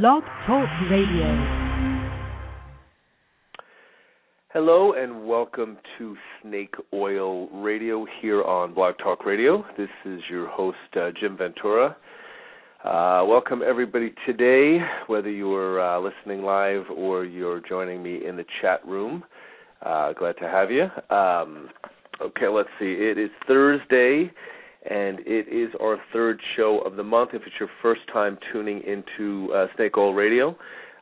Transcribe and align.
Blog 0.00 0.22
Talk 0.46 0.70
Radio. 0.90 1.26
Hello 4.54 4.94
and 4.94 5.28
welcome 5.28 5.76
to 5.98 6.16
Snake 6.40 6.74
Oil 6.94 7.48
Radio 7.48 8.06
here 8.22 8.42
on 8.42 8.72
Blog 8.72 8.94
Talk 8.96 9.26
Radio. 9.26 9.62
This 9.76 9.90
is 10.06 10.22
your 10.30 10.48
host, 10.48 10.78
uh, 10.96 11.10
Jim 11.20 11.36
Ventura. 11.36 11.94
Uh, 12.82 13.26
welcome 13.28 13.60
everybody 13.62 14.14
today, 14.24 14.78
whether 15.08 15.28
you're 15.28 15.78
uh, 15.78 16.00
listening 16.00 16.42
live 16.42 16.84
or 16.96 17.26
you're 17.26 17.60
joining 17.60 18.02
me 18.02 18.26
in 18.26 18.38
the 18.38 18.46
chat 18.62 18.82
room. 18.86 19.22
Uh, 19.84 20.14
glad 20.14 20.38
to 20.38 20.48
have 20.48 20.70
you. 20.70 20.84
Um, 21.14 21.68
okay, 22.18 22.48
let's 22.48 22.70
see. 22.78 22.94
It 22.94 23.18
is 23.18 23.28
Thursday, 23.46 24.30
and 24.88 25.20
it 25.20 25.48
is 25.48 25.72
our 25.80 25.98
third 26.12 26.40
show 26.56 26.80
of 26.84 26.96
the 26.96 27.04
month. 27.04 27.30
If 27.34 27.42
it's 27.46 27.54
your 27.60 27.68
first 27.80 28.00
time 28.12 28.38
tuning 28.52 28.82
into 28.82 29.52
uh, 29.52 29.66
Snake 29.76 29.96
Oil 29.96 30.14
Radio, 30.14 30.56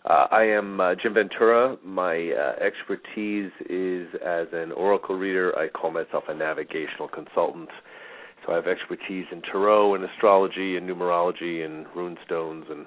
uh, 0.05 0.27
I 0.30 0.45
am 0.45 0.80
uh, 0.80 0.95
Jim 1.03 1.15
Ventura. 1.15 1.77
My 1.84 2.30
uh, 2.30 2.62
expertise 2.62 3.51
is 3.69 4.09
as 4.25 4.47
an 4.53 4.73
oracle 4.73 5.16
reader. 5.16 5.56
I 5.59 5.69
call 5.69 5.91
myself 5.91 6.25
a 6.29 6.34
navigational 6.34 7.09
consultant. 7.09 7.69
So 8.45 8.53
I 8.53 8.56
have 8.56 8.66
expertise 8.66 9.27
in 9.30 9.43
tarot 9.43 9.95
and 9.95 10.05
astrology 10.05 10.77
and 10.77 10.89
numerology 10.89 11.65
and 11.65 11.87
rune 11.95 12.17
stones 12.25 12.65
and 12.70 12.87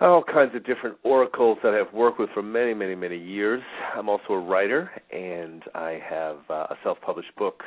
all 0.00 0.22
kinds 0.22 0.54
of 0.54 0.64
different 0.64 0.96
oracles 1.02 1.58
that 1.62 1.74
I've 1.74 1.92
worked 1.94 2.20
with 2.20 2.30
for 2.34 2.42
many, 2.42 2.74
many, 2.74 2.94
many 2.94 3.18
years. 3.18 3.62
I'm 3.96 4.08
also 4.08 4.34
a 4.34 4.38
writer, 4.38 4.90
and 5.10 5.62
I 5.74 5.98
have 6.08 6.36
uh, 6.50 6.66
a 6.70 6.76
self-published 6.84 7.34
book 7.36 7.62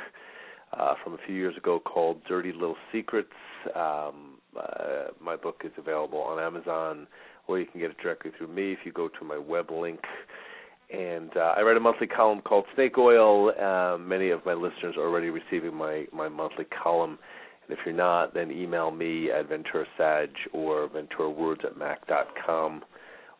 uh, 0.78 0.94
from 1.02 1.14
a 1.14 1.18
few 1.26 1.34
years 1.34 1.56
ago 1.56 1.80
called 1.80 2.22
Dirty 2.28 2.52
Little 2.52 2.76
Secrets. 2.92 3.28
Um, 3.74 4.38
uh, 4.58 5.08
my 5.22 5.36
book 5.36 5.62
is 5.64 5.72
available 5.78 6.20
on 6.20 6.42
Amazon, 6.42 7.06
or 7.46 7.58
you 7.58 7.66
can 7.66 7.80
get 7.80 7.90
it 7.90 7.96
directly 8.02 8.30
through 8.36 8.48
me 8.48 8.72
if 8.72 8.80
you 8.84 8.92
go 8.92 9.08
to 9.08 9.24
my 9.24 9.38
web 9.38 9.70
link. 9.70 10.00
And 10.92 11.30
uh, 11.36 11.54
I 11.56 11.62
write 11.62 11.76
a 11.76 11.80
monthly 11.80 12.08
column 12.08 12.40
called 12.40 12.64
Snake 12.74 12.98
Oil. 12.98 13.52
Uh, 13.60 13.96
many 13.98 14.30
of 14.30 14.44
my 14.44 14.54
listeners 14.54 14.96
are 14.96 15.06
already 15.06 15.30
receiving 15.30 15.74
my, 15.74 16.06
my 16.12 16.28
monthly 16.28 16.64
column. 16.82 17.18
And 17.68 17.78
if 17.78 17.84
you're 17.86 17.94
not, 17.94 18.34
then 18.34 18.50
email 18.50 18.90
me 18.90 19.30
at 19.30 19.48
venturasag 19.48 20.30
or 20.52 20.88
venturawords 20.88 21.64
at 21.64 21.76
mac.com 21.76 22.82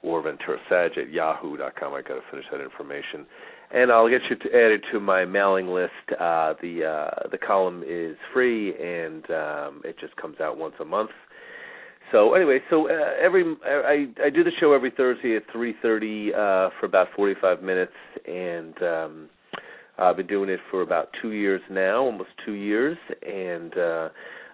or 0.02 0.22
venturasag 0.22 0.96
at 0.96 1.10
yahoo.com. 1.10 1.92
I 1.92 2.02
got 2.02 2.14
to 2.14 2.20
finish 2.30 2.46
that 2.52 2.60
information 2.60 3.26
and 3.72 3.92
I'll 3.92 4.08
get 4.08 4.22
you 4.28 4.36
to, 4.36 4.48
added 4.48 4.84
to 4.92 5.00
my 5.00 5.24
mailing 5.24 5.68
list. 5.68 5.92
Uh, 6.12 6.54
the 6.60 6.84
uh, 6.84 7.28
the 7.30 7.38
column 7.38 7.82
is 7.86 8.16
free, 8.32 8.74
and 8.74 9.24
um, 9.30 9.82
it 9.84 9.96
just 10.00 10.16
comes 10.16 10.40
out 10.40 10.58
once 10.58 10.74
a 10.80 10.84
month. 10.84 11.10
So 12.12 12.34
anyway, 12.34 12.58
so 12.68 12.88
uh, 12.88 13.12
every 13.22 13.44
I 13.64 14.06
I 14.24 14.30
do 14.30 14.42
the 14.42 14.50
show 14.60 14.72
every 14.72 14.90
Thursday 14.90 15.36
at 15.36 15.42
three 15.52 15.74
thirty 15.80 16.32
uh, 16.34 16.70
for 16.78 16.86
about 16.86 17.08
forty 17.14 17.34
five 17.40 17.62
minutes, 17.62 17.92
and 18.26 18.82
um, 18.82 19.28
I've 19.98 20.16
been 20.16 20.26
doing 20.26 20.50
it 20.50 20.60
for 20.70 20.82
about 20.82 21.10
two 21.22 21.32
years 21.32 21.60
now, 21.70 22.02
almost 22.02 22.30
two 22.44 22.54
years, 22.54 22.96
and 23.22 23.76
uh, 23.78 24.08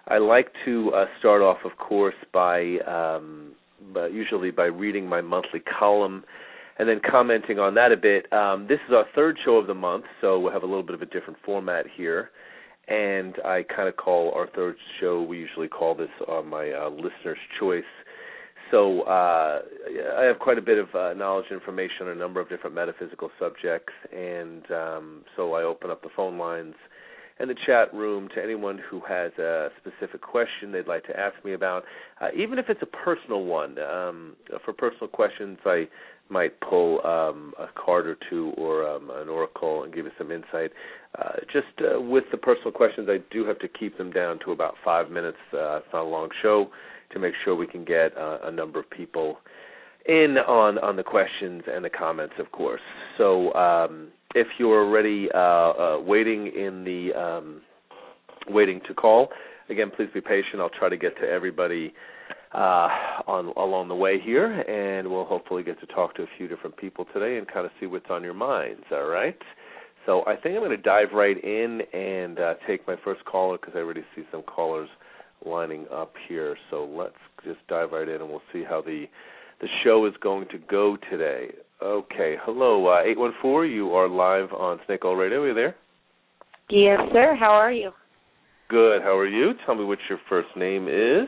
I 0.07 0.19
like 0.19 0.47
to 0.65 0.91
uh, 0.93 1.05
start 1.19 1.41
off, 1.41 1.57
of 1.65 1.77
course, 1.77 2.15
by 2.31 2.77
um, 2.87 3.53
but 3.93 4.13
usually 4.13 4.51
by 4.51 4.65
reading 4.65 5.07
my 5.07 5.21
monthly 5.21 5.61
column 5.79 6.23
and 6.79 6.87
then 6.87 7.01
commenting 7.09 7.59
on 7.59 7.73
that 7.75 7.91
a 7.91 7.97
bit. 7.97 8.31
Um, 8.31 8.67
this 8.67 8.79
is 8.87 8.93
our 8.93 9.05
third 9.15 9.37
show 9.43 9.57
of 9.57 9.67
the 9.67 9.73
month, 9.73 10.05
so 10.21 10.39
we'll 10.39 10.53
have 10.53 10.63
a 10.63 10.67
little 10.67 10.83
bit 10.83 10.95
of 10.95 11.01
a 11.01 11.07
different 11.07 11.37
format 11.45 11.85
here. 11.95 12.31
And 12.87 13.35
I 13.43 13.63
kind 13.63 13.89
of 13.89 13.97
call 13.97 14.31
our 14.33 14.47
third 14.55 14.75
show, 14.99 15.21
we 15.21 15.37
usually 15.37 15.67
call 15.67 15.93
this 15.93 16.09
uh, 16.27 16.41
my 16.41 16.71
uh, 16.71 16.89
listener's 16.89 17.37
choice. 17.59 17.83
So 18.71 19.01
uh, 19.01 19.61
I 20.17 20.23
have 20.23 20.39
quite 20.39 20.57
a 20.57 20.61
bit 20.61 20.77
of 20.77 20.93
uh, 20.93 21.13
knowledge 21.13 21.45
and 21.49 21.59
information 21.59 22.07
on 22.07 22.09
a 22.09 22.15
number 22.15 22.39
of 22.39 22.49
different 22.49 22.75
metaphysical 22.75 23.29
subjects, 23.39 23.93
and 24.13 24.69
um, 24.71 25.23
so 25.35 25.53
I 25.53 25.63
open 25.63 25.89
up 25.89 26.01
the 26.01 26.09
phone 26.15 26.37
lines 26.37 26.75
and 27.39 27.49
the 27.49 27.55
chat 27.65 27.93
room 27.93 28.27
to 28.35 28.43
anyone 28.43 28.79
who 28.89 29.01
has 29.07 29.31
a 29.37 29.69
specific 29.79 30.21
question 30.21 30.71
they'd 30.71 30.87
like 30.87 31.05
to 31.05 31.17
ask 31.17 31.35
me 31.45 31.53
about, 31.53 31.83
uh, 32.19 32.27
even 32.35 32.57
if 32.57 32.65
it's 32.67 32.81
a 32.81 32.85
personal 32.85 33.45
one. 33.45 33.77
Um, 33.79 34.35
for 34.65 34.73
personal 34.73 35.07
questions, 35.07 35.57
I 35.65 35.87
might 36.29 36.59
pull 36.61 37.05
um, 37.05 37.53
a 37.59 37.67
card 37.75 38.07
or 38.07 38.17
two 38.29 38.53
or 38.57 38.87
um, 38.87 39.09
an 39.13 39.29
oracle 39.29 39.83
and 39.83 39.93
give 39.93 40.05
you 40.05 40.11
some 40.17 40.31
insight. 40.31 40.71
Uh, 41.17 41.33
just 41.51 41.67
uh, 41.81 41.99
with 41.99 42.25
the 42.31 42.37
personal 42.37 42.71
questions, 42.71 43.07
I 43.09 43.17
do 43.31 43.45
have 43.45 43.59
to 43.59 43.67
keep 43.67 43.97
them 43.97 44.11
down 44.11 44.39
to 44.45 44.51
about 44.51 44.75
five 44.83 45.09
minutes. 45.09 45.37
Uh, 45.53 45.77
it's 45.77 45.87
not 45.93 46.03
a 46.03 46.09
long 46.09 46.29
show 46.41 46.69
to 47.13 47.19
make 47.19 47.33
sure 47.43 47.55
we 47.55 47.67
can 47.67 47.85
get 47.85 48.15
uh, 48.17 48.39
a 48.43 48.51
number 48.51 48.79
of 48.79 48.89
people 48.89 49.37
in 50.07 50.37
on 50.37 50.77
on 50.79 50.95
the 50.95 51.03
questions 51.03 51.63
and 51.67 51.83
the 51.83 51.89
comments, 51.89 52.35
of 52.39 52.51
course. 52.51 52.81
So 53.17 53.53
um, 53.53 54.09
if 54.35 54.47
you're 54.57 54.85
already 54.85 55.27
uh, 55.33 55.37
uh, 55.37 56.01
waiting 56.01 56.47
in 56.47 56.83
the 56.83 57.19
um, 57.19 57.61
waiting 58.47 58.79
to 58.87 58.93
call, 58.93 59.29
again, 59.69 59.91
please 59.95 60.09
be 60.13 60.21
patient. 60.21 60.59
I'll 60.59 60.69
try 60.69 60.89
to 60.89 60.97
get 60.97 61.17
to 61.17 61.27
everybody 61.27 61.93
uh, 62.53 62.89
on 63.27 63.47
along 63.57 63.89
the 63.89 63.95
way 63.95 64.19
here, 64.19 64.61
and 64.61 65.09
we'll 65.09 65.25
hopefully 65.25 65.63
get 65.63 65.79
to 65.81 65.85
talk 65.87 66.15
to 66.15 66.23
a 66.23 66.27
few 66.37 66.47
different 66.47 66.77
people 66.77 67.05
today 67.13 67.37
and 67.37 67.47
kind 67.47 67.65
of 67.65 67.71
see 67.79 67.85
what's 67.85 68.09
on 68.09 68.23
your 68.23 68.33
minds. 68.33 68.83
All 68.91 69.07
right. 69.07 69.37
So 70.05 70.21
I 70.25 70.35
think 70.37 70.55
I'm 70.55 70.61
going 70.61 70.71
to 70.71 70.77
dive 70.77 71.09
right 71.13 71.35
in 71.43 71.81
and 71.93 72.39
uh, 72.39 72.53
take 72.65 72.87
my 72.87 72.95
first 73.03 73.25
caller 73.25 73.57
because 73.57 73.73
I 73.75 73.79
already 73.79 74.05
see 74.15 74.23
some 74.31 74.41
callers 74.43 74.87
lining 75.45 75.85
up 75.93 76.13
here. 76.29 76.55
So 76.69 76.85
let's 76.85 77.15
just 77.43 77.59
dive 77.67 77.91
right 77.91 78.07
in, 78.07 78.21
and 78.21 78.29
we'll 78.29 78.41
see 78.53 78.63
how 78.63 78.81
the 78.81 79.05
the 79.59 79.67
show 79.83 80.05
is 80.05 80.13
going 80.21 80.47
to 80.49 80.59
go 80.69 80.97
today. 81.09 81.47
Okay. 81.83 82.35
Hello, 82.43 82.87
uh, 82.87 83.01
eight 83.03 83.19
one 83.19 83.33
four. 83.41 83.65
You 83.65 83.91
are 83.91 84.07
live 84.07 84.53
on 84.53 84.79
Snake 84.85 85.03
Oil 85.03 85.15
Radio. 85.15 85.41
Are 85.43 85.47
you 85.49 85.53
there? 85.53 85.75
Yes, 86.69 86.99
sir. 87.11 87.35
How 87.37 87.51
are 87.51 87.71
you? 87.71 87.91
Good. 88.69 89.01
How 89.01 89.17
are 89.17 89.27
you? 89.27 89.53
Tell 89.65 89.75
me 89.75 89.83
what 89.83 89.99
your 90.09 90.19
first 90.29 90.49
name 90.55 90.87
is. 90.87 91.27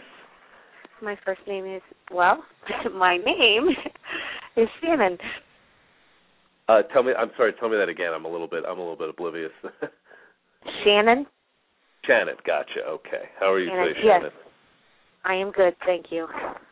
My 1.01 1.17
first 1.25 1.41
name 1.47 1.65
is 1.65 1.81
well, 2.11 2.43
my 2.95 3.17
name 3.17 3.69
is 4.57 4.67
Shannon. 4.81 5.17
Uh, 6.67 6.81
tell 6.93 7.03
me, 7.03 7.13
I'm 7.17 7.31
sorry. 7.37 7.53
Tell 7.59 7.69
me 7.69 7.77
that 7.77 7.89
again. 7.89 8.11
I'm 8.13 8.25
a 8.25 8.29
little 8.29 8.47
bit, 8.47 8.63
I'm 8.67 8.77
a 8.77 8.81
little 8.81 8.95
bit 8.97 9.09
oblivious. 9.09 9.51
Shannon. 10.83 11.25
Shannon, 12.05 12.35
gotcha. 12.45 12.81
Okay. 12.87 13.29
How 13.39 13.51
are 13.51 13.59
you 13.59 13.69
Shannon, 13.69 13.87
today, 13.87 13.99
Shannon? 14.01 14.31
Yes. 14.33 14.51
I 15.25 15.35
am 15.35 15.51
good, 15.51 15.75
thank 15.85 16.07
you. 16.11 16.27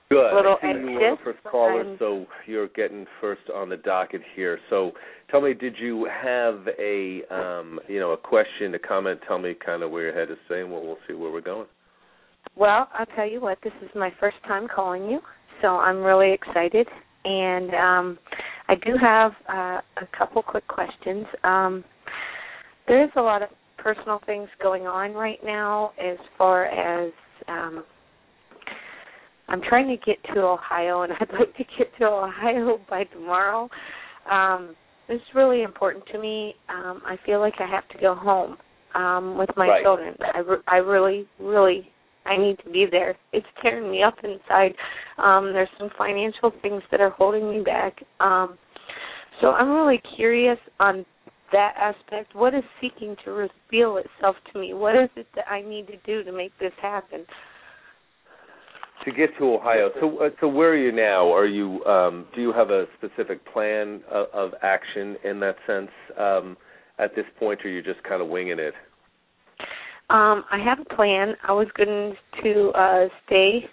Good. 0.09 0.31
A 0.31 0.35
little 0.35 0.57
I 0.63 0.73
see 0.73 0.79
you 0.79 0.85
were 0.91 1.07
anxious, 1.09 1.25
the 1.25 1.33
first 1.33 1.43
caller, 1.51 1.83
but 1.83 1.87
I'm- 1.89 1.97
so 1.99 2.25
you're 2.45 2.69
getting 2.69 3.05
first 3.19 3.49
on 3.53 3.69
the 3.69 3.77
docket 3.77 4.21
here. 4.35 4.59
So, 4.69 4.93
tell 5.29 5.41
me, 5.41 5.53
did 5.53 5.77
you 5.77 6.05
have 6.05 6.67
a, 6.79 7.23
um, 7.25 7.79
you 7.87 7.99
know, 7.99 8.11
a 8.11 8.17
question, 8.17 8.73
a 8.73 8.79
comment? 8.79 9.19
Tell 9.27 9.37
me 9.37 9.53
kind 9.53 9.83
of 9.83 9.91
where 9.91 10.03
your 10.03 10.13
head 10.13 10.31
is 10.31 10.37
saying. 10.47 10.71
Well, 10.71 10.81
we'll 10.81 10.99
see 11.07 11.13
where 11.13 11.31
we're 11.31 11.41
going. 11.41 11.67
Well, 12.55 12.89
I'll 12.93 13.05
tell 13.15 13.29
you 13.29 13.41
what, 13.41 13.57
this 13.63 13.73
is 13.83 13.89
my 13.95 14.11
first 14.19 14.37
time 14.47 14.67
calling 14.73 15.09
you, 15.09 15.19
so 15.61 15.77
I'm 15.77 16.01
really 16.01 16.33
excited. 16.33 16.87
And 17.25 17.73
um, 17.73 18.19
I 18.67 18.75
do 18.75 18.93
have 19.01 19.31
uh, 19.49 19.81
a 20.01 20.07
couple 20.17 20.41
quick 20.41 20.67
questions. 20.67 21.25
Um, 21.43 21.83
there's 22.87 23.11
a 23.17 23.21
lot 23.21 23.41
of 23.41 23.49
personal 23.77 24.19
things 24.25 24.47
going 24.61 24.87
on 24.87 25.13
right 25.13 25.39
now 25.43 25.91
as 26.01 26.17
far 26.37 26.65
as 26.65 27.11
um, 27.47 27.83
I'm 29.49 29.61
trying 29.61 29.87
to 29.87 29.97
get 30.05 30.17
to 30.33 30.41
Ohio, 30.41 31.01
and 31.03 31.13
I'd 31.19 31.31
like 31.33 31.55
to 31.57 31.63
get 31.77 31.95
to 31.99 32.05
Ohio 32.05 32.79
by 32.89 33.03
tomorrow. 33.05 33.69
Um, 34.31 34.75
this 35.07 35.17
is 35.17 35.35
really 35.35 35.63
important 35.63 36.05
to 36.11 36.19
me. 36.19 36.53
Um, 36.69 37.01
I 37.05 37.17
feel 37.25 37.39
like 37.39 37.53
I 37.59 37.67
have 37.67 37.87
to 37.89 37.97
go 37.99 38.13
home 38.13 38.57
um, 38.95 39.37
with 39.37 39.49
my 39.55 39.67
Right. 39.67 39.83
children. 39.83 40.15
I, 40.33 40.39
re- 40.39 40.57
I 40.67 40.77
really, 40.77 41.27
really, 41.39 41.89
I 42.27 42.37
need 42.37 42.57
to 42.65 42.69
be 42.69 42.85
there. 42.89 43.15
It's 43.33 43.47
tearing 43.61 43.89
me 43.89 44.03
up 44.03 44.15
inside. 44.23 44.73
Um, 45.17 45.53
there's 45.53 45.69
some 45.79 45.89
financial 45.97 46.51
things 46.61 46.83
that 46.91 47.01
are 47.01 47.11
holding 47.11 47.49
me 47.49 47.63
back. 47.63 47.97
Um, 48.19 48.57
so 49.41 49.51
I'm 49.51 49.69
really 49.69 50.01
curious 50.15 50.57
on 50.79 51.05
that 51.51 51.73
aspect. 51.79 52.35
What 52.35 52.53
is 52.53 52.63
seeking 52.81 53.15
to 53.25 53.31
reveal 53.31 53.97
itself 53.97 54.35
to 54.51 54.59
me? 54.59 54.73
What 54.73 54.95
is 54.95 55.09
it 55.15 55.27
that 55.35 55.45
I 55.49 55.61
need 55.61 55.87
to 55.87 55.97
do 56.05 56.23
to 56.23 56.31
make 56.31 56.51
this 56.59 56.73
happen? 56.81 57.25
To 59.05 59.11
get 59.11 59.29
to 59.37 59.53
Ohio, 59.53 59.89
so 60.01 60.17
uh, 60.17 60.29
so 60.41 60.47
where 60.49 60.71
are 60.71 60.77
you 60.77 60.91
now? 60.91 61.31
Are 61.31 61.45
you 61.45 61.85
um, 61.85 62.25
do 62.35 62.41
you 62.41 62.51
have 62.51 62.71
a 62.71 62.85
specific 62.97 63.45
plan 63.53 64.01
of, 64.11 64.25
of 64.33 64.51
action 64.63 65.15
in 65.23 65.39
that 65.39 65.55
sense 65.65 65.91
um, 66.19 66.57
at 66.99 67.15
this 67.15 67.23
point, 67.39 67.61
or 67.63 67.69
are 67.69 67.71
you 67.71 67.81
just 67.81 68.03
kind 68.03 68.21
of 68.21 68.27
winging 68.27 68.59
it? 68.59 68.73
Um, 70.09 70.45
I 70.51 70.57
have 70.63 70.79
a 70.79 70.95
plan. 70.95 71.33
I 71.47 71.51
was 71.51 71.67
going 71.75 72.15
to 72.43 72.69
uh 72.69 73.07
stay 73.25 73.65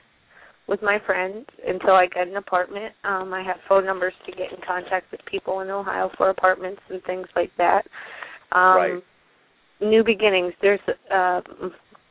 with 0.66 0.82
my 0.82 0.98
friends 1.06 1.46
until 1.66 1.90
I 1.94 2.06
get 2.06 2.26
an 2.26 2.36
apartment. 2.36 2.92
Um, 3.04 3.32
I 3.34 3.42
have 3.42 3.56
phone 3.68 3.84
numbers 3.84 4.14
to 4.26 4.32
get 4.32 4.50
in 4.50 4.58
contact 4.66 5.12
with 5.12 5.20
people 5.30 5.60
in 5.60 5.68
Ohio 5.70 6.10
for 6.16 6.30
apartments 6.30 6.80
and 6.90 7.02
things 7.04 7.26
like 7.36 7.50
that. 7.58 7.82
Um 8.52 8.74
Right. 8.76 9.02
new 9.80 10.02
beginnings. 10.02 10.54
There's 10.60 10.80
uh 11.12 11.40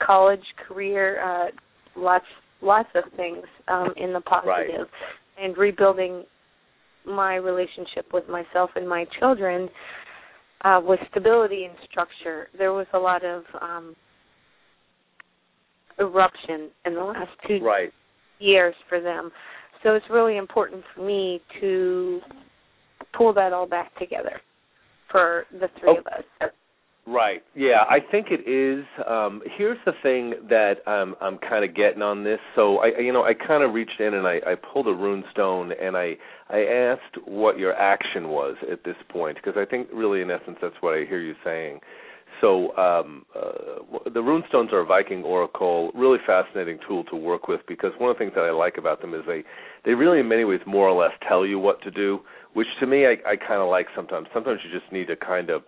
college, 0.02 0.44
career, 0.68 1.22
uh 1.22 1.48
lots 1.96 2.26
lots 2.62 2.90
of 2.96 3.04
things 3.18 3.44
um 3.68 3.94
in 3.98 4.14
the 4.14 4.22
positive. 4.22 4.88
and 5.42 5.58
rebuilding 5.58 6.24
my 7.06 7.36
relationship 7.36 8.06
with 8.14 8.30
myself 8.30 8.70
and 8.76 8.88
my 8.88 9.06
children 9.20 9.68
uh, 10.64 10.80
with 10.82 11.00
stability 11.12 11.66
and 11.66 11.76
structure. 11.90 12.48
There 12.58 12.72
was 12.72 12.88
a 12.94 12.98
lot 12.98 13.26
of 13.26 13.44
um, 13.62 13.96
eruption 16.00 16.70
in 16.86 16.96
the 16.96 17.04
last 17.04 17.32
two 17.48 17.60
right. 17.64 17.92
years 18.40 18.76
for 18.90 19.00
them. 19.00 19.32
So 19.84 19.96
it's 19.96 20.06
really 20.10 20.38
important 20.38 20.84
for 20.96 21.06
me 21.06 21.42
to 21.60 22.22
pull 23.18 23.34
that 23.34 23.54
all 23.54 23.68
back 23.68 23.98
together 24.00 24.42
for 25.12 25.46
the 25.52 25.68
three 25.80 25.90
oh, 25.90 26.00
of 26.00 26.08
us. 26.08 26.52
Right. 27.06 27.44
Yeah, 27.54 27.84
I 27.90 28.00
think 28.12 28.28
it 28.32 28.50
is. 28.50 28.86
Um, 29.08 29.42
here's 29.58 29.78
the 29.86 29.92
thing 30.02 30.36
that 30.50 30.76
um, 30.88 31.16
I'm 31.20 31.38
kind 31.38 31.66
of 31.66 31.76
getting 31.76 32.02
on 32.02 32.24
this. 32.24 32.40
So 32.56 32.78
I, 32.78 32.98
you 33.00 33.12
know, 33.12 33.24
I 33.24 33.34
kind 33.34 33.62
of 33.62 33.74
reached 33.74 34.00
in 34.00 34.14
and 34.14 34.26
I, 34.26 34.40
I 34.48 34.56
pulled 34.56 34.88
a 34.88 34.94
rune 34.94 35.24
stone 35.32 35.74
and 35.80 35.98
I, 35.98 36.14
I 36.50 36.60
asked 36.60 37.28
what 37.28 37.60
your 37.60 37.74
action 37.74 38.30
was 38.30 38.56
at 38.72 38.86
this 38.86 38.96
point 39.10 39.36
because 39.36 39.56
I 39.58 39.70
think 39.70 39.90
really, 39.94 40.22
in 40.22 40.32
essence, 40.32 40.58
that's 40.62 40.76
what 40.80 40.94
I 40.94 41.04
hear 41.04 41.20
you 41.20 41.36
saying. 41.44 41.82
So 42.44 42.76
um, 42.76 43.26
uh, 43.34 44.10
the 44.14 44.22
rune 44.22 44.44
stones 44.50 44.72
are 44.74 44.82
a 44.82 44.86
Viking 44.86 45.24
oracle, 45.24 45.92
really 45.96 46.18
fascinating 46.28 46.78
tool 46.86 47.06
to 47.06 47.16
work 47.16 47.48
with 47.48 47.62
because 47.70 47.92
one 48.00 48.10
of 48.12 48.18
the 48.18 48.20
things 48.20 48.34
that 48.36 48.42
I 48.42 48.52
like 48.52 48.76
about 48.78 49.00
them 49.00 49.14
is 49.14 49.22
they, 49.26 49.44
they 49.86 49.92
really, 49.92 50.20
in 50.20 50.28
many 50.28 50.44
ways, 50.44 50.60
more 50.68 50.90
or 50.90 51.02
less 51.02 51.14
tell 51.26 51.46
you 51.46 51.58
what 51.58 51.82
to 51.84 51.90
do, 51.90 52.20
which 52.54 52.68
to 52.82 52.86
me 52.86 53.06
I, 53.06 53.12
I 53.26 53.36
kind 53.38 53.62
of 53.62 53.70
like 53.70 53.86
sometimes. 53.96 54.28
Sometimes 54.34 54.60
you 54.66 54.78
just 54.78 54.92
need 54.92 55.08
to 55.08 55.16
kind 55.16 55.50
of 55.50 55.62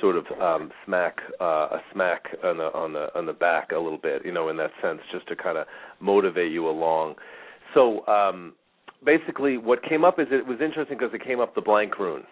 sort 0.00 0.16
of 0.16 0.24
um, 0.42 0.72
smack 0.84 1.18
uh, 1.40 1.44
a 1.44 1.80
smack 1.92 2.24
on 2.42 2.58
the 2.58 2.74
on 2.74 2.92
the 2.92 3.06
on 3.16 3.26
the 3.26 3.32
back 3.32 3.70
a 3.70 3.78
little 3.78 3.96
bit, 3.96 4.26
you 4.26 4.32
know, 4.32 4.48
in 4.48 4.56
that 4.56 4.72
sense, 4.82 4.98
just 5.12 5.28
to 5.28 5.36
kind 5.36 5.56
of 5.56 5.68
motivate 6.00 6.50
you 6.50 6.68
along. 6.68 7.14
So 7.72 8.04
um, 8.08 8.54
basically, 9.04 9.58
what 9.58 9.80
came 9.88 10.04
up 10.04 10.18
is 10.18 10.26
it 10.32 10.44
was 10.44 10.58
interesting 10.60 10.98
because 10.98 11.14
it 11.14 11.24
came 11.24 11.38
up 11.38 11.54
the 11.54 11.60
blank 11.60 12.00
rune. 12.00 12.24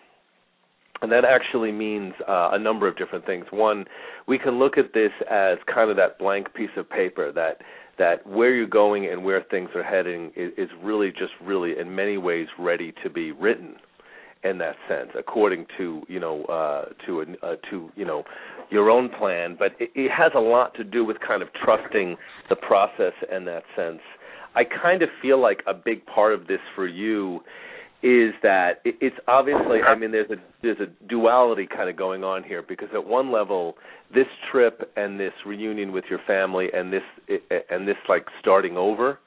And 1.02 1.10
that 1.12 1.24
actually 1.24 1.72
means 1.72 2.14
uh, 2.28 2.50
a 2.52 2.58
number 2.58 2.88
of 2.88 2.96
different 2.96 3.26
things. 3.26 3.44
One, 3.50 3.84
we 4.26 4.38
can 4.38 4.58
look 4.58 4.78
at 4.78 4.94
this 4.94 5.10
as 5.30 5.58
kind 5.72 5.90
of 5.90 5.96
that 5.96 6.18
blank 6.18 6.54
piece 6.54 6.70
of 6.76 6.88
paper 6.88 7.32
that 7.32 7.58
that 7.98 8.26
where 8.26 8.52
you're 8.54 8.66
going 8.66 9.06
and 9.06 9.24
where 9.24 9.44
things 9.50 9.68
are 9.74 9.82
heading 9.82 10.32
is, 10.34 10.52
is 10.58 10.68
really 10.82 11.10
just 11.10 11.32
really 11.42 11.78
in 11.78 11.94
many 11.94 12.16
ways 12.16 12.48
ready 12.58 12.92
to 13.02 13.10
be 13.10 13.30
written 13.30 13.76
in 14.42 14.58
that 14.58 14.76
sense, 14.88 15.10
according 15.18 15.66
to 15.78 16.02
you 16.08 16.20
know 16.20 16.44
uh, 16.44 16.86
to 17.06 17.22
uh, 17.42 17.54
to 17.70 17.90
you 17.96 18.04
know 18.04 18.22
your 18.70 18.90
own 18.90 19.08
plan. 19.08 19.56
But 19.58 19.72
it, 19.80 19.90
it 19.94 20.10
has 20.10 20.32
a 20.34 20.40
lot 20.40 20.74
to 20.74 20.84
do 20.84 21.04
with 21.04 21.16
kind 21.26 21.42
of 21.42 21.48
trusting 21.64 22.16
the 22.48 22.56
process 22.56 23.14
in 23.34 23.44
that 23.46 23.62
sense. 23.74 24.00
I 24.54 24.62
kind 24.64 25.02
of 25.02 25.08
feel 25.20 25.40
like 25.40 25.62
a 25.66 25.74
big 25.74 26.06
part 26.06 26.32
of 26.32 26.46
this 26.46 26.60
for 26.74 26.86
you 26.86 27.40
is 28.04 28.34
that 28.42 28.82
it's 28.84 29.16
obviously 29.26 29.80
I 29.80 29.94
mean 29.94 30.12
there's 30.12 30.30
a 30.30 30.36
there's 30.60 30.78
a 30.78 31.08
duality 31.08 31.66
kind 31.66 31.88
of 31.88 31.96
going 31.96 32.22
on 32.22 32.44
here 32.44 32.62
because 32.62 32.88
at 32.92 33.06
one 33.06 33.32
level 33.32 33.76
this 34.14 34.26
trip 34.52 34.92
and 34.94 35.18
this 35.18 35.32
reunion 35.46 35.90
with 35.90 36.04
your 36.10 36.18
family 36.26 36.68
and 36.74 36.92
this 36.92 37.02
and 37.70 37.88
this 37.88 37.96
like 38.06 38.26
starting 38.40 38.76
over 38.76 39.20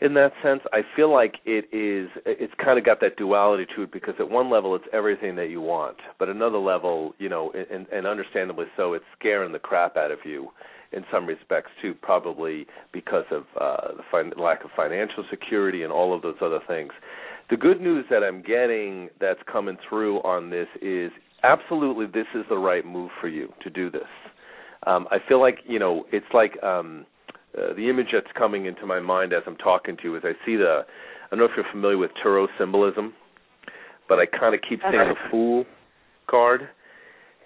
in 0.00 0.14
that 0.14 0.32
sense. 0.42 0.62
I 0.72 0.80
feel 0.96 1.12
like 1.12 1.34
it 1.44 1.66
is 1.70 2.08
it's 2.24 2.54
kind 2.64 2.78
of 2.78 2.84
got 2.86 3.00
that 3.02 3.16
duality 3.16 3.66
to 3.76 3.82
it 3.82 3.92
because 3.92 4.14
at 4.18 4.30
one 4.30 4.50
level 4.50 4.74
it's 4.74 4.86
everything 4.94 5.36
that 5.36 5.50
you 5.50 5.60
want, 5.60 5.98
but 6.18 6.30
another 6.30 6.58
level, 6.58 7.14
you 7.18 7.28
know, 7.28 7.52
and, 7.70 7.86
and 7.92 8.06
understandably 8.06 8.66
so, 8.74 8.94
it's 8.94 9.04
scaring 9.18 9.52
the 9.52 9.58
crap 9.58 9.98
out 9.98 10.10
of 10.10 10.18
you 10.24 10.48
in 10.92 11.04
some 11.10 11.26
respects 11.26 11.70
too, 11.80 11.94
probably 12.02 12.66
because 12.92 13.24
of 13.30 13.44
uh, 13.60 13.94
the 13.96 14.02
fin- 14.10 14.32
lack 14.42 14.64
of 14.64 14.70
financial 14.76 15.24
security 15.30 15.82
and 15.82 15.92
all 15.92 16.14
of 16.14 16.22
those 16.22 16.36
other 16.42 16.60
things. 16.66 16.92
The 17.52 17.58
good 17.58 17.82
news 17.82 18.06
that 18.08 18.22
I'm 18.24 18.40
getting 18.40 19.10
that's 19.20 19.38
coming 19.44 19.76
through 19.86 20.20
on 20.20 20.48
this 20.48 20.68
is 20.80 21.12
absolutely 21.42 22.06
this 22.06 22.26
is 22.34 22.46
the 22.48 22.56
right 22.56 22.82
move 22.82 23.10
for 23.20 23.28
you 23.28 23.52
to 23.62 23.68
do 23.68 23.90
this. 23.90 24.08
Um, 24.86 25.06
I 25.10 25.18
feel 25.28 25.38
like 25.38 25.58
you 25.68 25.78
know 25.78 26.06
it's 26.12 26.24
like 26.32 26.52
um, 26.62 27.04
uh, 27.54 27.74
the 27.74 27.90
image 27.90 28.06
that's 28.10 28.32
coming 28.38 28.64
into 28.64 28.86
my 28.86 29.00
mind 29.00 29.34
as 29.34 29.42
I'm 29.46 29.56
talking 29.56 29.98
to 29.98 30.02
you 30.04 30.16
is 30.16 30.22
I 30.24 30.32
see 30.46 30.56
the 30.56 30.80
I 30.86 31.28
don't 31.28 31.40
know 31.40 31.44
if 31.44 31.50
you're 31.54 31.70
familiar 31.70 31.98
with 31.98 32.10
tarot 32.22 32.46
symbolism, 32.58 33.12
but 34.08 34.18
I 34.18 34.24
kind 34.24 34.54
of 34.54 34.62
keep 34.66 34.80
seeing 34.80 34.94
the 34.94 35.14
Fool 35.30 35.66
card, 36.30 36.62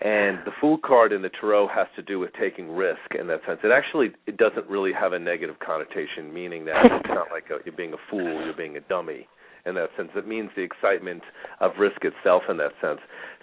and 0.03 0.39
the 0.47 0.53
Fool 0.61 0.79
card 0.87 1.13
in 1.13 1.23
the 1.23 1.31
tarot 1.41 1.67
has 1.75 1.89
to 1.97 2.03
do 2.03 2.21
with 2.21 2.31
taking 2.39 2.71
risk 2.71 3.17
in 3.19 3.27
that 3.27 3.41
sense. 3.45 3.59
It 3.65 3.73
actually 3.73 4.11
it 4.29 4.37
doesn't 4.37 4.69
really 4.69 4.93
have 4.93 5.15
a 5.15 5.19
negative 5.19 5.57
connotation, 5.59 6.33
meaning 6.33 6.65
that 6.67 6.85
it's 6.85 7.09
not 7.09 7.27
like 7.33 7.47
a, 7.51 7.59
you're 7.65 7.77
being 7.77 7.93
a 7.93 8.09
fool, 8.09 8.45
you're 8.45 8.57
being 8.57 8.77
a 8.77 8.83
dummy 8.83 9.27
in 9.67 9.75
that 9.75 9.91
sense. 9.97 10.11
It 10.15 10.27
means 10.27 10.51
the 10.57 10.63
excitement 10.63 11.23
of 11.61 11.73
risk 11.79 12.05
itself 12.05 12.45
in 12.49 12.57
that 12.59 12.73
sense. 12.81 13.01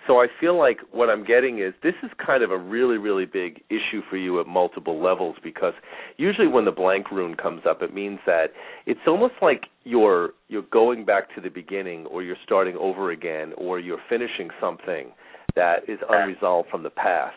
So 0.08 0.20
I 0.20 0.28
feel 0.40 0.58
like 0.58 0.80
what 0.92 1.10
I'm 1.10 1.24
getting 1.24 1.60
is 1.60 1.74
this 1.82 1.94
is 2.04 2.10
kind 2.24 2.44
of 2.44 2.52
a 2.52 2.58
really, 2.58 2.98
really 2.98 3.26
big 3.26 3.64
issue 3.70 4.02
for 4.10 4.18
you 4.18 4.40
at 4.42 4.48
multiple 4.48 5.02
levels 5.02 5.38
because 5.44 5.74
usually 6.18 6.48
when 6.48 6.66
the 6.66 6.72
blank 6.72 7.10
rune 7.12 7.36
comes 7.36 7.62
up, 7.68 7.82
it 7.82 7.94
means 7.94 8.20
that 8.26 8.48
it's 8.86 9.00
almost 9.08 9.36
like 9.42 9.64
you're 9.84 10.32
you're 10.50 10.66
going 10.72 11.06
back 11.06 11.34
to 11.36 11.42
the 11.42 11.50
beginning, 11.50 12.06
or 12.08 12.22
you're 12.22 12.38
starting 12.44 12.76
over 12.78 13.12
again, 13.12 13.54
or 13.58 13.80
you're 13.80 14.02
finishing 14.10 14.50
something 14.60 15.12
that 15.56 15.88
is 15.88 16.00
unresolved 16.10 16.70
from 16.70 16.84
the 16.84 16.90
past 16.90 17.36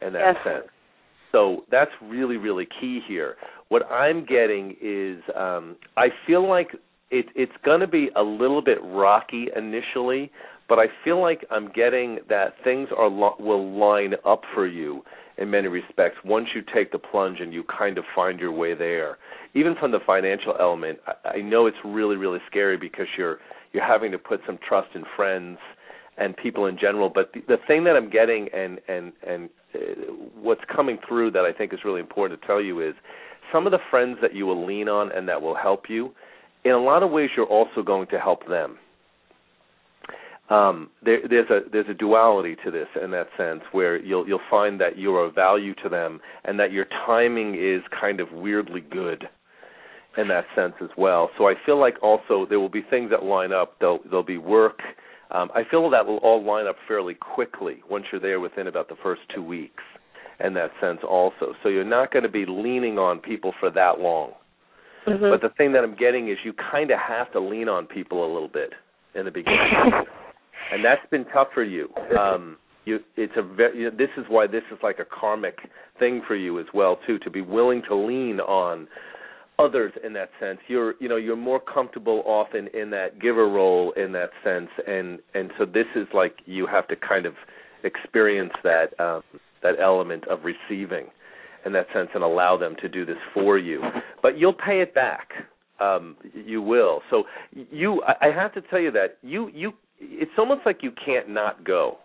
in 0.00 0.12
that 0.12 0.34
yes. 0.34 0.44
sense. 0.44 0.68
So 1.32 1.64
that's 1.70 1.90
really, 2.02 2.36
really 2.36 2.68
key 2.80 3.00
here. 3.06 3.36
What 3.68 3.90
I'm 3.90 4.26
getting 4.26 4.76
is 4.82 5.22
um, 5.34 5.76
I 5.96 6.08
feel 6.26 6.46
like 6.46 6.68
it, 7.12 7.26
it's 7.36 7.52
going 7.64 7.80
to 7.80 7.86
be 7.86 8.08
a 8.16 8.22
little 8.22 8.62
bit 8.62 8.78
rocky 8.82 9.48
initially, 9.54 10.32
but 10.68 10.78
I 10.78 10.86
feel 11.04 11.20
like 11.20 11.44
I'm 11.50 11.70
getting 11.70 12.20
that 12.30 12.54
things 12.64 12.88
are 12.96 13.10
will 13.10 13.78
line 13.78 14.14
up 14.26 14.42
for 14.54 14.66
you 14.66 15.02
in 15.36 15.50
many 15.50 15.68
respects 15.68 16.16
once 16.24 16.48
you 16.54 16.62
take 16.74 16.90
the 16.90 16.98
plunge 16.98 17.38
and 17.40 17.52
you 17.52 17.64
kind 17.64 17.98
of 17.98 18.04
find 18.14 18.40
your 18.40 18.52
way 18.52 18.74
there. 18.74 19.18
Even 19.54 19.74
from 19.78 19.92
the 19.92 19.98
financial 20.06 20.54
element, 20.58 20.98
I, 21.06 21.28
I 21.28 21.40
know 21.42 21.66
it's 21.66 21.76
really 21.84 22.16
really 22.16 22.38
scary 22.50 22.78
because 22.78 23.06
you're 23.18 23.38
you're 23.72 23.86
having 23.86 24.10
to 24.12 24.18
put 24.18 24.40
some 24.46 24.58
trust 24.66 24.88
in 24.94 25.04
friends 25.14 25.58
and 26.16 26.34
people 26.36 26.66
in 26.66 26.78
general. 26.78 27.10
But 27.14 27.32
the, 27.34 27.40
the 27.46 27.56
thing 27.66 27.84
that 27.84 27.94
I'm 27.94 28.08
getting 28.08 28.48
and 28.54 28.80
and 28.88 29.12
and 29.26 29.50
uh, 29.74 29.78
what's 30.40 30.62
coming 30.74 30.96
through 31.06 31.32
that 31.32 31.44
I 31.44 31.52
think 31.52 31.74
is 31.74 31.80
really 31.84 32.00
important 32.00 32.40
to 32.40 32.46
tell 32.46 32.62
you 32.62 32.80
is 32.80 32.94
some 33.52 33.66
of 33.66 33.72
the 33.72 33.80
friends 33.90 34.16
that 34.22 34.34
you 34.34 34.46
will 34.46 34.66
lean 34.66 34.88
on 34.88 35.12
and 35.12 35.28
that 35.28 35.42
will 35.42 35.56
help 35.56 35.90
you 35.90 36.14
in 36.64 36.72
a 36.72 36.78
lot 36.78 37.02
of 37.02 37.10
ways, 37.10 37.30
you're 37.36 37.46
also 37.46 37.82
going 37.82 38.06
to 38.08 38.18
help 38.18 38.46
them. 38.48 38.78
Um, 40.50 40.90
there, 41.02 41.20
there's 41.28 41.48
a 41.50 41.60
there's 41.70 41.88
a 41.88 41.94
duality 41.94 42.56
to 42.64 42.70
this 42.70 42.88
in 43.02 43.10
that 43.12 43.28
sense 43.38 43.62
where 43.72 43.96
you'll 43.96 44.26
you'll 44.26 44.40
find 44.50 44.80
that 44.80 44.98
you're 44.98 45.24
of 45.24 45.34
value 45.34 45.74
to 45.82 45.88
them 45.88 46.20
and 46.44 46.58
that 46.60 46.72
your 46.72 46.84
timing 47.06 47.54
is 47.54 47.80
kind 47.98 48.20
of 48.20 48.30
weirdly 48.32 48.82
good 48.82 49.28
in 50.18 50.28
that 50.28 50.44
sense 50.54 50.74
as 50.82 50.90
well. 50.98 51.30
So 51.38 51.48
I 51.48 51.54
feel 51.64 51.80
like 51.80 51.94
also 52.02 52.44
there 52.48 52.60
will 52.60 52.68
be 52.68 52.82
things 52.90 53.10
that 53.10 53.22
line 53.22 53.52
up. 53.52 53.76
There'll 53.80 54.00
there'll 54.04 54.22
be 54.22 54.36
work. 54.36 54.80
Um, 55.30 55.48
I 55.54 55.62
feel 55.70 55.88
that 55.88 56.06
will 56.06 56.18
all 56.18 56.44
line 56.44 56.66
up 56.66 56.76
fairly 56.86 57.14
quickly 57.14 57.76
once 57.88 58.04
you're 58.12 58.20
there 58.20 58.40
within 58.40 58.66
about 58.66 58.88
the 58.88 58.96
first 59.02 59.22
two 59.34 59.42
weeks 59.42 59.82
in 60.44 60.52
that 60.54 60.70
sense 60.80 60.98
also. 61.08 61.54
So 61.62 61.70
you're 61.70 61.84
not 61.84 62.12
going 62.12 62.24
to 62.24 62.28
be 62.28 62.44
leaning 62.46 62.98
on 62.98 63.20
people 63.20 63.54
for 63.58 63.70
that 63.70 64.00
long. 64.00 64.32
Mm-hmm. 65.06 65.30
But 65.30 65.40
the 65.40 65.54
thing 65.56 65.72
that 65.72 65.82
I'm 65.82 65.96
getting 65.96 66.28
is 66.28 66.36
you 66.44 66.52
kind 66.52 66.90
of 66.90 66.98
have 66.98 67.32
to 67.32 67.40
lean 67.40 67.68
on 67.68 67.86
people 67.86 68.24
a 68.24 68.30
little 68.32 68.48
bit 68.48 68.70
in 69.14 69.24
the 69.24 69.30
beginning, 69.30 69.58
and 70.72 70.84
that's 70.84 71.04
been 71.10 71.24
tough 71.32 71.48
for 71.52 71.64
you. 71.64 71.88
Um, 72.18 72.56
you, 72.84 73.00
it's 73.16 73.32
a 73.36 73.42
very. 73.42 73.78
You 73.78 73.90
know, 73.90 73.96
this 73.96 74.10
is 74.16 74.24
why 74.28 74.46
this 74.46 74.62
is 74.70 74.78
like 74.82 74.98
a 74.98 75.04
karmic 75.04 75.58
thing 75.98 76.22
for 76.26 76.36
you 76.36 76.60
as 76.60 76.66
well 76.72 76.98
too, 77.06 77.18
to 77.20 77.30
be 77.30 77.40
willing 77.40 77.82
to 77.88 77.96
lean 77.96 78.40
on 78.40 78.86
others 79.58 79.92
in 80.04 80.12
that 80.14 80.30
sense. 80.40 80.58
You're, 80.68 80.94
you 81.00 81.08
know, 81.08 81.16
you're 81.16 81.36
more 81.36 81.60
comfortable 81.60 82.22
often 82.24 82.68
in 82.74 82.90
that 82.90 83.20
giver 83.20 83.48
role 83.48 83.92
in 83.96 84.12
that 84.12 84.30
sense, 84.44 84.70
and 84.86 85.18
and 85.34 85.50
so 85.58 85.64
this 85.64 85.86
is 85.96 86.06
like 86.14 86.36
you 86.46 86.66
have 86.66 86.86
to 86.88 86.96
kind 86.96 87.26
of 87.26 87.34
experience 87.84 88.52
that 88.62 88.98
um, 89.00 89.22
that 89.62 89.74
element 89.80 90.26
of 90.28 90.40
receiving 90.44 91.06
in 91.64 91.72
that 91.72 91.86
sense 91.94 92.08
and 92.14 92.22
allow 92.22 92.56
them 92.56 92.76
to 92.80 92.88
do 92.88 93.04
this 93.04 93.16
for 93.34 93.58
you. 93.58 93.82
But 94.22 94.38
you'll 94.38 94.52
pay 94.52 94.80
it 94.80 94.94
back. 94.94 95.28
Um, 95.80 96.16
you 96.32 96.62
will. 96.62 97.02
So 97.10 97.24
you, 97.52 98.02
I 98.20 98.30
have 98.30 98.52
to 98.54 98.62
tell 98.62 98.78
you 98.78 98.92
that 98.92 99.18
you, 99.22 99.50
you, 99.52 99.72
it's 99.98 100.30
almost 100.38 100.60
like 100.64 100.78
you 100.82 100.92
can't 101.04 101.28
not 101.28 101.64
go. 101.64 101.98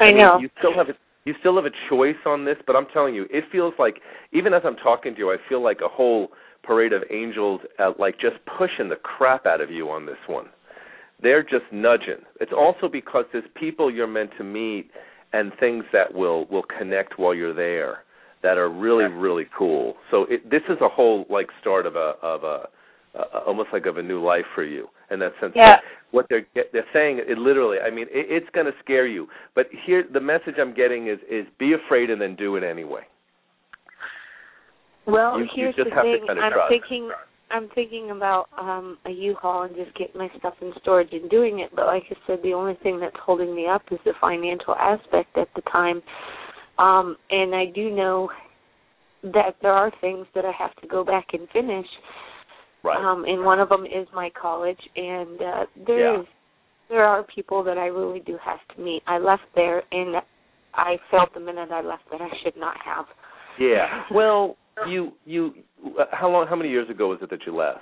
I, 0.00 0.06
I 0.06 0.10
know. 0.12 0.38
You 0.38 0.50
still 0.58 0.74
have 0.74 0.88
a, 0.88 0.94
you 1.24 1.34
still 1.40 1.54
have 1.56 1.66
a 1.66 1.74
choice 1.88 2.16
on 2.26 2.44
this, 2.44 2.56
but 2.66 2.74
I'm 2.74 2.86
telling 2.92 3.14
you, 3.14 3.26
it 3.30 3.44
feels 3.52 3.74
like 3.78 4.00
even 4.32 4.52
as 4.54 4.62
I'm 4.64 4.76
talking 4.76 5.14
to 5.14 5.18
you, 5.18 5.30
I 5.30 5.36
feel 5.48 5.62
like 5.62 5.80
a 5.84 5.88
whole 5.88 6.28
parade 6.62 6.92
of 6.92 7.02
angels, 7.10 7.60
uh, 7.78 7.92
like 7.98 8.18
just 8.18 8.36
pushing 8.58 8.88
the 8.88 8.96
crap 8.96 9.46
out 9.46 9.60
of 9.60 9.70
you 9.70 9.90
on 9.90 10.06
this 10.06 10.18
one. 10.26 10.46
They're 11.22 11.42
just 11.42 11.64
nudging. 11.70 12.24
It's 12.40 12.52
also 12.56 12.88
because 12.88 13.26
there's 13.32 13.44
people 13.54 13.92
you're 13.92 14.06
meant 14.06 14.30
to 14.38 14.44
meet 14.44 14.90
and 15.32 15.52
things 15.60 15.84
that 15.92 16.12
will 16.12 16.46
will 16.46 16.64
connect 16.78 17.18
while 17.18 17.34
you're 17.34 17.54
there 17.54 18.04
that 18.42 18.58
are 18.58 18.68
really 18.70 19.04
really 19.04 19.46
cool. 19.56 19.96
So 20.10 20.24
it, 20.30 20.48
this 20.50 20.62
is 20.68 20.78
a 20.80 20.88
whole 20.88 21.26
like 21.28 21.48
start 21.60 21.86
of 21.86 21.96
a 21.96 22.14
of 22.22 22.44
a 22.44 22.68
uh, 23.18 23.40
almost 23.46 23.70
like 23.72 23.86
of 23.86 23.96
a 23.96 24.02
new 24.02 24.22
life 24.24 24.44
for 24.54 24.64
you 24.64 24.88
in 25.10 25.18
that 25.18 25.32
sense. 25.40 25.52
Yeah. 25.56 25.80
What 26.12 26.26
they're 26.28 26.46
they're 26.72 26.86
saying, 26.92 27.20
it 27.26 27.38
literally. 27.38 27.78
I 27.78 27.90
mean, 27.90 28.06
it, 28.10 28.26
it's 28.30 28.48
going 28.52 28.66
to 28.66 28.72
scare 28.82 29.06
you. 29.06 29.28
But 29.54 29.66
here, 29.84 30.04
the 30.12 30.20
message 30.20 30.54
I'm 30.60 30.74
getting 30.74 31.08
is 31.08 31.18
is 31.30 31.46
be 31.58 31.72
afraid 31.74 32.10
and 32.10 32.20
then 32.20 32.34
do 32.36 32.56
it 32.56 32.62
anyway. 32.64 33.02
Well, 35.06 35.38
You- 35.38 35.44
you 35.44 35.50
here's 35.54 35.74
just 35.76 35.90
the 35.90 36.02
thing. 36.02 36.26
kinda 36.26 36.40
I'm 36.42 36.52
trust. 36.52 36.68
thinking 36.68 37.10
I'm 37.52 37.68
thinking 37.74 38.10
about 38.12 38.48
um 38.58 38.98
a 39.06 39.10
U-Haul 39.10 39.62
and 39.62 39.74
just 39.74 39.92
getting 39.96 40.18
my 40.18 40.30
stuff 40.38 40.54
in 40.60 40.72
storage 40.80 41.12
and 41.12 41.28
doing 41.30 41.58
it, 41.60 41.70
but 41.74 41.86
like 41.86 42.04
I 42.10 42.16
said, 42.26 42.38
the 42.42 42.54
only 42.54 42.74
thing 42.82 43.00
that's 43.00 43.16
holding 43.18 43.54
me 43.54 43.66
up 43.66 43.82
is 43.90 43.98
the 44.04 44.12
financial 44.20 44.74
aspect 44.76 45.36
at 45.36 45.48
the 45.56 45.62
time. 45.62 46.00
Um 46.80 47.16
and 47.30 47.54
I 47.54 47.66
do 47.74 47.90
know 47.90 48.30
that 49.22 49.56
there 49.62 49.72
are 49.72 49.92
things 50.00 50.26
that 50.34 50.44
I 50.44 50.52
have 50.58 50.74
to 50.76 50.86
go 50.88 51.04
back 51.04 51.26
and 51.32 51.48
finish. 51.52 51.86
Right. 52.82 52.96
Um 52.98 53.24
and 53.24 53.44
one 53.44 53.60
of 53.60 53.68
them 53.68 53.84
is 53.84 54.06
my 54.14 54.30
college 54.40 54.80
and 54.96 55.40
uh 55.42 55.66
there 55.86 56.14
Yeah. 56.14 56.20
is 56.20 56.26
there 56.88 57.04
are 57.04 57.22
people 57.34 57.62
that 57.64 57.78
I 57.78 57.86
really 57.86 58.20
do 58.20 58.36
have 58.44 58.58
to 58.74 58.82
meet. 58.82 59.02
I 59.06 59.18
left 59.18 59.42
there 59.54 59.82
and 59.92 60.16
I 60.74 60.96
felt 61.10 61.32
the 61.34 61.40
minute 61.40 61.70
I 61.70 61.82
left 61.82 62.02
that 62.10 62.20
I 62.20 62.28
should 62.42 62.56
not 62.56 62.76
have. 62.84 63.06
yeah. 63.58 64.04
Well, 64.14 64.56
you 64.88 65.12
you 65.26 65.52
uh, 65.98 66.04
how 66.12 66.28
long 66.30 66.46
how 66.48 66.56
many 66.56 66.70
years 66.70 66.88
ago 66.88 67.08
was 67.08 67.18
it 67.22 67.28
that 67.30 67.40
you 67.46 67.54
left? 67.54 67.80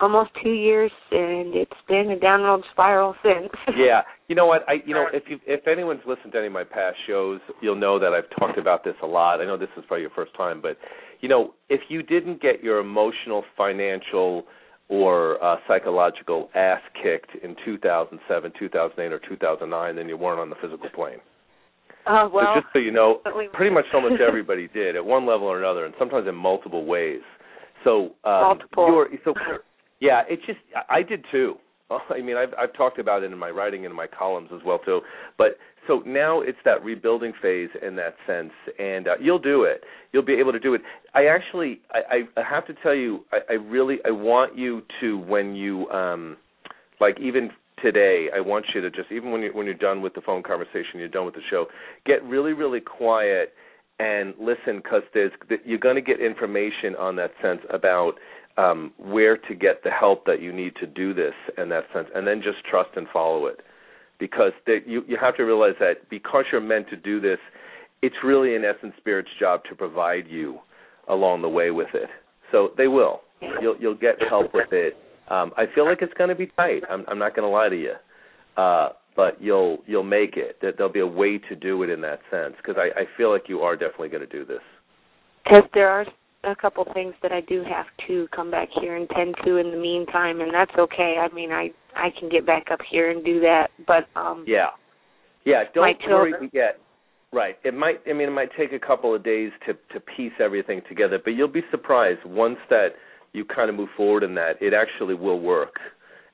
Almost 0.00 0.30
two 0.42 0.52
years, 0.52 0.90
and 1.10 1.54
it's 1.54 1.72
been 1.88 2.10
a 2.10 2.18
downward 2.18 2.62
spiral 2.72 3.14
since. 3.22 3.52
yeah, 3.76 4.02
you 4.28 4.34
know 4.34 4.46
what? 4.46 4.62
I 4.68 4.74
you 4.84 4.94
know 4.94 5.06
if 5.12 5.24
you 5.28 5.38
if 5.46 5.66
anyone's 5.66 6.00
listened 6.06 6.32
to 6.32 6.38
any 6.38 6.46
of 6.46 6.52
my 6.52 6.64
past 6.64 6.96
shows, 7.06 7.40
you'll 7.60 7.76
know 7.76 7.98
that 7.98 8.12
I've 8.12 8.30
talked 8.38 8.58
about 8.58 8.84
this 8.84 8.94
a 9.02 9.06
lot. 9.06 9.40
I 9.40 9.44
know 9.44 9.56
this 9.56 9.68
is 9.76 9.84
probably 9.86 10.02
your 10.02 10.10
first 10.10 10.36
time, 10.36 10.60
but 10.60 10.76
you 11.20 11.28
know 11.28 11.54
if 11.68 11.80
you 11.88 12.02
didn't 12.02 12.40
get 12.40 12.62
your 12.62 12.78
emotional, 12.78 13.44
financial, 13.56 14.44
or 14.88 15.42
uh, 15.42 15.56
psychological 15.68 16.50
ass 16.54 16.80
kicked 17.02 17.30
in 17.42 17.54
2007, 17.64 18.52
2008, 18.58 19.12
or 19.12 19.20
2009, 19.28 19.96
then 19.96 20.08
you 20.08 20.16
weren't 20.16 20.40
on 20.40 20.50
the 20.50 20.56
physical 20.56 20.88
plane. 20.94 21.18
Uh, 22.06 22.28
well, 22.32 22.54
so 22.54 22.60
just 22.60 22.72
so 22.72 22.78
you 22.78 22.90
know, 22.90 23.20
pretty 23.52 23.72
much 23.72 23.84
almost 23.94 24.20
everybody 24.26 24.68
did 24.68 24.96
at 24.96 25.04
one 25.04 25.26
level 25.26 25.46
or 25.46 25.58
another, 25.58 25.84
and 25.84 25.94
sometimes 25.98 26.26
in 26.26 26.34
multiple 26.34 26.86
ways. 26.86 27.20
So 27.84 28.14
um, 28.24 28.58
Multiple. 28.58 28.86
You're, 28.88 29.08
so 29.24 29.34
yeah, 30.00 30.22
it's 30.28 30.44
just 30.46 30.58
I 30.88 31.02
did 31.02 31.24
too. 31.30 31.56
I 31.90 32.20
mean, 32.20 32.36
I've 32.36 32.54
I've 32.58 32.72
talked 32.74 32.98
about 32.98 33.22
it 33.22 33.32
in 33.32 33.38
my 33.38 33.50
writing 33.50 33.84
and 33.84 33.92
in 33.92 33.96
my 33.96 34.06
columns 34.06 34.50
as 34.54 34.60
well 34.64 34.78
too. 34.78 35.00
But 35.38 35.58
so 35.86 36.02
now 36.06 36.40
it's 36.40 36.58
that 36.64 36.84
rebuilding 36.84 37.32
phase 37.40 37.70
in 37.86 37.96
that 37.96 38.14
sense, 38.26 38.52
and 38.78 39.08
uh, 39.08 39.14
you'll 39.20 39.38
do 39.38 39.64
it. 39.64 39.82
You'll 40.12 40.24
be 40.24 40.34
able 40.34 40.52
to 40.52 40.60
do 40.60 40.74
it. 40.74 40.82
I 41.14 41.26
actually, 41.26 41.80
I, 41.90 42.28
I 42.36 42.42
have 42.48 42.66
to 42.66 42.74
tell 42.82 42.94
you, 42.94 43.24
I, 43.32 43.38
I 43.50 43.52
really, 43.54 43.98
I 44.04 44.10
want 44.10 44.56
you 44.58 44.82
to 45.00 45.18
when 45.18 45.54
you, 45.54 45.88
um, 45.88 46.36
like 47.00 47.18
even 47.20 47.50
today, 47.82 48.28
I 48.34 48.40
want 48.40 48.66
you 48.74 48.80
to 48.82 48.90
just 48.90 49.10
even 49.10 49.32
when 49.32 49.42
you 49.42 49.50
when 49.52 49.66
you're 49.66 49.74
done 49.74 50.02
with 50.02 50.14
the 50.14 50.20
phone 50.20 50.42
conversation, 50.42 50.98
you're 50.98 51.08
done 51.08 51.24
with 51.24 51.34
the 51.34 51.42
show, 51.50 51.66
get 52.06 52.22
really 52.24 52.52
really 52.52 52.80
quiet 52.80 53.52
and 53.98 54.34
listen 54.40 54.76
because 54.82 55.02
there's 55.12 55.32
you're 55.64 55.78
going 55.78 55.96
to 55.96 56.02
get 56.02 56.20
information 56.20 56.96
on 56.98 57.16
that 57.16 57.32
sense 57.42 57.60
about 57.70 58.14
um, 58.60 58.92
where 58.98 59.36
to 59.36 59.54
get 59.54 59.82
the 59.82 59.90
help 59.90 60.26
that 60.26 60.42
you 60.42 60.52
need 60.52 60.74
to 60.76 60.86
do 60.86 61.14
this 61.14 61.34
in 61.56 61.68
that 61.70 61.84
sense, 61.94 62.08
and 62.14 62.26
then 62.26 62.42
just 62.42 62.64
trust 62.64 62.90
and 62.96 63.06
follow 63.12 63.46
it. 63.46 63.60
Because 64.18 64.52
that 64.66 64.80
you 64.86 65.02
you 65.08 65.16
have 65.18 65.36
to 65.36 65.44
realize 65.44 65.74
that 65.80 66.08
because 66.10 66.44
you're 66.52 66.60
meant 66.60 66.88
to 66.90 66.96
do 66.96 67.20
this, 67.20 67.38
it's 68.02 68.16
really 68.22 68.54
in 68.54 68.64
essence 68.64 68.92
spirit's 68.98 69.30
job 69.38 69.62
to 69.68 69.74
provide 69.74 70.26
you 70.28 70.58
along 71.08 71.40
the 71.40 71.48
way 71.48 71.70
with 71.70 71.88
it. 71.94 72.10
So 72.52 72.72
they 72.76 72.88
will. 72.88 73.22
You'll 73.62 73.76
you'll 73.78 73.94
get 73.94 74.16
help 74.28 74.52
with 74.52 74.72
it. 74.72 74.96
Um, 75.28 75.52
I 75.56 75.64
feel 75.74 75.86
like 75.86 76.02
it's 76.02 76.12
going 76.14 76.28
to 76.28 76.36
be 76.36 76.48
tight. 76.56 76.82
I'm 76.90 77.04
I'm 77.08 77.18
not 77.18 77.34
going 77.34 77.48
to 77.48 77.54
lie 77.54 77.70
to 77.70 77.80
you. 77.80 77.94
Uh, 78.56 78.90
but 79.16 79.40
you'll 79.40 79.78
you'll 79.86 80.02
make 80.02 80.36
it. 80.36 80.58
That 80.60 80.76
there'll 80.76 80.92
be 80.92 81.00
a 81.00 81.06
way 81.06 81.38
to 81.38 81.56
do 81.56 81.82
it 81.82 81.88
in 81.88 82.02
that 82.02 82.20
sense 82.30 82.54
because 82.58 82.76
I, 82.76 83.00
I 83.00 83.04
feel 83.16 83.30
like 83.32 83.48
you 83.48 83.60
are 83.60 83.74
definitely 83.74 84.10
going 84.10 84.28
to 84.28 84.38
do 84.38 84.44
this. 84.44 84.60
Because 85.44 85.64
there 85.72 85.88
are 85.88 86.04
a 86.44 86.54
couple 86.56 86.84
things 86.94 87.14
that 87.22 87.32
I 87.32 87.40
do 87.42 87.62
have 87.64 87.86
to 88.08 88.26
come 88.34 88.50
back 88.50 88.68
here 88.80 88.96
and 88.96 89.08
tend 89.10 89.34
to 89.44 89.56
in 89.56 89.70
the 89.70 89.76
meantime, 89.76 90.40
and 90.40 90.52
that's 90.52 90.72
okay. 90.78 91.16
I 91.20 91.32
mean, 91.34 91.52
I 91.52 91.70
I 91.94 92.10
can 92.18 92.28
get 92.28 92.46
back 92.46 92.66
up 92.70 92.80
here 92.90 93.10
and 93.10 93.24
do 93.24 93.40
that, 93.40 93.68
but 93.86 94.06
um 94.16 94.44
Yeah, 94.46 94.70
yeah. 95.44 95.64
Don't 95.74 95.82
My 95.84 95.94
worry 96.08 96.30
children- 96.32 96.50
yet. 96.52 96.78
Right. 97.32 97.56
It 97.62 97.74
might. 97.74 98.00
I 98.08 98.12
mean, 98.12 98.28
it 98.28 98.32
might 98.32 98.50
take 98.56 98.72
a 98.72 98.78
couple 98.78 99.14
of 99.14 99.22
days 99.22 99.52
to 99.66 99.74
to 99.92 100.00
piece 100.00 100.32
everything 100.40 100.82
together, 100.88 101.18
but 101.22 101.30
you'll 101.34 101.46
be 101.48 101.62
surprised 101.70 102.24
once 102.24 102.58
that 102.70 102.96
you 103.32 103.44
kind 103.44 103.70
of 103.70 103.76
move 103.76 103.90
forward 103.96 104.24
in 104.24 104.34
that. 104.34 104.60
It 104.60 104.74
actually 104.74 105.14
will 105.14 105.38
work, 105.38 105.78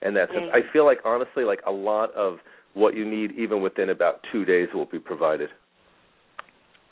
and 0.00 0.16
that's. 0.16 0.32
Yeah. 0.32 0.48
I 0.54 0.62
feel 0.72 0.86
like 0.86 1.00
honestly, 1.04 1.44
like 1.44 1.60
a 1.66 1.70
lot 1.70 2.14
of 2.14 2.38
what 2.72 2.94
you 2.94 3.04
need, 3.04 3.32
even 3.32 3.60
within 3.60 3.90
about 3.90 4.20
two 4.32 4.44
days, 4.46 4.68
will 4.72 4.86
be 4.86 4.98
provided. 4.98 5.50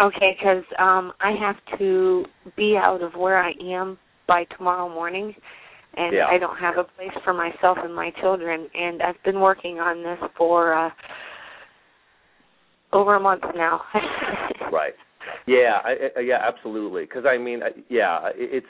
Okay, 0.00 0.36
because 0.38 0.64
um 0.78 1.12
I 1.20 1.32
have 1.32 1.56
to 1.78 2.24
be 2.56 2.76
out 2.76 3.02
of 3.02 3.14
where 3.14 3.42
I 3.42 3.52
am 3.62 3.98
by 4.26 4.44
tomorrow 4.56 4.88
morning, 4.88 5.34
and 5.96 6.14
Yeah. 6.14 6.26
I 6.26 6.38
don't 6.38 6.56
have 6.56 6.76
a 6.78 6.84
place 6.84 7.12
for 7.24 7.32
myself 7.32 7.78
and 7.82 7.94
my 7.94 8.10
children, 8.20 8.68
and 8.74 9.02
I've 9.02 9.22
been 9.24 9.40
working 9.40 9.80
on 9.80 10.02
this 10.02 10.18
for 10.36 10.74
uh 10.74 10.90
over 12.92 13.16
a 13.16 13.20
month 13.20 13.42
now. 13.54 13.82
Right. 14.72 14.94
Yeah. 15.46 15.78
I, 15.84 15.94
I, 16.16 16.20
yeah. 16.20 16.38
Absolutely. 16.42 17.04
Because 17.04 17.24
I 17.26 17.38
mean, 17.38 17.62
I, 17.62 17.68
yeah, 17.88 18.30
it's 18.34 18.66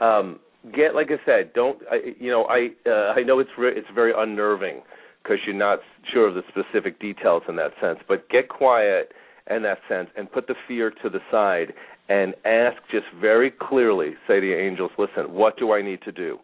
um, 0.00 0.40
get 0.74 0.94
like 0.94 1.08
I 1.10 1.24
said. 1.24 1.52
Don't 1.54 1.78
I, 1.90 2.14
you 2.18 2.30
know? 2.30 2.44
I 2.46 2.70
uh, 2.88 3.14
I 3.16 3.22
know 3.22 3.38
it's 3.38 3.50
re- 3.56 3.74
it's 3.76 3.86
very 3.94 4.12
unnerving 4.16 4.82
because 5.22 5.38
you're 5.46 5.54
not 5.54 5.78
sure 6.12 6.26
of 6.26 6.34
the 6.34 6.42
specific 6.48 6.98
details 7.00 7.42
in 7.48 7.56
that 7.56 7.72
sense. 7.80 7.98
But 8.08 8.28
get 8.28 8.48
quiet 8.48 9.12
in 9.50 9.62
that 9.62 9.78
sense 9.88 10.08
and 10.16 10.30
put 10.30 10.46
the 10.46 10.54
fear 10.66 10.90
to 11.02 11.08
the 11.08 11.20
side 11.30 11.72
and 12.08 12.34
ask 12.44 12.76
just 12.90 13.06
very 13.20 13.50
clearly. 13.50 14.12
Say 14.28 14.40
to 14.40 14.46
your 14.46 14.60
angels, 14.60 14.90
listen, 14.98 15.32
what 15.32 15.58
do 15.58 15.72
I 15.72 15.82
need 15.82 16.02
to 16.02 16.12
do? 16.12 16.38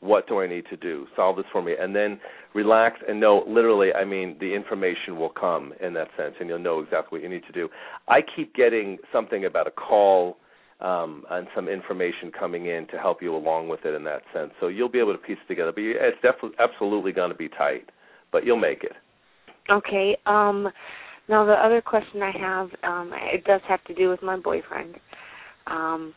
What 0.00 0.28
do 0.28 0.40
I 0.40 0.46
need 0.46 0.64
to 0.70 0.76
do? 0.76 1.06
Solve 1.16 1.36
this 1.36 1.46
for 1.50 1.62
me, 1.62 1.74
and 1.78 1.96
then 1.96 2.20
relax 2.54 2.96
and 3.08 3.18
know. 3.18 3.44
Literally, 3.48 3.94
I 3.94 4.04
mean, 4.04 4.36
the 4.38 4.54
information 4.54 5.18
will 5.18 5.30
come 5.30 5.72
in 5.80 5.94
that 5.94 6.08
sense, 6.18 6.34
and 6.38 6.50
you'll 6.50 6.58
know 6.58 6.80
exactly 6.80 7.18
what 7.18 7.22
you 7.22 7.30
need 7.30 7.44
to 7.46 7.52
do. 7.52 7.70
I 8.06 8.20
keep 8.20 8.54
getting 8.54 8.98
something 9.10 9.46
about 9.46 9.66
a 9.66 9.70
call 9.70 10.36
um, 10.80 11.24
and 11.30 11.46
some 11.54 11.68
information 11.68 12.30
coming 12.38 12.66
in 12.66 12.86
to 12.88 12.98
help 12.98 13.22
you 13.22 13.34
along 13.34 13.68
with 13.68 13.84
it 13.84 13.94
in 13.94 14.04
that 14.04 14.20
sense. 14.34 14.50
So 14.60 14.68
you'll 14.68 14.90
be 14.90 14.98
able 14.98 15.12
to 15.12 15.18
piece 15.18 15.38
it 15.42 15.48
together. 15.48 15.72
But 15.72 15.84
it's 15.84 16.20
definitely 16.22 16.58
absolutely 16.58 17.12
going 17.12 17.30
to 17.30 17.36
be 17.36 17.48
tight, 17.48 17.88
but 18.32 18.44
you'll 18.44 18.60
make 18.60 18.84
it. 18.84 18.92
Okay. 19.70 20.16
Um 20.26 20.68
now 21.28 21.44
the 21.44 21.52
other 21.52 21.80
question 21.80 22.22
I 22.22 22.32
have, 22.38 22.68
um, 22.82 23.12
it 23.32 23.44
does 23.44 23.60
have 23.68 23.82
to 23.84 23.94
do 23.94 24.08
with 24.08 24.22
my 24.22 24.36
boyfriend. 24.36 24.96
Um 25.66 26.14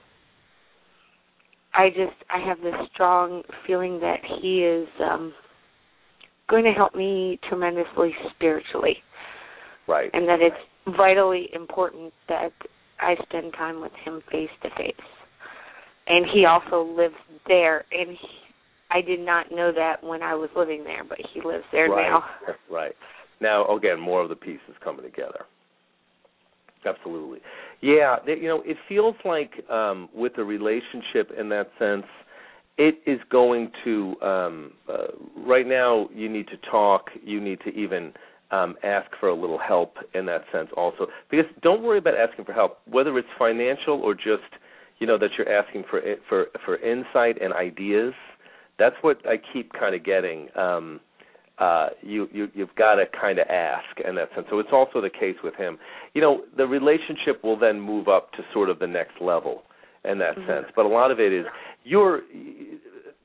I 1.73 1.89
just 1.89 2.15
I 2.29 2.39
have 2.47 2.59
this 2.61 2.73
strong 2.93 3.43
feeling 3.65 3.99
that 3.99 4.19
he 4.41 4.63
is 4.63 4.87
um 5.01 5.33
going 6.49 6.63
to 6.63 6.71
help 6.71 6.95
me 6.95 7.39
tremendously 7.47 8.11
spiritually 8.35 8.97
Right. 9.87 10.09
and 10.13 10.27
that 10.27 10.39
it's 10.41 10.95
vitally 10.97 11.49
important 11.53 12.13
that 12.27 12.51
I 12.99 13.15
spend 13.23 13.53
time 13.53 13.81
with 13.81 13.91
him 14.03 14.21
face 14.31 14.49
to 14.63 14.69
face. 14.77 14.93
And 16.07 16.25
he 16.33 16.45
also 16.45 16.83
lives 16.95 17.15
there 17.47 17.85
and 17.91 18.09
he, 18.09 18.27
I 18.91 19.01
did 19.01 19.19
not 19.19 19.51
know 19.51 19.71
that 19.71 20.03
when 20.03 20.21
I 20.23 20.33
was 20.35 20.49
living 20.55 20.83
there, 20.83 21.03
but 21.03 21.19
he 21.33 21.41
lives 21.41 21.63
there 21.71 21.87
right. 21.89 22.09
now. 22.09 22.23
Right. 22.69 22.93
Now, 23.41 23.65
again, 23.75 23.99
more 23.99 24.21
of 24.21 24.29
the 24.29 24.35
pieces 24.35 24.75
coming 24.83 25.03
together. 25.03 25.45
Absolutely. 26.85 27.39
Yeah, 27.81 28.17
you 28.25 28.47
know, 28.47 28.61
it 28.65 28.77
feels 28.87 29.15
like 29.25 29.51
um, 29.69 30.09
with 30.13 30.35
the 30.35 30.43
relationship 30.43 31.31
in 31.37 31.49
that 31.49 31.69
sense, 31.77 32.05
it 32.77 32.99
is 33.05 33.19
going 33.29 33.71
to. 33.83 34.15
Um, 34.21 34.71
uh, 34.87 35.07
right 35.37 35.67
now, 35.67 36.09
you 36.13 36.29
need 36.29 36.47
to 36.47 36.57
talk. 36.71 37.09
You 37.23 37.41
need 37.41 37.59
to 37.65 37.69
even 37.71 38.13
um, 38.51 38.75
ask 38.83 39.09
for 39.19 39.27
a 39.29 39.35
little 39.35 39.59
help 39.59 39.95
in 40.13 40.25
that 40.27 40.43
sense, 40.51 40.69
also. 40.75 41.07
Because 41.29 41.45
don't 41.61 41.83
worry 41.83 41.97
about 41.97 42.15
asking 42.15 42.45
for 42.45 42.53
help, 42.53 42.79
whether 42.89 43.17
it's 43.17 43.27
financial 43.37 44.01
or 44.01 44.13
just, 44.13 44.49
you 44.99 45.07
know, 45.07 45.17
that 45.17 45.31
you're 45.37 45.51
asking 45.51 45.83
for 45.89 46.01
for 46.27 46.47
for 46.65 46.77
insight 46.77 47.41
and 47.41 47.53
ideas. 47.53 48.13
That's 48.77 48.95
what 49.01 49.17
I 49.27 49.35
keep 49.51 49.73
kind 49.73 49.93
of 49.93 50.05
getting. 50.05 50.47
Um, 50.55 51.01
uh, 51.59 51.89
you, 52.01 52.27
you 52.31 52.47
you've 52.53 52.73
got 52.77 52.95
to 52.95 53.05
kind 53.19 53.37
of 53.39 53.47
ask 53.47 53.99
in 54.07 54.15
that 54.15 54.29
sense. 54.33 54.47
So 54.49 54.59
it's 54.59 54.69
also 54.71 55.01
the 55.01 55.09
case 55.09 55.35
with 55.43 55.55
him. 55.55 55.77
You 56.13 56.21
know, 56.21 56.41
the 56.55 56.65
relationship 56.65 57.43
will 57.43 57.59
then 57.59 57.79
move 57.81 58.07
up 58.07 58.31
to 58.33 58.39
sort 58.53 58.69
of 58.69 58.79
the 58.79 58.87
next 58.87 59.19
level 59.19 59.63
in 60.05 60.17
that 60.19 60.37
Mhm. 60.37 60.47
sense. 60.47 60.67
But 60.75 60.85
a 60.85 60.89
lot 60.89 61.11
of 61.11 61.19
it 61.19 61.33
is 61.33 61.45
you're 61.83 62.21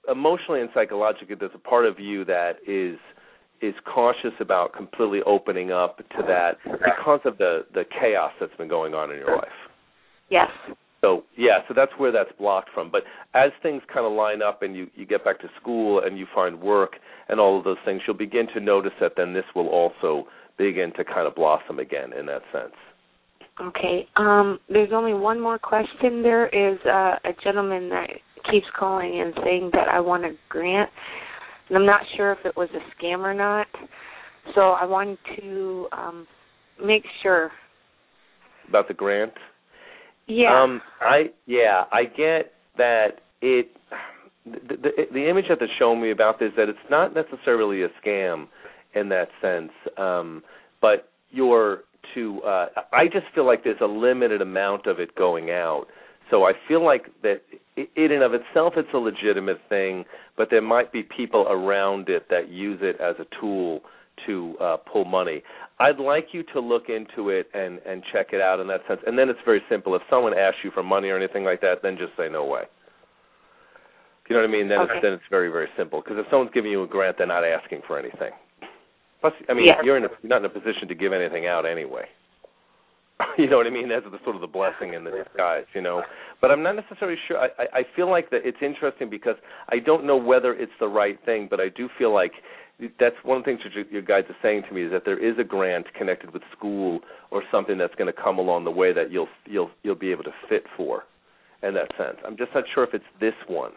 emotionally 0.08 0.60
and 0.60 0.70
psychologically. 0.74 1.36
There's 1.36 1.54
a 1.54 1.58
part 1.58 1.86
of 1.86 1.98
you 2.00 2.24
that 2.24 2.58
is 2.66 2.98
is 3.60 3.74
cautious 3.86 4.34
about 4.40 4.72
completely 4.74 5.22
opening 5.22 5.72
up 5.72 5.96
to 5.96 6.22
that 6.26 6.58
because 6.64 7.20
of 7.24 7.38
the 7.38 7.64
the 7.72 7.84
chaos 7.84 8.32
that's 8.40 8.54
been 8.56 8.68
going 8.68 8.94
on 8.94 9.10
in 9.10 9.18
your 9.18 9.36
life. 9.36 9.58
Yes. 10.28 10.50
So 11.04 11.24
yeah, 11.36 11.58
so 11.68 11.74
that's 11.76 11.92
where 11.98 12.10
that's 12.10 12.30
blocked 12.38 12.70
from. 12.72 12.90
But 12.90 13.02
as 13.34 13.50
things 13.62 13.82
kind 13.92 14.06
of 14.06 14.12
line 14.12 14.40
up 14.40 14.62
and 14.62 14.74
you 14.74 14.88
you 14.94 15.04
get 15.04 15.22
back 15.22 15.38
to 15.40 15.48
school 15.60 16.00
and 16.02 16.18
you 16.18 16.26
find 16.34 16.58
work 16.58 16.92
and 17.28 17.38
all 17.38 17.58
of 17.58 17.64
those 17.64 17.76
things, 17.84 18.00
you'll 18.06 18.16
begin 18.16 18.46
to 18.54 18.60
notice 18.60 18.92
that 19.02 19.12
then 19.14 19.34
this 19.34 19.44
will 19.54 19.68
also 19.68 20.26
begin 20.56 20.92
to 20.96 21.04
kind 21.04 21.26
of 21.26 21.34
blossom 21.34 21.78
again 21.78 22.14
in 22.18 22.24
that 22.24 22.40
sense. 22.52 22.72
Okay. 23.60 24.08
Um, 24.16 24.58
there's 24.70 24.92
only 24.94 25.12
one 25.12 25.38
more 25.38 25.58
question. 25.58 26.22
There 26.22 26.46
is 26.46 26.78
uh, 26.86 27.16
a 27.28 27.32
gentleman 27.44 27.90
that 27.90 28.08
keeps 28.50 28.66
calling 28.78 29.20
and 29.20 29.34
saying 29.44 29.70
that 29.74 29.88
I 29.88 30.00
want 30.00 30.24
a 30.24 30.32
grant, 30.48 30.88
and 31.68 31.76
I'm 31.76 31.86
not 31.86 32.00
sure 32.16 32.32
if 32.32 32.38
it 32.46 32.56
was 32.56 32.70
a 32.74 33.04
scam 33.04 33.18
or 33.18 33.34
not. 33.34 33.66
So 34.54 34.70
I 34.70 34.86
wanted 34.86 35.18
to 35.38 35.86
um, 35.92 36.26
make 36.82 37.04
sure 37.22 37.50
about 38.70 38.88
the 38.88 38.94
grant. 38.94 39.32
Yeah. 40.26 40.62
Um, 40.62 40.80
I 41.00 41.30
yeah, 41.46 41.84
I 41.92 42.04
get 42.04 42.52
that 42.76 43.20
it. 43.40 43.68
The, 44.46 44.76
the, 44.76 44.90
the 45.12 45.30
image 45.30 45.46
that 45.48 45.58
they're 45.58 45.68
showing 45.78 46.02
me 46.02 46.10
about 46.10 46.38
this 46.38 46.50
that 46.56 46.68
it's 46.68 46.78
not 46.90 47.14
necessarily 47.14 47.82
a 47.82 47.88
scam 48.04 48.46
in 48.94 49.08
that 49.08 49.28
sense, 49.40 49.72
um, 49.96 50.42
but 50.82 51.08
you're 51.30 51.80
to. 52.14 52.42
Uh, 52.42 52.66
I 52.92 53.06
just 53.06 53.26
feel 53.34 53.46
like 53.46 53.64
there's 53.64 53.80
a 53.80 53.86
limited 53.86 54.42
amount 54.42 54.86
of 54.86 55.00
it 55.00 55.14
going 55.14 55.50
out. 55.50 55.86
So 56.30 56.44
I 56.44 56.52
feel 56.68 56.84
like 56.84 57.06
that 57.22 57.42
in 57.76 58.12
and 58.12 58.22
of 58.22 58.32
itself 58.34 58.74
it's 58.76 58.88
a 58.94 58.98
legitimate 58.98 59.60
thing, 59.68 60.04
but 60.36 60.48
there 60.50 60.62
might 60.62 60.92
be 60.92 61.02
people 61.02 61.46
around 61.48 62.08
it 62.08 62.26
that 62.30 62.48
use 62.48 62.80
it 62.82 63.00
as 63.00 63.16
a 63.18 63.26
tool 63.40 63.80
to 64.26 64.56
uh, 64.60 64.76
pull 64.76 65.04
money. 65.04 65.42
I'd 65.78 65.98
like 65.98 66.28
you 66.32 66.42
to 66.54 66.60
look 66.60 66.88
into 66.88 67.30
it 67.30 67.48
and 67.54 67.80
and 67.86 68.02
check 68.12 68.28
it 68.32 68.40
out 68.40 68.60
in 68.60 68.66
that 68.68 68.80
sense. 68.88 69.00
And 69.06 69.18
then 69.18 69.28
it's 69.28 69.40
very 69.44 69.62
simple. 69.68 69.94
If 69.94 70.02
someone 70.08 70.36
asks 70.36 70.58
you 70.62 70.70
for 70.70 70.82
money 70.82 71.08
or 71.08 71.16
anything 71.16 71.44
like 71.44 71.60
that, 71.62 71.82
then 71.82 71.96
just 71.96 72.12
say 72.16 72.28
no 72.30 72.44
way. 72.44 72.62
You 74.28 74.36
know 74.36 74.42
what 74.42 74.48
I 74.48 74.52
mean? 74.52 74.68
Then 74.68 74.80
okay. 74.80 74.94
it's, 74.94 75.02
then 75.02 75.12
it's 75.12 75.28
very 75.30 75.50
very 75.50 75.68
simple. 75.76 76.00
Because 76.00 76.18
if 76.18 76.26
someone's 76.30 76.52
giving 76.54 76.70
you 76.70 76.82
a 76.82 76.86
grant, 76.86 77.18
they're 77.18 77.26
not 77.26 77.44
asking 77.44 77.82
for 77.86 77.98
anything. 77.98 78.32
Plus, 79.20 79.32
I 79.48 79.54
mean, 79.54 79.72
you're 79.82 79.96
in 79.96 80.04
a, 80.04 80.08
you're 80.22 80.28
not 80.28 80.38
in 80.38 80.44
a 80.44 80.48
position 80.48 80.86
to 80.88 80.94
give 80.94 81.12
anything 81.12 81.46
out 81.46 81.64
anyway. 81.64 82.04
you 83.38 83.48
know 83.48 83.56
what 83.56 83.66
I 83.66 83.70
mean? 83.70 83.88
That's 83.88 84.04
the 84.04 84.18
sort 84.24 84.34
of 84.34 84.40
the 84.42 84.48
blessing 84.48 84.94
in 84.94 85.04
the 85.04 85.10
disguise, 85.10 85.64
you 85.74 85.80
know. 85.80 86.02
But 86.40 86.50
I'm 86.50 86.62
not 86.62 86.76
necessarily 86.76 87.16
sure. 87.28 87.38
I, 87.38 87.46
I, 87.58 87.78
I 87.78 87.82
feel 87.94 88.10
like 88.10 88.30
that 88.30 88.40
it's 88.44 88.58
interesting 88.60 89.08
because 89.08 89.36
I 89.68 89.78
don't 89.78 90.04
know 90.04 90.16
whether 90.16 90.52
it's 90.52 90.72
the 90.80 90.88
right 90.88 91.18
thing, 91.24 91.46
but 91.48 91.60
I 91.60 91.68
do 91.68 91.88
feel 91.96 92.12
like 92.12 92.32
that's 92.98 93.14
one 93.22 93.38
of 93.38 93.44
the 93.44 93.50
things 93.50 93.60
that 93.64 93.92
your 93.92 94.02
guides 94.02 94.26
are 94.28 94.36
saying 94.42 94.62
to 94.68 94.74
me 94.74 94.82
is 94.84 94.90
that 94.90 95.04
there 95.04 95.18
is 95.18 95.38
a 95.38 95.44
grant 95.44 95.86
connected 95.94 96.32
with 96.32 96.42
school 96.56 97.00
or 97.30 97.42
something 97.50 97.78
that's 97.78 97.94
going 97.94 98.12
to 98.12 98.20
come 98.20 98.38
along 98.38 98.64
the 98.64 98.70
way 98.70 98.92
that 98.92 99.12
you'll 99.12 99.28
you'll 99.46 99.70
you'll 99.82 99.94
be 99.94 100.10
able 100.10 100.24
to 100.24 100.34
fit 100.48 100.64
for 100.76 101.04
in 101.62 101.74
that 101.74 101.88
sense. 101.96 102.16
I'm 102.26 102.36
just 102.36 102.50
not 102.54 102.64
sure 102.74 102.84
if 102.84 102.92
it's 102.92 103.04
this 103.20 103.34
one. 103.46 103.72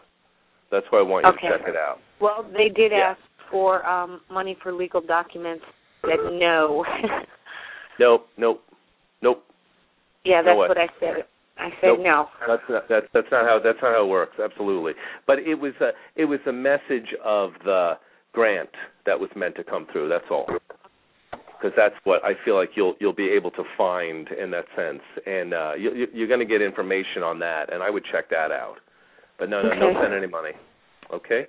That's 0.72 0.86
why 0.90 1.00
I 1.00 1.04
want 1.04 1.26
you 1.26 1.32
okay. 1.32 1.48
to 1.48 1.58
check 1.58 1.68
it 1.68 1.76
out. 1.76 2.00
Well, 2.20 2.46
they 2.52 2.70
did 2.70 2.92
yeah. 2.92 3.16
ask 3.16 3.22
for 3.52 3.86
um 3.86 4.22
money 4.32 4.58
for 4.62 4.74
legal 4.74 5.02
documents. 5.02 5.64
Said 6.02 6.18
no. 6.34 6.86
nope, 8.00 8.28
nope, 8.38 8.64
nope. 9.22 9.44
Yeah, 10.26 10.42
that's 10.42 10.54
no 10.54 10.58
what 10.58 10.78
I 10.78 10.88
said. 11.00 11.26
I 11.58 11.70
said 11.82 11.88
nope. 11.88 12.00
no. 12.02 12.26
That's 12.48 12.62
not 12.70 12.90
that's 12.90 13.06
that's 13.14 13.28
not 13.32 13.46
how 13.46 13.60
that's 13.64 13.80
not 13.82 13.94
how 13.94 14.06
it 14.06 14.10
works. 14.10 14.38
Absolutely. 14.44 14.94
But 15.28 15.40
it 15.40 15.56
was 15.56 15.74
a 15.82 15.92
it 16.16 16.26
was 16.26 16.40
a 16.48 16.52
message 16.52 17.14
of 17.24 17.52
the 17.64 17.94
grant 18.38 18.70
that 19.08 19.20
was 19.20 19.32
meant 19.36 19.56
to 19.56 19.64
come 19.64 19.88
through. 19.92 20.08
That's 20.10 20.30
all. 20.30 20.46
Because 21.32 21.74
that's 21.76 21.96
what 22.04 22.24
I 22.24 22.34
feel 22.46 22.56
like 22.56 22.70
you'll 22.76 22.94
you'll 23.00 23.18
be 23.18 23.30
able 23.30 23.50
to 23.52 23.64
find 23.76 24.30
in 24.30 24.52
that 24.52 24.66
sense, 24.76 25.02
and 25.26 25.56
uh, 25.56 25.74
you, 25.74 26.06
you're 26.14 26.28
going 26.28 26.40
to 26.40 26.46
get 26.46 26.62
information 26.62 27.24
on 27.26 27.40
that, 27.40 27.74
and 27.74 27.82
I 27.82 27.90
would 27.90 28.06
check 28.12 28.30
that 28.30 28.52
out. 28.52 28.76
But 29.40 29.50
no, 29.50 29.64
no, 29.64 29.70
okay. 29.70 29.80
don't 29.80 29.98
send 30.00 30.14
any 30.14 30.28
money. 30.28 30.52
Okay. 31.12 31.48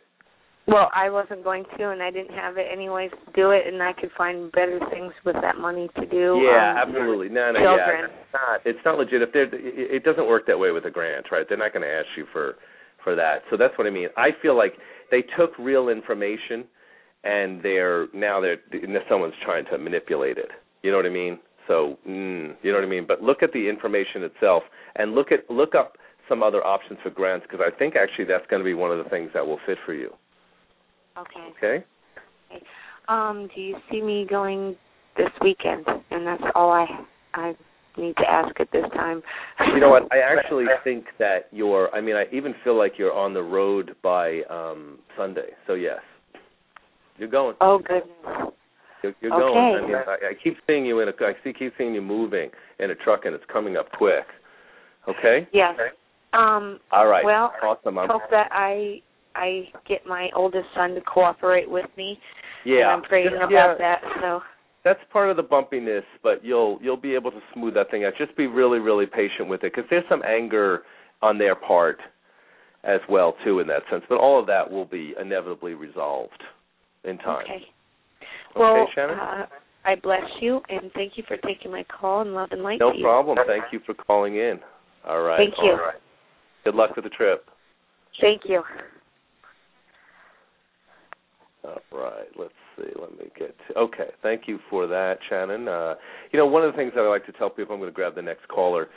Well, 0.67 0.89
I 0.95 1.11
wasn't 1.11 1.45
going 1.45 1.65
to, 1.77 1.91
and 1.91 2.03
I 2.03 2.11
didn't 2.11 2.35
have 2.35 2.57
it 2.57 2.67
anyways 2.73 3.11
to 3.11 3.33
do 3.33 3.51
it, 3.51 3.67
and 3.67 3.83
I 3.83 3.93
could 3.93 4.11
find 4.17 4.51
better 4.53 4.81
things 4.91 5.13
with 5.25 5.37
that 5.41 5.57
money 5.57 5.89
to 5.97 6.07
do. 6.07 6.41
Yeah, 6.45 6.73
um, 6.73 6.89
absolutely. 6.89 7.29
No, 7.29 7.53
no, 7.53 7.61
children. 7.61 8.09
yeah. 8.09 8.17
It's 8.17 8.33
not. 8.33 8.61
It's 8.65 8.85
not 8.85 8.99
legit. 8.99 9.21
If 9.21 9.33
they're, 9.33 9.49
it 9.53 10.05
doesn't 10.05 10.27
work 10.27 10.47
that 10.47 10.59
way 10.59 10.71
with 10.71 10.87
a 10.87 10.91
grant, 10.91 11.27
right? 11.31 11.45
They're 11.47 11.59
not 11.59 11.75
going 11.75 11.85
to 11.85 11.93
ask 11.93 12.09
you 12.17 12.25
for 12.33 12.57
for 13.05 13.15
that. 13.15 13.45
So 13.51 13.59
that's 13.59 13.77
what 13.77 13.87
I 13.87 13.91
mean. 13.91 14.09
I 14.17 14.29
feel 14.41 14.57
like 14.57 14.73
they 15.11 15.23
took 15.37 15.53
real 15.59 15.91
information 15.91 16.65
and 17.25 17.63
they're 17.63 18.07
now 18.15 18.41
they're 18.41 18.59
someone's 19.09 19.35
trying 19.45 19.65
to 19.67 19.79
manipulate 19.79 20.39
it. 20.39 20.51
You 20.83 20.91
know 20.91 20.97
what 20.97 21.07
I 21.07 21.11
mean? 21.11 21.39
So, 21.67 21.99
mm, 22.09 22.55
you 22.63 22.73
know 22.73 22.79
what 22.79 22.85
I 22.85 22.89
mean? 22.89 23.05
But 23.07 23.23
look 23.23 23.43
at 23.43 23.53
the 23.53 23.69
information 23.69 24.23
itself 24.23 24.63
and 24.97 25.15
look 25.15 25.31
at 25.33 25.51
look 25.51 25.75
up 25.75 25.97
some 26.29 26.43
other 26.43 26.65
options 26.65 26.99
for 27.03 27.11
grants 27.11 27.47
because 27.49 27.65
I 27.65 27.77
think 27.77 27.95
actually 27.97 28.25
that's 28.25 28.47
going 28.49 28.61
to 28.61 28.65
be 28.65 28.75
one 28.75 28.91
of 28.91 29.03
the 29.03 29.11
things 29.11 29.31
that 29.35 29.47
will 29.47 29.59
fit 29.67 29.79
for 29.85 29.95
you. 29.95 30.11
Okay. 31.19 31.53
Okay. 31.57 31.85
Okay. 32.51 32.65
Um, 33.09 33.49
do 33.55 33.61
you 33.61 33.77
see 33.91 34.01
me 34.01 34.27
going 34.29 34.77
this 35.17 35.31
weekend? 35.43 35.87
And 36.11 36.27
that's 36.27 36.43
all 36.55 36.71
I 36.71 36.87
I 37.35 37.55
need 37.97 38.17
to 38.17 38.31
ask 38.31 38.59
at 38.61 38.71
this 38.73 38.85
time. 38.95 39.23
you 39.75 39.81
know 39.81 39.91
what? 39.91 40.11
I 40.13 40.19
actually 40.39 40.67
think 40.85 41.05
that 41.19 41.49
you're. 41.51 41.95
I 41.95 42.01
mean, 42.01 42.17
I 42.17 42.25
even 42.33 42.55
feel 42.65 42.79
like 42.79 42.93
you're 42.97 43.15
on 43.15 43.35
the 43.35 43.43
road 43.43 43.97
by 44.03 44.43
um 44.49 44.99
Sunday. 45.17 45.51
So 45.67 45.75
yes. 45.75 46.01
You're 47.19 47.29
going. 47.29 47.57
Oh 47.61 47.79
goodness. 47.79 48.55
You're, 49.03 49.15
you're 49.21 49.33
okay. 49.33 49.41
going. 49.41 49.85
I 49.85 49.87
mean, 49.87 49.97
I, 49.97 50.31
I 50.31 50.33
keep 50.43 50.57
seeing 50.67 50.87
you 50.87 51.01
in 51.01 51.09
a. 51.09 51.13
I 51.21 51.33
see, 51.45 51.53
keep 51.53 51.73
seeing 51.79 51.95
you 51.95 52.03
moving 52.03 52.51
in 52.79 52.91
a 52.91 52.95
truck, 52.95 53.25
and 53.25 53.35
it's 53.35 53.45
coming 53.53 53.77
up 53.77 53.91
quick. 53.93 54.25
Okay. 55.09 55.49
Yes. 55.53 55.75
Okay. 55.75 55.95
Um. 56.33 56.79
All 56.93 57.07
right. 57.07 57.25
Well, 57.25 57.53
awesome. 57.63 57.99
I'm, 57.99 58.09
hope 58.09 58.23
that 58.31 58.49
I 58.53 59.01
I 59.35 59.65
get 59.89 60.07
my 60.07 60.29
oldest 60.35 60.67
son 60.75 60.95
to 60.95 61.01
cooperate 61.01 61.71
with 61.71 61.87
me. 61.97 62.19
Yeah. 62.65 62.77
And 62.77 62.87
I'm 62.91 63.03
praying 63.03 63.31
Just, 63.31 63.43
about 63.43 63.79
that. 63.79 64.01
So. 64.21 64.41
That's 64.85 65.01
part 65.13 65.29
of 65.29 65.37
the 65.37 65.43
bumpiness, 65.43 66.05
but 66.23 66.45
you'll 66.45 66.79
you'll 66.81 66.97
be 66.97 67.15
able 67.15 67.31
to 67.31 67.41
smooth 67.53 67.75
that 67.75 67.91
thing 67.91 68.05
out. 68.05 68.13
Just 68.17 68.37
be 68.37 68.47
really 68.47 68.79
really 68.79 69.07
patient 69.07 69.49
with 69.49 69.65
it 69.65 69.73
because 69.75 69.89
there's 69.91 70.05
some 70.09 70.23
anger 70.23 70.83
on 71.21 71.37
their 71.37 71.55
part 71.55 71.99
as 72.85 73.01
well 73.09 73.35
too 73.45 73.59
in 73.59 73.67
that 73.67 73.83
sense. 73.91 74.05
But 74.09 74.19
all 74.19 74.41
of 74.41 74.47
that 74.47 74.71
will 74.71 74.85
be 74.85 75.15
inevitably 75.21 75.75
resolved 75.75 76.43
in 77.05 77.19
time. 77.19 77.43
Okay. 77.45 77.55
Okay, 77.55 77.65
Well, 78.57 78.89
Shannon? 78.95 79.19
uh, 79.19 79.47
I 79.85 79.95
bless 79.97 80.23
you 80.41 80.61
and 80.69 80.91
thank 80.95 81.13
you 81.17 81.25
for 81.29 81.37
taking 81.39 81.71
my 81.71 81.85
call 81.85 82.23
and 82.23 82.35
love 82.35 82.49
and 82.53 82.63
light 82.63 82.81
no 82.81 82.93
to 82.93 82.99
you. 82.99 83.05
problem. 83.05 83.39
Thank 83.47 83.65
you 83.73 83.81
for 83.87 83.95
calling 83.95 84.37
in. 84.37 84.59
All 85.07 85.23
right. 85.23 85.39
Thank 85.39 85.55
you. 85.63 85.71
All 85.71 85.77
right. 85.79 85.95
Good 86.65 86.75
luck 86.75 86.95
with 86.97 87.05
the 87.05 87.11
trip. 87.11 87.47
Thank 88.21 88.43
you. 88.47 88.63
All 91.65 91.77
right. 91.93 92.27
Let's 92.39 92.53
see. 92.77 92.91
Let 93.01 93.13
me 93.13 93.27
get 93.39 93.55
to. 93.69 93.79
Okay. 93.79 94.11
Thank 94.23 94.43
you 94.47 94.59
for 94.71 94.87
that, 94.87 95.19
Shannon. 95.29 95.69
Uh, 95.69 95.95
you 96.33 96.39
know, 96.39 96.47
one 96.47 96.65
of 96.65 96.73
the 96.73 96.77
things 96.77 96.93
that 96.95 97.03
I 97.03 97.09
like 97.09 97.27
to 97.27 97.33
tell 97.33 97.51
people, 97.51 97.75
I'm 97.75 97.81
going 97.81 97.91
to 97.91 97.95
grab 97.95 98.15
the 98.15 98.23
next 98.23 98.47
caller, 98.49 98.89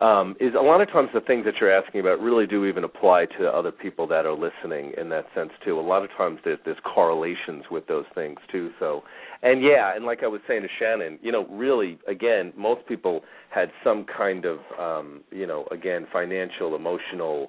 um, 0.00 0.36
is 0.40 0.52
a 0.54 0.62
lot 0.62 0.82
of 0.82 0.88
times 0.90 1.08
the 1.14 1.20
things 1.20 1.46
that 1.46 1.54
you're 1.58 1.72
asking 1.72 2.00
about 2.00 2.20
really 2.20 2.46
do 2.46 2.66
even 2.66 2.84
apply 2.84 3.26
to 3.38 3.46
other 3.46 3.72
people 3.72 4.06
that 4.08 4.26
are 4.26 4.34
listening 4.34 4.92
in 4.98 5.08
that 5.08 5.24
sense 5.34 5.50
too. 5.64 5.78
A 5.78 5.80
lot 5.80 6.04
of 6.04 6.10
times 6.18 6.38
there's, 6.44 6.58
there's 6.66 6.76
correlations 6.84 7.64
with 7.70 7.86
those 7.86 8.04
things 8.14 8.38
too. 8.52 8.70
So, 8.78 9.04
and 9.42 9.62
yeah, 9.62 9.96
and 9.96 10.04
like 10.04 10.22
I 10.22 10.26
was 10.26 10.42
saying 10.46 10.62
to 10.62 10.68
Shannon, 10.78 11.18
you 11.22 11.32
know, 11.32 11.46
really, 11.46 11.98
again, 12.06 12.52
most 12.56 12.86
people 12.86 13.22
had 13.48 13.70
some 13.82 14.04
kind 14.04 14.44
of, 14.44 14.58
um, 14.78 15.22
you 15.30 15.46
know, 15.46 15.66
again, 15.70 16.06
financial, 16.12 16.76
emotional, 16.76 17.48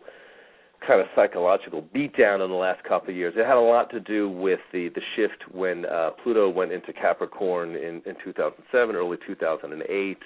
kind 0.85 1.01
of 1.01 1.07
psychological 1.17 1.81
beatdown 1.81 2.41
in 2.41 2.49
the 2.49 2.57
last 2.57 2.81
couple 2.85 3.09
of 3.09 3.15
years. 3.17 3.33
It 3.35 3.45
had 3.45 3.57
a 3.57 3.59
lot 3.59 3.89
to 3.89 3.99
do 3.99 4.29
with 4.29 4.59
the 4.71 4.89
the 4.95 5.01
shift 5.17 5.53
when 5.53 5.85
uh, 5.85 6.11
Pluto 6.23 6.47
went 6.49 6.71
into 6.71 6.93
Capricorn 6.93 7.75
in 7.75 8.01
in 8.05 8.15
2007, 8.23 8.95
early 8.95 9.17
2008 9.27 10.17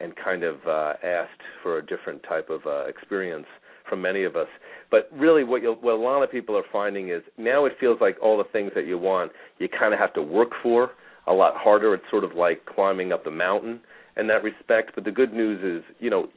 and 0.00 0.14
kind 0.16 0.42
of 0.42 0.56
uh, 0.66 0.94
asked 1.02 1.42
for 1.62 1.78
a 1.78 1.86
different 1.86 2.22
type 2.22 2.50
of 2.50 2.60
uh, 2.66 2.86
experience 2.86 3.46
from 3.88 4.02
many 4.02 4.24
of 4.24 4.36
us. 4.36 4.48
But 4.90 5.08
really, 5.12 5.44
what, 5.44 5.62
you'll, 5.62 5.76
what 5.76 5.94
a 5.94 5.96
lot 5.96 6.22
of 6.22 6.30
people 6.30 6.56
are 6.56 6.64
finding 6.72 7.10
is 7.10 7.22
now 7.36 7.64
it 7.64 7.72
feels 7.80 7.98
like 8.00 8.16
all 8.22 8.38
the 8.38 8.44
things 8.52 8.72
that 8.74 8.86
you 8.86 8.98
want, 8.98 9.32
you 9.58 9.68
kind 9.68 9.92
of 9.92 10.00
have 10.00 10.14
to 10.14 10.22
work 10.22 10.50
for 10.62 10.90
a 11.26 11.32
lot 11.32 11.54
harder. 11.56 11.94
It's 11.94 12.04
sort 12.10 12.24
of 12.24 12.34
like 12.34 12.64
climbing 12.66 13.12
up 13.12 13.24
the 13.24 13.30
mountain 13.30 13.80
in 14.16 14.26
that 14.28 14.42
respect. 14.42 14.92
But 14.94 15.04
the 15.04 15.10
good 15.10 15.32
news 15.32 15.62
is, 15.62 15.94
you 15.98 16.10
know, 16.10 16.28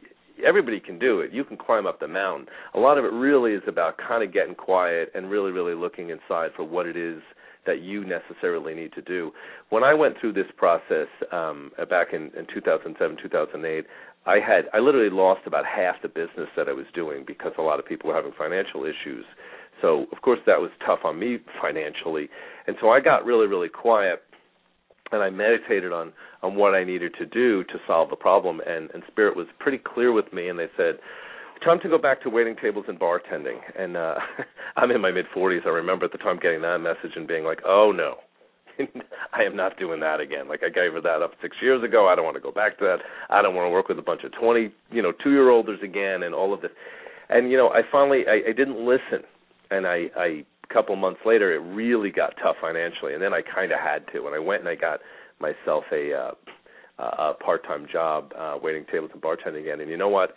everybody 0.46 0.80
can 0.80 1.00
do 1.00 1.20
it. 1.20 1.32
You 1.32 1.44
can 1.44 1.58
climb 1.58 1.86
up 1.86 2.00
the 2.00 2.08
mountain. 2.08 2.48
A 2.74 2.80
lot 2.80 2.98
of 2.98 3.06
it 3.06 3.12
really 3.12 3.54
is 3.54 3.64
about 3.68 3.98
kind 3.98 4.24
of 4.24 4.34
getting 4.34 4.56
quiet 4.56 5.12
and 5.14 5.30
really, 5.30 5.52
really 5.52 5.76
looking 5.76 6.10
inside 6.10 6.52
for 6.56 6.64
what 6.64 6.86
it 6.86 6.98
is 6.98 7.22
that 7.66 7.82
you 7.82 8.04
necessarily 8.04 8.74
need 8.74 8.94
to 8.94 9.02
do. 9.02 9.32
When 9.70 9.84
I 9.84 9.94
went 9.94 10.16
through 10.20 10.34
this 10.34 10.48
process 10.58 11.08
um, 11.32 11.72
back 11.90 12.08
in, 12.14 12.32
in 12.38 12.48
2007, 12.54 13.18
2008, 13.22 13.86
I 14.26 14.36
had 14.36 14.66
I 14.74 14.80
literally 14.80 15.10
lost 15.10 15.42
about 15.46 15.66
half 15.66 15.96
the 16.02 16.08
business 16.08 16.48
that 16.56 16.68
I 16.68 16.74
was 16.74 16.86
doing 16.94 17.24
because 17.26 17.54
a 17.58 17.62
lot 17.62 17.80
of 17.80 17.86
people 17.86 18.10
were 18.10 18.16
having 18.16 18.34
financial 18.38 18.86
issues. 18.86 19.26
So 19.82 20.06
of 20.12 20.22
course 20.22 20.40
that 20.46 20.60
was 20.60 20.70
tough 20.86 21.00
on 21.04 21.20
me 21.20 21.40
financially, 21.60 22.30
and 22.68 22.76
so 22.80 22.90
I 22.90 23.00
got 23.00 23.26
really 23.26 23.48
really 23.48 23.70
quiet, 23.70 24.22
and 25.12 25.24
I 25.24 25.32
meditated 25.32 25.92
on 25.92 26.14
on 26.44 26.56
what 26.56 26.76
I 26.76 26.84
needed 26.84 27.16
to 27.18 27.26
do 27.26 27.64
to 27.64 27.74
solve 27.88 28.12
the 28.12 28.16
problem. 28.16 28.62
And 28.66 28.92
and 28.94 29.02
Spirit 29.08 29.36
was 29.36 29.48
pretty 29.60 29.80
clear 29.80 30.12
with 30.12 30.32
me, 30.32 30.50
and 30.50 30.60
they 30.60 30.70
said 30.78 31.00
time 31.64 31.80
to 31.82 31.90
go 31.90 31.98
back 31.98 32.22
to 32.24 32.30
waiting 32.30 32.56
tables 32.62 32.86
and 32.88 33.00
bartending. 33.00 33.60
And 33.78 33.98
uh 33.98 34.16
I'm 34.76 34.92
in 34.92 35.02
my 35.02 35.12
mid 35.12 35.26
40s. 35.36 35.66
I 35.66 35.70
remember 35.70 36.06
at 36.06 36.12
the 36.12 36.18
time 36.18 36.40
getting 36.42 36.62
that 36.62 36.78
message 36.80 37.16
and 37.16 37.28
being 37.28 37.44
like, 37.44 37.60
"Oh 37.66 37.92
no." 37.96 38.16
I 39.34 39.44
am 39.44 39.56
not 39.56 39.78
doing 39.78 40.00
that 40.00 40.20
again. 40.20 40.48
Like 40.48 40.62
I 40.64 40.70
gave 40.70 40.94
that 41.04 41.22
up 41.22 41.32
6 41.42 41.58
years 41.62 41.84
ago. 41.84 42.08
I 42.08 42.16
don't 42.16 42.26
want 42.26 42.36
to 42.38 42.42
go 42.42 42.52
back 42.52 42.78
to 42.80 42.86
that. 42.86 43.00
I 43.30 43.42
don't 43.42 43.54
want 43.54 43.66
to 43.68 43.70
work 43.70 43.90
with 43.90 44.00
a 44.00 44.02
bunch 44.02 44.24
of 44.24 44.32
20, 44.32 44.72
you 44.92 45.02
know, 45.02 45.12
2-year-olders 45.26 45.80
again 45.84 46.24
and 46.24 46.34
all 46.34 46.54
of 46.54 46.62
this. 46.62 46.72
And 47.30 47.52
you 47.52 47.58
know, 47.58 47.70
I 47.70 47.82
finally 47.92 48.24
I, 48.28 48.50
I 48.50 48.54
didn't 48.54 48.86
listen. 48.86 49.24
And 49.70 49.86
I 49.86 50.10
I 50.18 50.46
a 50.70 50.74
couple 50.74 50.96
months 50.96 51.22
later 51.26 51.54
it 51.54 51.60
really 51.60 52.12
got 52.12 52.34
tough 52.42 52.56
financially 52.62 53.14
and 53.14 53.22
then 53.22 53.34
I 53.34 53.42
kind 53.42 53.72
of 53.72 53.80
had 53.80 54.06
to 54.14 54.26
and 54.26 54.36
I 54.36 54.40
went 54.40 54.62
and 54.62 54.70
I 54.70 54.76
got 54.76 55.00
myself 55.40 55.84
a 55.92 56.14
uh 56.14 56.32
a 57.00 57.34
part-time 57.34 57.88
job 57.92 58.32
uh 58.38 58.58
waiting 58.62 58.86
tables 58.92 59.12
and 59.14 59.22
bartending 59.22 59.62
again. 59.62 59.82
And 59.82 59.90
you 59.90 59.98
know 59.98 60.10
what? 60.10 60.36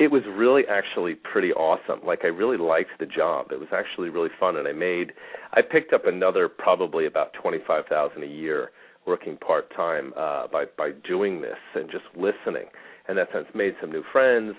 It 0.00 0.10
was 0.10 0.22
really 0.34 0.62
actually 0.66 1.14
pretty 1.14 1.52
awesome. 1.52 2.00
Like 2.04 2.20
I 2.24 2.28
really 2.28 2.56
liked 2.56 2.98
the 2.98 3.04
job. 3.06 3.52
It 3.52 3.60
was 3.60 3.68
actually 3.70 4.08
really 4.08 4.30
fun 4.40 4.56
and 4.56 4.66
I 4.66 4.72
made 4.72 5.12
I 5.52 5.60
picked 5.60 5.92
up 5.92 6.06
another 6.06 6.48
probably 6.48 7.04
about 7.04 7.34
25,000 7.34 8.22
a 8.22 8.26
year 8.26 8.70
working 9.06 9.36
part-time 9.36 10.12
uh 10.16 10.46
by 10.48 10.64
by 10.76 10.92
doing 11.06 11.42
this 11.42 11.58
and 11.74 11.90
just 11.90 12.04
listening. 12.16 12.66
In 13.10 13.16
that 13.16 13.28
sense 13.32 13.46
made 13.54 13.74
some 13.80 13.92
new 13.92 14.02
friends. 14.10 14.54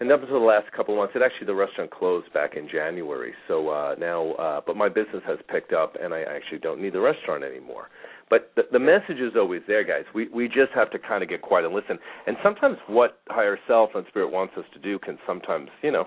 And 0.00 0.12
up 0.12 0.20
until 0.20 0.40
the 0.40 0.44
last 0.44 0.70
couple 0.72 0.94
of 0.94 0.98
months, 0.98 1.14
it 1.16 1.22
actually 1.22 1.46
the 1.46 1.54
restaurant 1.54 1.90
closed 1.90 2.30
back 2.34 2.56
in 2.56 2.68
January. 2.68 3.32
So 3.48 3.70
uh 3.70 3.94
now 3.98 4.32
uh 4.32 4.60
but 4.66 4.76
my 4.76 4.90
business 4.90 5.22
has 5.26 5.38
picked 5.48 5.72
up 5.72 5.96
and 5.98 6.12
I 6.12 6.24
actually 6.24 6.58
don't 6.58 6.82
need 6.82 6.92
the 6.92 7.00
restaurant 7.00 7.42
anymore. 7.42 7.88
But 8.34 8.50
the, 8.56 8.62
the 8.72 8.80
message 8.80 9.20
is 9.20 9.34
always 9.36 9.62
there, 9.68 9.84
guys. 9.84 10.02
We 10.12 10.26
we 10.34 10.48
just 10.48 10.72
have 10.74 10.90
to 10.90 10.98
kind 10.98 11.22
of 11.22 11.28
get 11.28 11.40
quiet 11.40 11.66
and 11.66 11.72
listen. 11.72 12.00
And 12.26 12.36
sometimes 12.42 12.78
what 12.88 13.20
higher 13.28 13.56
self 13.68 13.90
and 13.94 14.04
spirit 14.08 14.32
wants 14.32 14.54
us 14.56 14.64
to 14.72 14.80
do 14.80 14.98
can 14.98 15.18
sometimes, 15.24 15.68
you 15.82 15.92
know, 15.92 16.06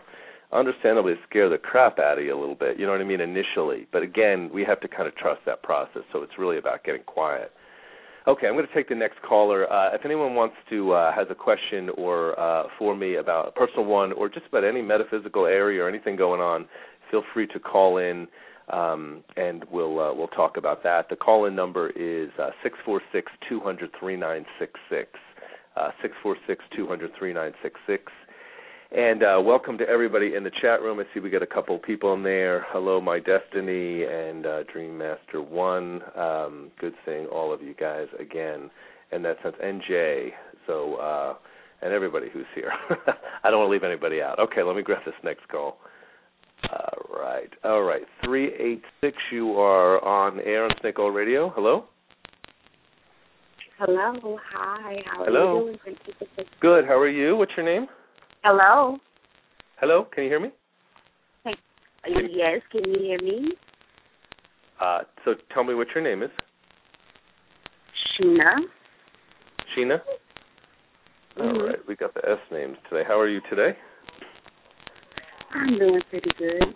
understandably 0.52 1.14
scare 1.30 1.48
the 1.48 1.58
crap 1.58 2.00
out 2.00 2.18
of 2.18 2.26
you 2.26 2.38
a 2.38 2.38
little 2.38 2.54
bit. 2.54 2.78
You 2.78 2.86
know 2.86 2.92
what 2.92 3.00
I 3.00 3.06
mean 3.06 3.22
initially. 3.22 3.88
But 3.94 4.04
again, 4.04 4.50
we 4.54 4.66
have 4.66 4.82
to 4.82 4.90
kind 4.90 5.08
of 5.08 5.16
trust 5.16 5.40
that 5.46 5.64
process. 5.64 6.02
So 6.12 6.22
it's 6.22 6.34
really 6.38 6.58
about 6.58 6.84
getting 6.84 7.04
quiet. 7.04 7.54
Okay, 8.28 8.48
I'm 8.48 8.56
going 8.56 8.68
to 8.68 8.74
take 8.74 8.90
the 8.90 8.96
next 8.96 9.22
caller. 9.22 9.72
Uh, 9.72 9.96
if 9.96 10.02
anyone 10.04 10.36
wants 10.36 10.56
to 10.70 10.92
uh, 10.92 11.16
has 11.16 11.28
a 11.30 11.36
question 11.36 11.92
or 11.98 12.38
uh, 12.38 12.64
for 12.78 12.94
me 12.94 13.16
about 13.16 13.48
a 13.48 13.52
personal 13.52 13.86
one 13.86 14.12
or 14.12 14.28
just 14.28 14.48
about 14.48 14.66
any 14.66 14.82
metaphysical 14.82 15.46
area 15.46 15.82
or 15.82 15.88
anything 15.88 16.18
going 16.18 16.42
on, 16.42 16.68
feel 17.10 17.24
free 17.34 17.48
to 17.48 17.58
call 17.58 18.00
in 18.00 18.28
um, 18.72 19.24
and 19.36 19.64
we'll 19.72 20.00
uh, 20.00 20.14
we'll 20.14 20.28
talk 20.30 20.58
about 20.58 20.84
that. 20.84 21.10
The 21.10 21.16
call-in 21.16 21.56
number 21.56 21.90
is 21.90 22.30
uh, 22.42 22.50
six 22.64 22.78
four 22.86 23.02
six 23.12 23.32
two 23.48 23.60
hundred 23.60 23.92
three 24.00 24.18
nine 24.18 24.46
six 24.60 24.74
six 24.90 25.10
uh, 25.76 25.90
six 26.02 26.14
four 26.22 26.36
six 26.48 26.64
two 26.76 26.88
hundred 26.88 27.12
three 27.18 27.34
nine 27.34 27.54
six 27.64 27.80
six. 27.88 28.04
And 28.90 29.22
uh, 29.22 29.42
welcome 29.44 29.78
to 29.80 29.88
everybody 29.88 30.36
in 30.36 30.44
the 30.44 30.52
chat 30.62 30.82
room. 30.82 31.00
I 31.00 31.04
see 31.14 31.20
we 31.20 31.30
got 31.30 31.44
a 31.44 31.48
couple 31.48 31.78
people 31.78 32.14
in 32.14 32.24
there. 32.24 32.66
Hello, 32.70 33.02
my 33.02 33.20
destiny 33.20 34.04
and 34.06 34.46
uh, 34.46 34.64
Dream 34.72 34.98
Master 34.98 35.42
One. 35.42 36.02
Um, 36.16 36.72
good 36.80 36.94
seeing 37.06 37.26
all 37.26 37.54
of 37.54 37.62
you 37.62 37.74
guys 37.74 38.08
again. 38.20 38.70
In 39.12 39.22
that 39.24 39.38
sense, 39.44 39.56
NJ. 39.64 40.32
So 40.66 40.96
uh, 40.96 41.36
and 41.82 41.94
everybody 41.94 42.28
who's 42.32 42.46
here. 42.56 42.72
I 43.44 43.50
don't 43.50 43.60
want 43.60 43.70
to 43.70 43.72
leave 43.72 43.84
anybody 43.84 44.22
out. 44.22 44.40
Okay, 44.40 44.64
let 44.64 44.76
me 44.76 44.82
grab 44.82 45.04
this 45.06 45.16
next 45.24 45.48
call. 45.50 45.78
All 46.64 47.20
right. 47.20 47.50
All 47.64 47.84
right. 47.84 48.02
386, 48.26 49.18
you 49.32 49.52
are 49.54 50.04
on 50.04 50.40
air 50.42 50.64
on 50.64 50.70
Snake 50.82 51.00
Oil 51.00 51.12
Radio. 51.12 51.50
Hello? 51.56 51.86
Hello. 53.80 54.40
Hi. 54.54 54.98
How 55.06 55.26
Hello. 55.26 55.68
are 55.68 55.72
you 55.72 55.78
doing? 55.86 56.48
Good. 56.62 56.86
How 56.86 56.98
are 56.98 57.10
you? 57.10 57.36
What's 57.36 57.52
your 57.56 57.66
name? 57.66 57.88
Hello. 58.44 58.98
Hello? 59.80 60.08
Can 60.14 60.24
you 60.24 60.30
hear 60.30 60.40
me? 60.40 60.50
Hey. 61.44 61.54
Yes. 62.08 62.62
Can 62.72 62.90
you 62.90 63.00
hear 63.00 63.20
me? 63.22 63.52
Uh, 64.82 65.00
so 65.26 65.34
tell 65.54 65.64
me 65.64 65.76
what 65.76 65.88
your 65.94 66.04
name 66.04 66.24
is. 66.24 66.32
Sheena. 68.20 68.56
Sheena? 69.76 69.98
Mm-hmm. 71.38 71.42
All 71.42 71.68
right. 71.68 71.78
We 71.88 71.96
got 71.96 72.14
the 72.16 72.22
S 72.28 72.40
names 72.52 72.78
today. 72.90 73.04
How 73.08 73.20
are 73.20 73.30
you 73.30 73.42
today? 73.50 73.78
I'm 75.58 75.80
doing 75.80 76.02
pretty 76.10 76.32
good. 76.38 76.76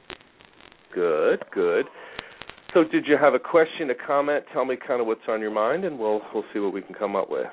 Good, 0.93 1.43
good. 1.53 1.85
So, 2.73 2.83
did 2.83 3.05
you 3.05 3.17
have 3.17 3.33
a 3.33 3.39
question, 3.39 3.89
a 3.89 3.95
comment? 3.95 4.45
Tell 4.53 4.65
me 4.65 4.75
kind 4.75 5.01
of 5.01 5.07
what's 5.07 5.21
on 5.27 5.41
your 5.41 5.51
mind, 5.51 5.85
and 5.85 5.99
we'll 5.99 6.21
we'll 6.33 6.45
see 6.53 6.59
what 6.59 6.73
we 6.73 6.81
can 6.81 6.95
come 6.95 7.15
up 7.15 7.29
with. 7.29 7.47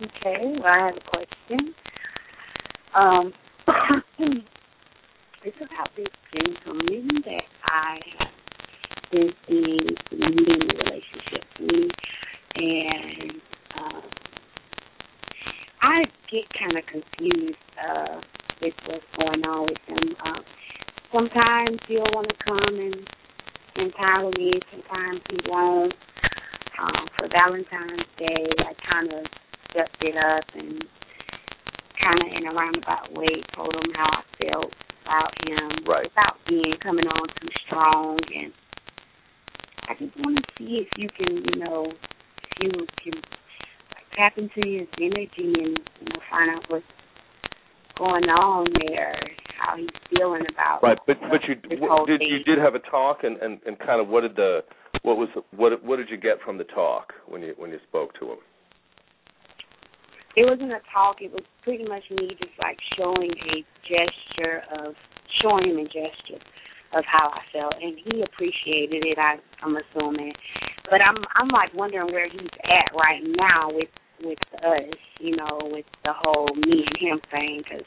Okay. 0.00 0.54
Well, 0.58 0.66
I 0.66 0.86
have 0.86 0.96
a 0.96 1.00
question. 1.00 1.74
Um, 2.94 3.32
it's 5.44 5.56
about 5.56 5.90
this 5.96 6.06
gentleman 6.34 7.08
that 7.24 7.44
I 7.64 7.98
have 8.18 8.28
been 9.10 9.32
seeing 9.48 9.78
leading 10.10 10.58
the 10.58 10.80
relationship 10.84 11.44
with 11.58 11.70
me, 11.70 11.88
and 12.56 13.30
um, 13.78 14.02
I 15.80 16.04
get 16.30 16.44
kind 16.58 16.76
of 16.76 16.84
confused. 16.86 17.56
Uh, 17.80 18.20
what's 18.86 19.04
going 19.20 19.44
on 19.44 19.66
with 19.66 19.78
him. 19.86 20.16
Um, 20.24 20.44
sometimes 21.12 21.78
he'll 21.88 22.06
want 22.12 22.28
to 22.28 22.36
come 22.44 22.78
and 23.76 23.92
time 23.96 24.30
me. 24.30 24.52
Sometimes 24.70 25.20
he 25.30 25.38
won't. 25.48 25.94
Um, 26.78 27.06
for 27.16 27.28
Valentine's 27.28 28.06
Day, 28.18 28.46
I 28.58 28.92
kind 28.92 29.12
of 29.12 29.26
stepped 29.70 30.02
it 30.02 30.16
up 30.16 30.44
and 30.54 30.84
kind 32.00 32.20
of 32.20 32.26
in 32.36 32.46
a 32.48 32.54
roundabout 32.54 33.12
way 33.12 33.42
told 33.54 33.74
him 33.74 33.92
how 33.94 34.10
I 34.10 34.44
felt 34.44 34.72
about 35.04 35.32
him 35.46 35.84
right. 35.86 36.04
without 36.04 36.36
being 36.48 36.74
coming 36.82 37.06
on 37.06 37.28
too 37.40 37.48
strong. 37.66 38.18
And 38.34 38.52
I 39.88 39.94
just 39.94 40.16
want 40.18 40.38
to 40.38 40.44
see 40.58 40.84
if 40.84 40.88
you 40.96 41.08
can, 41.16 41.36
you 41.36 41.64
know, 41.64 41.92
if 42.60 42.62
you 42.62 42.86
can 43.02 43.22
tap 44.16 44.36
into 44.36 44.60
his 44.66 44.88
energy 45.00 45.30
and 45.38 45.78
you 46.00 46.06
know 46.06 46.20
find 46.30 46.50
out 46.50 46.64
what's 46.68 46.84
going 48.02 48.26
on 48.34 48.66
there, 48.82 49.14
how 49.58 49.76
he's 49.76 49.86
feeling 50.10 50.42
about 50.50 50.82
right. 50.82 50.98
But 51.06 51.18
but 51.30 51.40
you 51.46 51.54
what, 51.78 52.06
did 52.08 52.18
thing. 52.18 52.28
you 52.28 52.42
did 52.42 52.58
have 52.58 52.74
a 52.74 52.80
talk 52.90 53.22
and, 53.22 53.36
and 53.38 53.60
and 53.64 53.78
kind 53.78 54.00
of 54.00 54.08
what 54.08 54.22
did 54.22 54.34
the 54.34 54.60
what 55.02 55.16
was 55.16 55.28
what 55.54 55.84
what 55.84 55.96
did 55.96 56.10
you 56.10 56.16
get 56.16 56.42
from 56.44 56.58
the 56.58 56.64
talk 56.64 57.12
when 57.28 57.42
you 57.42 57.54
when 57.56 57.70
you 57.70 57.78
spoke 57.88 58.12
to 58.18 58.32
him? 58.32 58.38
It 60.34 60.48
wasn't 60.48 60.72
a 60.72 60.80
talk. 60.92 61.20
It 61.20 61.30
was 61.30 61.44
pretty 61.62 61.84
much 61.84 62.02
me 62.10 62.34
just 62.40 62.56
like 62.60 62.78
showing 62.98 63.30
a 63.54 63.62
gesture 63.86 64.62
of 64.74 64.94
showing 65.40 65.70
him 65.70 65.78
a 65.78 65.84
gesture 65.84 66.42
of 66.94 67.04
how 67.06 67.30
I 67.30 67.40
felt, 67.52 67.74
and 67.80 67.96
he 68.04 68.22
appreciated 68.22 69.04
it. 69.06 69.16
I, 69.16 69.36
I'm 69.62 69.76
assuming, 69.76 70.32
but 70.90 71.00
I'm 71.00 71.22
I'm 71.36 71.48
like 71.48 71.72
wondering 71.74 72.12
where 72.12 72.28
he's 72.28 72.50
at 72.64 72.90
right 72.96 73.22
now 73.22 73.70
with 73.70 73.88
with 74.24 74.38
us, 74.64 74.98
you 75.18 75.36
know, 75.36 75.58
with 75.62 75.86
the 76.04 76.12
whole 76.14 76.48
me 76.54 76.84
and 76.86 76.98
him 76.98 77.20
thing. 77.30 77.62
Cause 77.70 77.84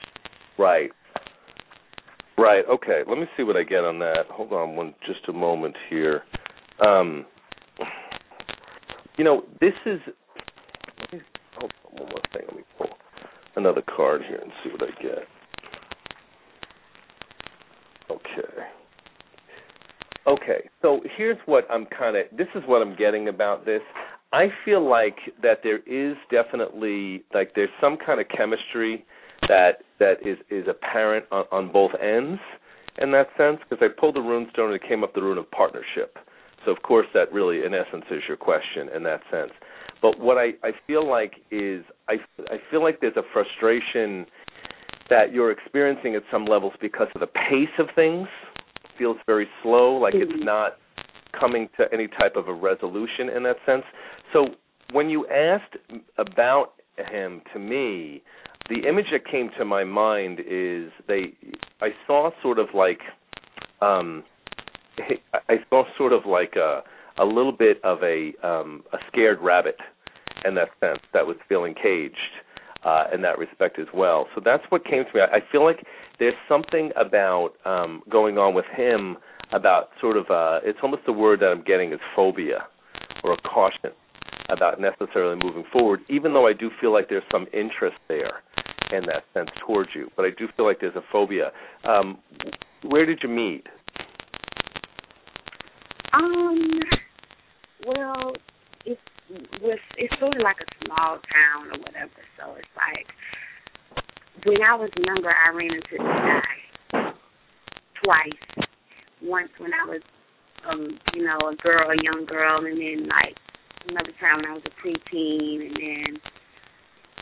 Right. 0.57 0.91
Right. 2.37 2.65
Okay. 2.69 3.01
Let 3.07 3.17
me 3.17 3.25
see 3.37 3.43
what 3.43 3.55
I 3.55 3.63
get 3.63 3.83
on 3.85 3.99
that. 3.99 4.25
Hold 4.29 4.53
on 4.53 4.75
one 4.75 4.93
just 5.05 5.27
a 5.29 5.33
moment 5.33 5.75
here. 5.89 6.23
Um 6.85 7.25
you 9.17 9.23
know, 9.23 9.43
this 9.61 9.73
is 9.85 9.99
hold 11.57 11.71
on 11.85 12.01
one 12.01 12.09
more 12.09 12.21
thing. 12.33 12.43
Let 12.47 12.55
me 12.57 12.63
pull 12.77 12.89
another 13.55 13.81
card 13.95 14.21
here 14.27 14.39
and 14.41 14.51
see 14.63 14.69
what 14.71 14.83
I 14.83 15.01
get. 15.01 15.27
Okay. 18.11 18.65
Okay. 20.27 20.69
So 20.81 21.01
here's 21.17 21.37
what 21.45 21.65
I'm 21.71 21.85
kind 21.85 22.17
of 22.17 22.25
this 22.37 22.47
is 22.55 22.63
what 22.65 22.81
I'm 22.81 22.95
getting 22.95 23.29
about 23.29 23.65
this. 23.65 23.81
I 24.35 24.49
feel 24.65 24.87
like 24.87 25.17
that 25.41 25.59
there 25.63 25.79
is 25.87 26.17
definitely 26.29 27.23
like 27.33 27.55
there's 27.55 27.69
some 27.79 27.97
kind 28.05 28.19
of 28.19 28.27
chemistry 28.27 29.05
that 29.47 29.83
that 29.99 30.15
is 30.25 30.37
is 30.49 30.65
apparent 30.67 31.25
on, 31.31 31.45
on 31.53 31.71
both 31.71 31.91
ends 32.01 32.41
in 33.01 33.11
that 33.11 33.27
sense 33.37 33.59
because 33.69 33.81
I 33.81 33.87
pulled 33.97 34.15
the 34.15 34.21
rune 34.21 34.47
stone 34.51 34.73
and 34.73 34.75
it 34.75 34.85
came 34.85 35.05
up 35.05 35.13
the 35.13 35.21
rune 35.21 35.37
of 35.37 35.49
partnership. 35.51 36.17
So 36.65 36.71
of 36.71 36.81
course 36.81 37.07
that 37.13 37.31
really 37.31 37.63
in 37.63 37.73
essence 37.73 38.03
is 38.11 38.23
your 38.27 38.35
question 38.35 38.89
in 38.93 39.03
that 39.03 39.21
sense. 39.31 39.51
But 40.01 40.19
what 40.19 40.37
I 40.37 40.47
I 40.67 40.71
feel 40.85 41.09
like 41.09 41.35
is 41.49 41.85
I 42.09 42.15
I 42.49 42.57
feel 42.69 42.83
like 42.83 42.99
there's 42.99 43.15
a 43.15 43.23
frustration 43.31 44.25
that 45.09 45.31
you're 45.31 45.51
experiencing 45.51 46.15
at 46.15 46.23
some 46.29 46.43
levels 46.43 46.73
because 46.81 47.07
of 47.15 47.21
the 47.21 47.27
pace 47.27 47.75
of 47.79 47.87
things 47.95 48.27
feels 48.97 49.17
very 49.25 49.47
slow 49.63 49.95
like 49.95 50.13
it's 50.13 50.31
Mhm. 50.31 50.43
not 50.43 50.77
coming 51.39 51.69
to 51.77 51.85
any 51.93 52.07
type 52.07 52.35
of 52.35 52.47
a 52.47 52.53
resolution 52.53 53.29
in 53.29 53.43
that 53.43 53.57
sense. 53.65 53.83
So 54.33 54.47
when 54.91 55.09
you 55.09 55.27
asked 55.27 55.77
about 56.17 56.73
him 57.11 57.41
to 57.53 57.59
me, 57.59 58.21
the 58.69 58.87
image 58.87 59.05
that 59.11 59.25
came 59.29 59.49
to 59.57 59.65
my 59.65 59.83
mind 59.83 60.39
is 60.39 60.91
they 61.07 61.33
I 61.81 61.89
saw 62.07 62.31
sort 62.41 62.59
of 62.59 62.67
like 62.73 62.99
um 63.81 64.23
I 65.49 65.57
saw 65.69 65.83
sort 65.97 66.13
of 66.13 66.25
like 66.25 66.55
a 66.55 66.81
a 67.17 67.25
little 67.25 67.51
bit 67.51 67.79
of 67.83 67.99
a 68.03 68.33
um 68.43 68.83
a 68.93 68.97
scared 69.11 69.39
rabbit 69.41 69.77
in 70.45 70.55
that 70.55 70.69
sense 70.79 70.99
that 71.13 71.25
was 71.25 71.37
feeling 71.47 71.73
caged 71.73 72.15
uh, 72.85 73.05
in 73.13 73.21
that 73.23 73.37
respect 73.37 73.79
as 73.79 73.87
well. 73.93 74.27
So 74.35 74.41
that's 74.43 74.63
what 74.69 74.85
came 74.85 75.03
to 75.05 75.11
me. 75.13 75.21
I, 75.21 75.37
I 75.37 75.39
feel 75.51 75.63
like 75.63 75.85
there's 76.19 76.35
something 76.47 76.91
about 76.95 77.51
um, 77.65 78.01
going 78.09 78.37
on 78.37 78.53
with 78.53 78.65
him 78.75 79.17
about 79.53 79.89
sort 80.01 80.17
of 80.17 80.25
uh, 80.29 80.59
it's 80.63 80.79
almost 80.81 81.03
the 81.05 81.13
word 81.13 81.39
that 81.41 81.47
I'm 81.47 81.63
getting 81.63 81.93
is 81.93 81.99
phobia 82.15 82.67
or 83.23 83.33
a 83.33 83.37
caution 83.37 83.91
about 84.49 84.79
necessarily 84.79 85.37
moving 85.43 85.63
forward, 85.71 86.01
even 86.09 86.33
though 86.33 86.47
I 86.47 86.53
do 86.53 86.69
feel 86.79 86.93
like 86.93 87.09
there's 87.09 87.23
some 87.31 87.47
interest 87.53 87.97
there 88.07 88.43
in 88.91 89.03
that 89.07 89.23
sense 89.33 89.49
towards 89.65 89.89
you. 89.95 90.09
But 90.15 90.25
I 90.25 90.29
do 90.37 90.47
feel 90.55 90.65
like 90.65 90.79
there's 90.79 90.95
a 90.95 91.03
phobia. 91.11 91.51
Um, 91.83 92.19
where 92.83 93.05
did 93.05 93.19
you 93.23 93.29
meet? 93.29 93.65
Um, 96.13 96.79
well, 97.87 98.33
it's 98.85 99.01
with 99.61 99.79
it's 99.97 100.13
sort 100.19 100.35
of 100.35 100.41
like 100.43 100.57
a 100.61 100.85
small 100.85 101.17
town 101.17 101.67
or 101.73 101.79
whatever. 101.79 102.21
So 102.37 102.55
it's 102.55 102.67
like 102.75 103.07
when 104.43 104.61
I 104.61 104.75
was 104.75 104.89
younger, 104.97 105.31
I 105.31 105.49
ran 105.55 105.71
into 105.71 105.81
this 105.91 105.99
guy 105.99 107.13
twice. 108.03 108.67
Once 109.21 109.49
when 109.57 109.71
I 109.73 109.85
was, 109.87 110.01
um, 110.69 110.99
you 111.15 111.23
know, 111.25 111.37
a 111.49 111.55
girl, 111.55 111.89
a 111.89 111.95
young 112.03 112.25
girl, 112.25 112.65
and 112.65 112.77
then 112.77 113.07
like 113.07 113.35
another 113.87 114.11
time 114.19 114.37
when 114.37 114.45
I 114.45 114.53
was 114.53 114.63
a 114.65 114.73
preteen, 114.85 115.67
and 115.67 115.75
then 115.75 116.19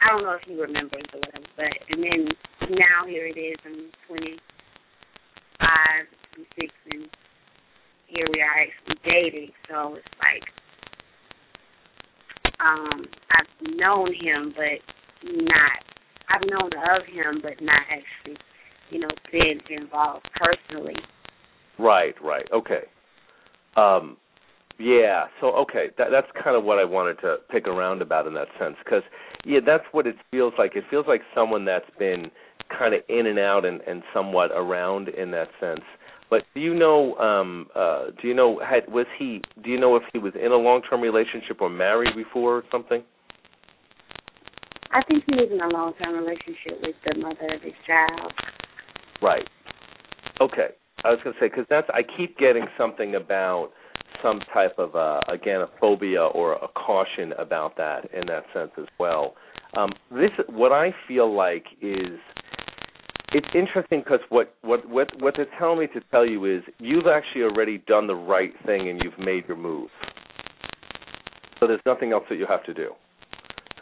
I 0.02 0.10
don't 0.10 0.24
know 0.24 0.34
if 0.34 0.42
he 0.46 0.56
remembers 0.56 1.06
or 1.14 1.20
whatever, 1.20 1.46
but 1.56 1.74
and 1.90 2.04
then 2.04 2.28
now 2.72 3.06
here 3.08 3.28
it 3.28 3.38
is. 3.38 3.56
I'm 3.66 3.92
25, 4.08 4.40
26, 6.36 6.74
and 6.92 7.10
here 8.08 8.28
we 8.34 8.42
are 8.42 8.60
actually 8.60 9.00
dating. 9.10 9.52
So 9.70 9.96
it's 9.96 10.08
like 10.20 10.44
um 12.60 13.06
I've 13.32 13.78
known 13.78 14.14
him, 14.14 14.54
but 14.56 14.82
not. 15.24 15.93
I've 16.34 16.50
known 16.50 16.72
of 16.74 17.06
him, 17.06 17.42
but 17.42 17.64
not 17.64 17.82
actually, 17.92 18.38
you 18.90 19.00
know, 19.00 19.10
been 19.32 19.60
involved 19.70 20.28
personally. 20.36 20.96
Right, 21.78 22.16
right, 22.24 22.46
okay. 22.52 22.84
Um, 23.76 24.18
yeah, 24.80 25.26
so 25.40 25.48
okay, 25.58 25.88
that, 25.98 26.08
that's 26.12 26.28
kind 26.44 26.56
of 26.56 26.64
what 26.64 26.80
I 26.80 26.84
wanted 26.84 27.20
to 27.22 27.38
pick 27.52 27.68
around 27.68 28.02
about 28.02 28.26
in 28.26 28.34
that 28.34 28.48
sense, 28.60 28.76
because 28.84 29.04
yeah, 29.46 29.60
that's 29.66 29.84
what 29.92 30.08
it 30.08 30.16
feels 30.32 30.54
like. 30.58 30.76
It 30.76 30.84
feels 30.90 31.06
like 31.08 31.22
someone 31.36 31.66
that's 31.66 31.90
been 32.00 32.32
kind 32.76 32.94
of 32.96 33.02
in 33.10 33.28
and 33.28 33.38
out 33.38 33.66
and, 33.66 33.82
and 33.82 34.02
somewhat 34.14 34.52
around 34.52 35.10
in 35.10 35.32
that 35.32 35.50
sense. 35.60 35.82
But 36.30 36.44
do 36.56 36.62
you 36.62 36.74
know? 36.74 37.16
Um, 37.16 37.68
uh, 37.76 38.06
do 38.20 38.28
you 38.28 38.34
know? 38.34 38.60
Had 38.68 38.92
was 38.92 39.06
he? 39.20 39.42
Do 39.64 39.70
you 39.70 39.80
know 39.80 39.96
if 39.96 40.04
he 40.12 40.20
was 40.20 40.34
in 40.34 40.52
a 40.52 40.56
long-term 40.56 41.02
relationship 41.02 41.62
or 41.62 41.70
married 41.70 42.16
before 42.16 42.58
or 42.58 42.64
something? 42.72 43.04
I 44.94 45.02
think 45.08 45.24
he 45.26 45.36
was 45.36 45.50
in 45.52 45.60
a 45.60 45.68
long-term 45.68 46.14
relationship 46.14 46.82
with 46.82 46.96
the 47.06 47.20
mother 47.20 47.56
of 47.56 47.62
his 47.62 47.74
child. 47.86 48.32
Right. 49.22 49.48
Okay. 50.40 50.70
I 51.04 51.10
was 51.10 51.20
going 51.24 51.34
to 51.34 51.40
say 51.40 51.50
because 51.50 51.66
that's 51.70 51.88
I 51.90 52.02
keep 52.18 52.38
getting 52.38 52.66
something 52.78 53.16
about 53.16 53.72
some 54.22 54.40
type 54.54 54.76
of 54.78 54.96
uh, 54.96 55.20
again 55.28 55.62
a 55.62 55.68
phobia 55.80 56.22
or 56.22 56.54
a 56.54 56.68
caution 56.70 57.34
about 57.38 57.76
that 57.78 58.10
in 58.14 58.28
that 58.28 58.44
sense 58.54 58.72
as 58.78 58.86
well. 59.00 59.36
Um, 59.76 59.92
this 60.12 60.32
what 60.48 60.72
I 60.72 60.94
feel 61.08 61.36
like 61.36 61.66
is 61.82 62.20
it's 63.34 63.48
interesting 63.56 64.00
because 64.00 64.20
what, 64.30 64.54
what 64.62 64.88
what 64.88 65.10
what 65.20 65.34
they're 65.36 65.48
telling 65.58 65.80
me 65.80 65.88
to 65.88 66.02
tell 66.12 66.26
you 66.26 66.46
is 66.46 66.64
you've 66.80 67.08
actually 67.08 67.44
already 67.44 67.80
done 67.80 68.08
the 68.08 68.16
right 68.16 68.54
thing 68.66 68.90
and 68.90 69.02
you've 69.04 69.18
made 69.20 69.46
your 69.48 69.58
move. 69.58 69.90
So 71.60 71.68
there's 71.68 71.82
nothing 71.86 72.12
else 72.12 72.24
that 72.30 72.36
you 72.36 72.46
have 72.48 72.64
to 72.66 72.74
do. 72.74 72.92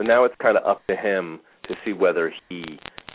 So 0.01 0.07
now 0.07 0.23
it's 0.23 0.33
kind 0.41 0.57
of 0.57 0.65
up 0.65 0.81
to 0.87 0.95
him 0.95 1.41
to 1.67 1.75
see 1.85 1.93
whether 1.93 2.33
he 2.49 2.63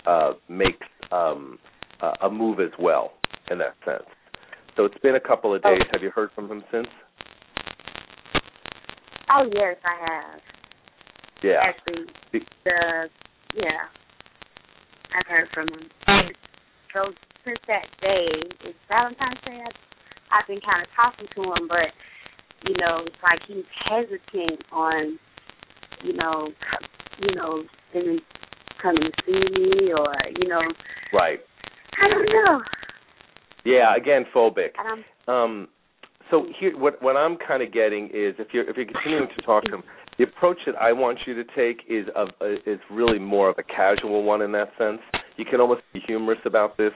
uh, 0.06 0.34
makes 0.48 0.86
um, 1.10 1.58
uh, 2.00 2.12
a 2.22 2.30
move 2.30 2.60
as 2.60 2.70
well 2.78 3.14
in 3.50 3.58
that 3.58 3.74
sense. 3.84 4.06
So 4.76 4.84
it's 4.84 4.98
been 5.02 5.16
a 5.16 5.20
couple 5.20 5.52
of 5.52 5.64
days. 5.64 5.80
Okay. 5.80 5.90
Have 5.94 6.02
you 6.04 6.12
heard 6.14 6.30
from 6.32 6.48
him 6.48 6.62
since? 6.70 6.86
Oh 9.34 9.50
yes, 9.52 9.74
I 9.82 9.96
have. 9.98 10.40
Yeah. 11.42 11.58
Actually, 11.64 12.06
the 12.32 13.08
yeah, 13.56 13.90
I've 15.18 15.26
heard 15.26 15.48
from 15.52 15.66
him. 15.66 15.88
So 16.94 17.10
since 17.44 17.58
that 17.66 17.86
day, 18.00 18.28
it's 18.64 18.78
Valentine's 18.88 19.40
Day. 19.44 19.58
I've, 19.66 19.74
I've 20.30 20.46
been 20.46 20.60
kind 20.60 20.82
of 20.82 20.88
talking 20.94 21.26
to 21.34 21.42
him, 21.42 21.66
but 21.66 21.90
you 22.68 22.76
know, 22.78 23.02
it's 23.06 23.16
like 23.22 23.40
he's 23.48 23.64
hesitant 23.84 24.62
on, 24.70 25.18
you 26.02 26.14
know, 26.14 26.48
you 27.18 27.34
know, 27.34 27.62
them 27.94 28.18
coming 28.82 28.96
to 28.96 29.12
see 29.24 29.60
me 29.60 29.92
or 29.92 30.14
you 30.38 30.48
know, 30.48 30.60
Right. 31.12 31.40
I 32.02 32.08
don't 32.08 32.26
know. 32.26 32.60
Yeah. 33.64 33.96
Again, 33.96 34.24
phobic. 34.34 34.70
And 34.78 35.04
I'm 35.28 35.34
Um, 35.34 35.68
so 36.30 36.46
here, 36.58 36.76
what 36.76 37.00
what 37.02 37.16
I'm 37.16 37.36
kind 37.36 37.62
of 37.62 37.72
getting 37.72 38.06
is 38.06 38.34
if 38.38 38.48
you're 38.52 38.68
if 38.68 38.76
you're 38.76 38.86
continuing 38.86 39.28
to 39.36 39.42
talk 39.42 39.64
to 39.64 39.76
him, 39.76 39.82
the 40.18 40.24
approach 40.24 40.58
that 40.66 40.74
I 40.76 40.92
want 40.92 41.18
you 41.26 41.34
to 41.34 41.44
take 41.56 41.82
is 41.88 42.06
of 42.14 42.28
uh, 42.40 42.54
is 42.66 42.80
really 42.90 43.18
more 43.18 43.48
of 43.48 43.56
a 43.58 43.62
casual 43.62 44.22
one 44.24 44.42
in 44.42 44.52
that 44.52 44.70
sense. 44.78 45.00
You 45.36 45.44
can 45.44 45.60
almost 45.60 45.82
be 45.92 46.00
humorous 46.06 46.40
about 46.44 46.76
this. 46.76 46.92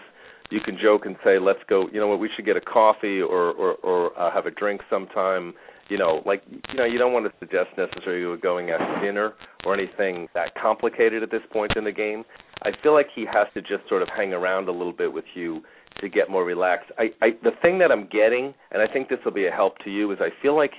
You 0.50 0.60
can 0.60 0.76
joke 0.82 1.06
and 1.06 1.16
say, 1.22 1.38
"Let's 1.38 1.60
go." 1.68 1.88
You 1.92 2.00
know 2.00 2.08
what? 2.08 2.18
We 2.18 2.28
should 2.34 2.44
get 2.44 2.56
a 2.56 2.60
coffee 2.60 3.20
or 3.20 3.52
or 3.52 3.74
or 3.82 4.18
uh, 4.18 4.32
have 4.32 4.46
a 4.46 4.50
drink 4.50 4.80
sometime. 4.90 5.54
You 5.90 5.98
know, 5.98 6.22
like 6.24 6.42
you 6.48 6.76
know, 6.76 6.84
you 6.84 6.98
don't 6.98 7.12
want 7.12 7.26
to 7.26 7.32
suggest 7.40 7.70
necessarily 7.76 8.24
we're 8.24 8.36
going 8.36 8.70
out 8.70 8.78
to 8.78 9.04
dinner 9.04 9.34
or 9.64 9.74
anything 9.74 10.28
that 10.34 10.54
complicated 10.54 11.22
at 11.22 11.30
this 11.30 11.42
point 11.52 11.72
in 11.76 11.84
the 11.84 11.92
game. 11.92 12.24
I 12.62 12.70
feel 12.82 12.94
like 12.94 13.08
he 13.14 13.26
has 13.26 13.48
to 13.54 13.60
just 13.60 13.88
sort 13.88 14.00
of 14.00 14.08
hang 14.16 14.32
around 14.32 14.68
a 14.68 14.72
little 14.72 14.92
bit 14.92 15.12
with 15.12 15.24
you 15.34 15.62
to 16.00 16.08
get 16.08 16.30
more 16.30 16.44
relaxed. 16.44 16.90
I, 16.96 17.10
I 17.20 17.30
the 17.42 17.50
thing 17.60 17.78
that 17.80 17.90
I'm 17.90 18.06
getting, 18.06 18.54
and 18.70 18.80
I 18.80 18.90
think 18.90 19.08
this 19.08 19.18
will 19.24 19.32
be 19.32 19.46
a 19.46 19.50
help 19.50 19.78
to 19.84 19.90
you, 19.90 20.12
is 20.12 20.18
I 20.20 20.28
feel 20.40 20.56
like 20.56 20.72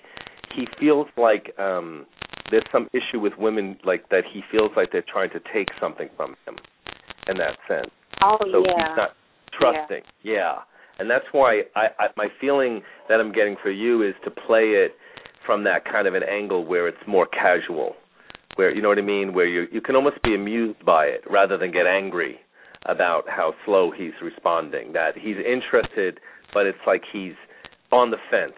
he 0.55 0.65
feels 0.79 1.07
like 1.17 1.53
um 1.59 2.05
there's 2.49 2.65
some 2.71 2.87
issue 2.93 3.19
with 3.19 3.33
women 3.37 3.77
like 3.83 4.07
that 4.09 4.23
he 4.31 4.41
feels 4.51 4.71
like 4.75 4.91
they're 4.91 5.03
trying 5.11 5.29
to 5.31 5.39
take 5.53 5.67
something 5.79 6.09
from 6.15 6.35
him 6.47 6.57
in 7.27 7.37
that 7.37 7.57
sense. 7.67 7.91
oh 8.23 8.37
So 8.51 8.63
yeah. 8.65 8.73
he's 8.77 8.97
not 8.97 9.09
trusting. 9.57 10.03
Yeah. 10.23 10.59
And 10.99 11.09
that's 11.09 11.25
why 11.31 11.61
I, 11.75 11.87
I 11.99 12.07
my 12.15 12.27
feeling 12.39 12.81
that 13.09 13.19
I'm 13.19 13.31
getting 13.31 13.55
for 13.61 13.71
you 13.71 14.03
is 14.03 14.13
to 14.25 14.31
play 14.31 14.75
it 14.75 14.91
from 15.51 15.65
that 15.65 15.83
kind 15.83 16.07
of 16.07 16.13
an 16.15 16.23
angle 16.23 16.63
where 16.63 16.87
it's 16.87 17.05
more 17.05 17.27
casual. 17.27 17.95
Where 18.55 18.73
you 18.73 18.81
know 18.81 18.87
what 18.87 18.97
I 18.97 19.01
mean, 19.01 19.33
where 19.33 19.45
you 19.45 19.67
you 19.69 19.81
can 19.81 19.97
almost 19.97 20.21
be 20.23 20.33
amused 20.33 20.85
by 20.85 21.07
it 21.07 21.23
rather 21.29 21.57
than 21.57 21.73
get 21.73 21.85
angry 21.85 22.39
about 22.85 23.23
how 23.27 23.53
slow 23.65 23.91
he's 23.91 24.13
responding. 24.23 24.93
That 24.93 25.17
he's 25.17 25.35
interested, 25.35 26.21
but 26.53 26.65
it's 26.67 26.77
like 26.87 27.01
he's 27.11 27.33
on 27.91 28.11
the 28.11 28.17
fence 28.29 28.53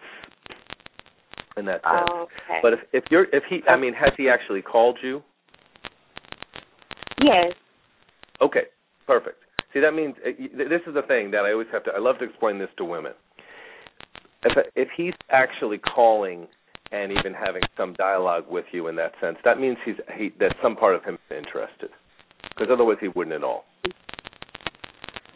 in 1.56 1.64
that 1.64 1.82
sense. 1.82 2.08
okay. 2.12 2.60
But 2.62 2.74
if 2.74 2.78
if 2.92 3.04
you're 3.10 3.26
if 3.32 3.42
he 3.50 3.62
I 3.68 3.76
mean 3.76 3.92
has 3.94 4.10
he 4.16 4.28
actually 4.28 4.62
called 4.62 4.98
you? 5.02 5.20
yes. 7.24 7.54
Okay, 8.40 8.66
perfect. 9.04 9.42
See 9.72 9.80
that 9.80 9.94
means 9.94 10.14
uh, 10.24 10.30
this 10.56 10.82
is 10.86 10.94
the 10.94 11.02
thing 11.02 11.32
that 11.32 11.44
I 11.44 11.50
always 11.50 11.68
have 11.72 11.82
to 11.84 11.90
I 11.90 11.98
love 11.98 12.18
to 12.20 12.24
explain 12.24 12.60
this 12.60 12.70
to 12.76 12.84
women. 12.84 13.14
If 14.44 14.56
if 14.76 14.88
he's 14.96 15.14
actually 15.30 15.78
calling 15.78 16.46
and 16.92 17.12
even 17.12 17.34
having 17.34 17.62
some 17.76 17.94
dialogue 17.94 18.44
with 18.48 18.66
you 18.72 18.88
in 18.88 18.96
that 18.96 19.12
sense, 19.20 19.36
that 19.44 19.58
means 19.58 19.76
he's 19.84 19.96
he 20.16 20.32
that 20.40 20.54
some 20.62 20.76
part 20.76 20.94
of 20.94 21.04
him 21.04 21.14
is 21.14 21.36
interested. 21.36 21.90
Because 22.50 22.68
otherwise 22.70 22.98
he 23.00 23.08
wouldn't 23.08 23.34
at 23.34 23.42
all. 23.42 23.64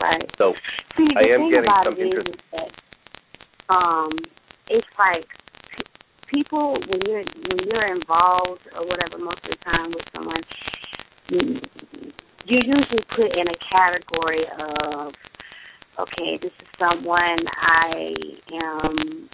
Right. 0.01 0.31
So 0.39 0.53
See, 0.97 1.09
I 1.17 1.35
am 1.35 1.51
getting 1.51 1.71
some 1.85 1.97
interest- 1.97 2.29
that 2.53 3.75
um, 3.75 4.11
it's 4.69 4.87
like 4.99 5.27
people 6.31 6.75
when 6.89 7.01
you're 7.07 7.25
when 7.49 7.59
you're 7.67 7.95
involved 7.95 8.61
or 8.75 8.87
whatever 8.87 9.19
most 9.19 9.41
of 9.45 9.51
the 9.51 9.65
time 9.65 9.91
with 9.91 10.05
someone, 10.15 10.43
you, 11.29 11.61
you're 12.45 12.65
usually 12.65 13.05
put 13.17 13.37
in 13.37 13.49
a 13.49 13.57
category 13.71 14.45
of 14.59 15.13
okay, 15.99 16.39
this 16.41 16.53
is 16.61 16.69
someone 16.79 17.39
I 17.61 18.15
am, 18.53 19.29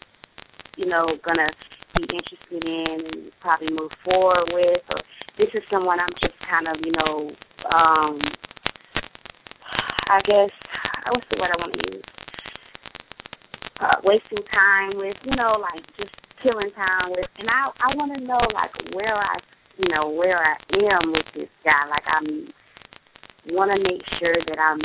you 0.76 0.86
know, 0.86 1.06
gonna 1.24 1.48
be 1.94 2.04
interested 2.04 2.64
in 2.64 3.06
and 3.14 3.32
probably 3.40 3.70
move 3.70 3.90
forward 4.04 4.50
with, 4.52 4.82
or 4.90 5.00
this 5.38 5.48
is 5.54 5.62
someone 5.70 5.98
I'm 6.00 6.14
just 6.22 6.34
kind 6.48 6.68
of, 6.68 6.76
you 6.84 6.92
know, 6.92 7.30
um, 7.74 8.18
I 10.08 10.20
guess 10.26 10.50
what's 11.10 11.26
the 11.30 11.38
word 11.40 11.50
I 11.52 11.60
want 11.60 11.72
to 11.74 11.92
use? 11.94 12.04
Uh, 13.80 13.96
wasting 14.04 14.44
time 14.52 14.96
with, 14.96 15.16
you 15.24 15.34
know, 15.36 15.58
like 15.60 15.84
just 15.96 16.14
killing 16.42 16.70
time 16.76 17.10
with, 17.10 17.26
and 17.38 17.48
I 17.48 17.70
I 17.80 17.96
want 17.96 18.14
to 18.14 18.20
know 18.24 18.40
like 18.54 18.70
where 18.94 19.16
I, 19.16 19.38
you 19.76 19.88
know, 19.92 20.10
where 20.10 20.38
I 20.38 20.56
am 20.78 21.12
with 21.12 21.26
this 21.34 21.48
guy. 21.64 21.88
Like 21.90 22.04
I'm 22.06 22.48
want 23.50 23.70
to 23.72 23.82
make 23.82 24.00
sure 24.18 24.34
that 24.46 24.58
I'm 24.58 24.80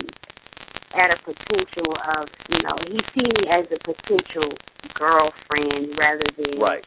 at 0.97 1.11
a 1.11 1.17
potential 1.23 1.93
of, 2.17 2.27
you 2.49 2.59
know, 2.63 2.75
he 2.87 2.99
see 3.13 3.27
me 3.27 3.47
as 3.51 3.65
a 3.71 3.79
potential 3.79 4.51
girlfriend 4.95 5.95
rather 5.97 6.25
than 6.35 6.59
right. 6.59 6.85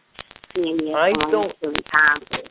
I 0.95 1.13
don't- 1.31 1.47
he's 1.47 1.57
spending 1.57 1.83
time 1.85 2.21
with. 2.31 2.49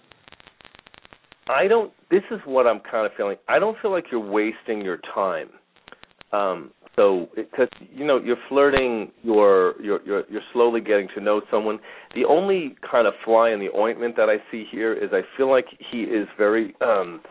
I 1.49 1.67
don't. 1.67 1.91
This 2.09 2.23
is 2.31 2.39
what 2.45 2.67
I'm 2.67 2.79
kind 2.79 3.05
of 3.05 3.13
feeling. 3.17 3.37
I 3.47 3.59
don't 3.59 3.77
feel 3.81 3.91
like 3.91 4.05
you're 4.11 4.19
wasting 4.19 4.81
your 4.81 4.97
time. 5.13 5.49
Um, 6.31 6.71
so, 6.95 7.29
because 7.35 7.67
you 7.93 8.05
know 8.05 8.19
you're 8.19 8.37
flirting, 8.47 9.11
you're 9.21 9.81
you're 9.81 10.01
you're 10.05 10.23
you're 10.29 10.41
slowly 10.53 10.81
getting 10.81 11.07
to 11.15 11.21
know 11.21 11.41
someone. 11.51 11.79
The 12.15 12.25
only 12.25 12.75
kind 12.89 13.07
of 13.07 13.13
fly 13.25 13.51
in 13.51 13.59
the 13.59 13.69
ointment 13.75 14.15
that 14.17 14.29
I 14.29 14.37
see 14.51 14.65
here 14.71 14.93
is 14.93 15.09
I 15.13 15.21
feel 15.35 15.49
like 15.49 15.65
he 15.91 16.03
is 16.03 16.27
very, 16.37 16.73
um, 16.81 17.21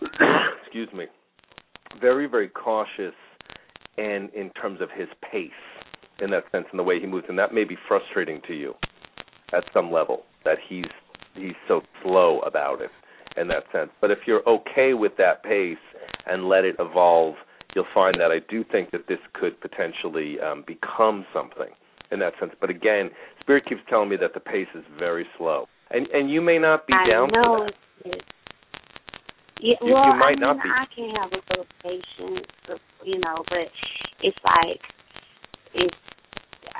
excuse 0.62 0.88
me, 0.92 1.06
very 2.00 2.26
very 2.26 2.48
cautious, 2.48 3.14
and 3.98 4.30
in 4.34 4.50
terms 4.50 4.80
of 4.80 4.90
his 4.90 5.08
pace, 5.30 5.50
in 6.20 6.30
that 6.30 6.44
sense, 6.52 6.66
in 6.72 6.76
the 6.76 6.82
way 6.82 7.00
he 7.00 7.06
moves, 7.06 7.26
and 7.28 7.38
that 7.38 7.54
may 7.54 7.64
be 7.64 7.76
frustrating 7.88 8.40
to 8.46 8.54
you, 8.54 8.74
at 9.54 9.64
some 9.72 9.90
level, 9.92 10.24
that 10.44 10.58
he's 10.68 10.84
he's 11.34 11.54
so 11.68 11.82
slow 12.02 12.40
about 12.40 12.80
it, 12.80 12.90
in 13.36 13.48
that 13.48 13.64
sense. 13.72 13.90
But 14.00 14.10
if 14.10 14.18
you're 14.26 14.46
okay 14.48 14.94
with 14.94 15.12
that 15.18 15.42
pace 15.42 15.78
and 16.26 16.48
let 16.48 16.64
it 16.64 16.76
evolve 16.78 17.34
you'll 17.74 17.86
find 17.92 18.14
that 18.16 18.30
I 18.30 18.38
do 18.48 18.64
think 18.64 18.90
that 18.92 19.06
this 19.08 19.18
could 19.32 19.60
potentially 19.60 20.38
um, 20.40 20.64
become 20.66 21.26
something 21.34 21.68
in 22.10 22.20
that 22.20 22.34
sense. 22.38 22.52
But 22.60 22.70
again, 22.70 23.10
Spirit 23.40 23.64
keeps 23.68 23.80
telling 23.88 24.08
me 24.08 24.16
that 24.16 24.34
the 24.34 24.40
pace 24.40 24.68
is 24.74 24.84
very 24.98 25.26
slow, 25.36 25.66
and 25.90 26.06
and 26.08 26.30
you 26.30 26.40
may 26.40 26.58
not 26.58 26.86
be 26.86 26.94
I 26.94 27.08
down 27.08 27.30
know 27.32 27.42
for 27.42 27.66
that. 27.66 28.14
It, 28.14 28.22
yeah, 29.60 29.74
You- 29.80 29.94
well, 29.94 30.06
you 30.06 30.14
might 30.14 30.24
I 30.24 30.30
mean, 30.30 30.40
not 30.40 30.56
be. 30.62 30.68
I 30.70 30.84
can 30.94 31.14
have 31.16 31.32
a 31.32 31.40
little 31.50 31.66
patience, 31.82 32.46
you 33.04 33.18
know, 33.18 33.44
but 33.48 33.68
it's 34.22 34.38
like 34.44 34.80
it's. 35.74 35.96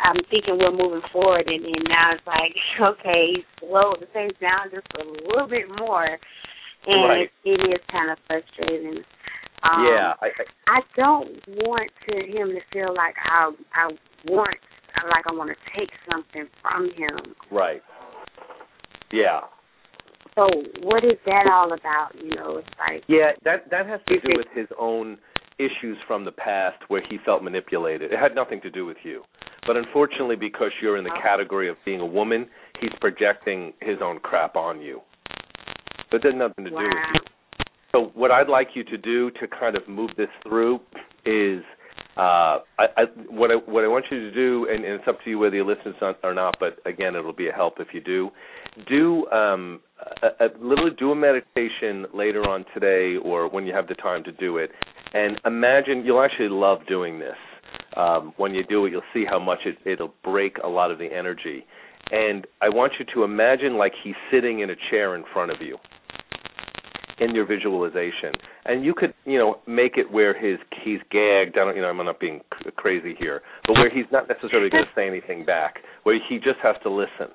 I'm 0.02 0.16
thinking 0.30 0.58
we're 0.58 0.70
moving 0.72 1.02
forward, 1.12 1.46
and 1.46 1.64
then 1.64 1.84
now 1.88 2.12
it's 2.14 2.26
like, 2.26 2.54
okay, 2.80 3.44
slow 3.60 3.94
the 3.98 4.06
pace 4.06 4.32
down 4.40 4.70
just 4.72 4.86
a 5.00 5.04
little 5.28 5.48
bit 5.48 5.66
more, 5.78 6.18
and 6.86 7.04
Right. 7.04 7.30
it, 7.44 7.60
it 7.60 7.70
is 7.72 7.80
kind 7.90 8.10
of 8.10 8.18
frustrating. 8.26 9.02
Um, 9.62 9.86
yeah, 9.88 10.12
I, 10.20 10.26
I, 10.26 10.78
I 10.78 10.80
don't 10.96 11.28
want 11.64 11.90
to 12.08 12.16
him 12.16 12.48
to 12.48 12.60
feel 12.72 12.94
like 12.94 13.14
I 13.24 13.50
I 13.74 13.92
want 14.26 14.56
like 15.10 15.24
I 15.26 15.32
want 15.32 15.50
to 15.50 15.78
take 15.78 15.88
something 16.10 16.46
from 16.62 16.90
him. 16.96 17.34
right. 17.50 17.82
Yeah, 19.12 19.40
So 20.34 20.48
what 20.82 21.04
is 21.04 21.18
that 21.26 21.46
all 21.50 21.72
about? 21.72 22.10
You 22.20 22.34
know, 22.34 22.58
it's 22.58 22.68
like 22.78 23.04
yeah. 23.06 23.30
That 23.44 23.70
that 23.70 23.86
has 23.86 24.00
to 24.08 24.20
do 24.20 24.36
with 24.36 24.48
his 24.54 24.66
own 24.78 25.18
issues 25.58 25.96
from 26.08 26.24
the 26.24 26.32
past 26.32 26.78
where 26.88 27.00
he 27.08 27.18
felt 27.24 27.42
manipulated. 27.42 28.12
It 28.12 28.18
had 28.18 28.34
nothing 28.34 28.60
to 28.62 28.70
do 28.70 28.84
with 28.84 28.96
you. 29.04 29.22
But 29.66 29.76
unfortunately, 29.76 30.36
because 30.36 30.70
you're 30.80 30.96
in 30.96 31.04
the 31.04 31.14
Oh. 31.14 31.20
category 31.20 31.68
of 31.68 31.76
being 31.84 32.00
a 32.00 32.06
woman, 32.06 32.48
he's 32.80 32.92
projecting 33.00 33.72
his 33.80 34.00
own 34.02 34.20
crap 34.20 34.56
on 34.56 34.80
you. 34.80 35.00
But 36.10 36.24
it 36.24 36.32
has 36.32 36.34
nothing 36.34 36.64
to 36.64 36.70
do 36.70 36.76
with 36.76 36.94
you. 36.94 37.20
So 37.92 38.10
what 38.14 38.30
I'd 38.30 38.48
like 38.48 38.74
you 38.74 38.84
to 38.84 38.98
do 38.98 39.30
to 39.32 39.46
kind 39.46 39.76
of 39.76 39.86
move 39.88 40.10
this 40.16 40.28
through 40.42 40.80
is 41.24 41.62
uh, 42.16 42.58
I, 42.78 42.86
I, 42.96 43.02
what 43.28 43.50
I 43.50 43.54
what 43.54 43.84
I 43.84 43.88
want 43.88 44.06
you 44.10 44.18
to 44.20 44.30
do, 44.32 44.68
and, 44.70 44.84
and 44.84 44.94
it's 44.94 45.08
up 45.08 45.18
to 45.24 45.30
you 45.30 45.38
whether 45.38 45.56
you 45.56 45.64
listen 45.64 45.94
or 46.22 46.34
not. 46.34 46.56
But 46.60 46.78
again, 46.86 47.16
it'll 47.16 47.32
be 47.32 47.48
a 47.48 47.52
help 47.52 47.74
if 47.80 47.88
you 47.92 48.00
do. 48.00 48.30
Do 48.88 49.26
um, 49.30 49.80
a, 50.22 50.44
a, 50.44 50.48
literally 50.60 50.92
do 50.98 51.10
a 51.10 51.14
meditation 51.14 52.06
later 52.14 52.42
on 52.42 52.64
today, 52.74 53.16
or 53.16 53.48
when 53.48 53.66
you 53.66 53.74
have 53.74 53.88
the 53.88 53.94
time 53.94 54.22
to 54.24 54.32
do 54.32 54.58
it, 54.58 54.70
and 55.12 55.40
imagine 55.44 56.04
you'll 56.04 56.22
actually 56.22 56.48
love 56.48 56.80
doing 56.88 57.18
this. 57.18 57.36
Um, 57.96 58.32
when 58.36 58.54
you 58.54 58.64
do 58.64 58.86
it, 58.86 58.90
you'll 58.90 59.02
see 59.12 59.24
how 59.28 59.38
much 59.38 59.60
it, 59.64 59.76
it'll 59.88 60.14
break 60.22 60.58
a 60.62 60.68
lot 60.68 60.90
of 60.90 60.98
the 60.98 61.06
energy. 61.06 61.64
And 62.10 62.46
I 62.60 62.68
want 62.68 62.94
you 62.98 63.06
to 63.14 63.24
imagine 63.24 63.76
like 63.76 63.92
he's 64.02 64.14
sitting 64.30 64.60
in 64.60 64.70
a 64.70 64.74
chair 64.90 65.14
in 65.14 65.24
front 65.32 65.50
of 65.50 65.58
you 65.60 65.78
in 67.20 67.34
your 67.34 67.46
visualization, 67.46 68.32
and 68.64 68.84
you 68.84 68.92
could, 68.94 69.14
you 69.24 69.38
know, 69.38 69.58
make 69.66 69.96
it 69.96 70.10
where 70.10 70.34
his 70.36 70.58
he's 70.84 70.98
gagged. 71.10 71.56
I 71.56 71.64
don't, 71.64 71.76
you 71.76 71.82
know, 71.82 71.88
I'm 71.88 71.96
not 71.98 72.18
being 72.18 72.40
c- 72.58 72.70
crazy 72.76 73.14
here, 73.18 73.42
but 73.66 73.74
where 73.74 73.90
he's 73.90 74.06
not 74.10 74.28
necessarily 74.28 74.70
going 74.70 74.84
to 74.88 74.90
say 74.94 75.06
anything 75.06 75.44
back, 75.44 75.76
where 76.02 76.18
he 76.28 76.36
just 76.38 76.58
has 76.62 76.76
to 76.82 76.90
listen, 76.90 77.32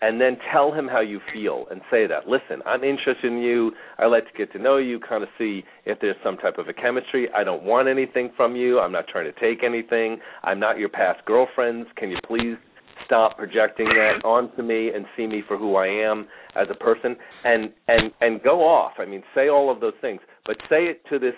and 0.00 0.20
then 0.20 0.36
tell 0.52 0.72
him 0.72 0.86
how 0.86 1.00
you 1.00 1.20
feel 1.32 1.66
and 1.70 1.80
say 1.90 2.06
that. 2.06 2.28
Listen, 2.28 2.62
I'm 2.66 2.84
interested 2.84 3.32
in 3.32 3.38
you. 3.38 3.72
I 3.98 4.06
like 4.06 4.24
to 4.24 4.36
get 4.36 4.52
to 4.52 4.58
know 4.58 4.76
you, 4.78 5.00
kind 5.00 5.22
of 5.22 5.28
see 5.38 5.64
if 5.86 5.98
there's 6.00 6.16
some 6.22 6.36
type 6.36 6.58
of 6.58 6.68
a 6.68 6.72
chemistry. 6.72 7.28
I 7.34 7.44
don't 7.44 7.62
want 7.64 7.88
anything 7.88 8.30
from 8.36 8.56
you. 8.56 8.78
I'm 8.80 8.92
not 8.92 9.08
trying 9.08 9.32
to 9.32 9.40
take 9.40 9.64
anything. 9.64 10.18
I'm 10.44 10.60
not 10.60 10.78
your 10.78 10.88
past 10.88 11.24
girlfriends. 11.24 11.88
Can 11.96 12.10
you 12.10 12.18
please 12.26 12.56
stop 13.04 13.36
projecting 13.36 13.86
that 13.86 14.24
onto 14.24 14.62
me 14.62 14.90
and 14.94 15.06
see 15.16 15.26
me 15.26 15.42
for 15.46 15.56
who 15.56 15.76
I 15.76 15.86
am 15.86 16.26
as 16.56 16.66
a 16.70 16.74
person 16.74 17.16
and 17.44 17.70
and 17.86 18.12
and 18.20 18.42
go 18.42 18.60
off. 18.60 18.92
I 18.98 19.06
mean, 19.06 19.22
say 19.34 19.48
all 19.48 19.72
of 19.72 19.80
those 19.80 19.94
things, 20.00 20.20
but 20.46 20.56
say 20.68 20.84
it 20.84 21.02
to 21.10 21.18
this 21.18 21.34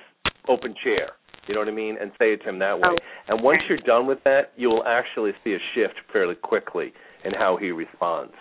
open 0.48 0.74
chair. 0.82 1.10
You 1.46 1.54
know 1.54 1.60
what 1.60 1.68
I 1.68 1.72
mean? 1.72 1.96
And 2.00 2.12
say 2.18 2.32
it 2.32 2.42
to 2.42 2.48
him 2.50 2.58
that 2.60 2.78
way. 2.78 2.88
Oh. 2.88 2.96
And 3.28 3.42
once 3.42 3.60
you're 3.68 3.78
done 3.78 4.06
with 4.06 4.18
that, 4.24 4.52
you 4.56 4.68
will 4.68 4.84
actually 4.86 5.32
see 5.42 5.54
a 5.54 5.58
shift 5.74 5.94
fairly 6.12 6.34
quickly 6.34 6.92
in 7.24 7.32
how 7.32 7.56
he 7.56 7.70
responds. 7.70 8.32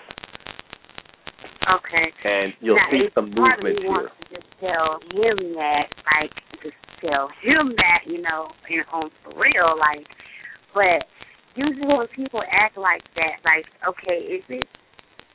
Okay. 1.69 2.07
And 2.23 2.53
you'll 2.61 2.75
now, 2.75 2.89
see 2.91 3.07
some 3.13 3.29
movement 3.29 3.63
me 3.63 3.75
here. 3.81 3.89
wants 3.89 4.13
to 4.19 4.35
just 4.35 4.47
tell 4.59 4.99
him 5.13 5.53
that, 5.53 5.85
like, 6.17 6.31
just 6.63 6.75
tell 7.01 7.29
him 7.41 7.73
that, 7.77 8.09
you 8.09 8.21
know, 8.21 8.49
in, 8.69 8.81
on 8.91 9.09
for 9.23 9.39
real, 9.39 9.77
like. 9.77 10.05
But 10.73 11.05
usually 11.55 11.87
when 11.87 12.07
people 12.15 12.41
act 12.51 12.77
like 12.77 13.03
that, 13.15 13.41
like, 13.45 13.65
okay, 13.87 14.25
is 14.25 14.43
it? 14.49 14.67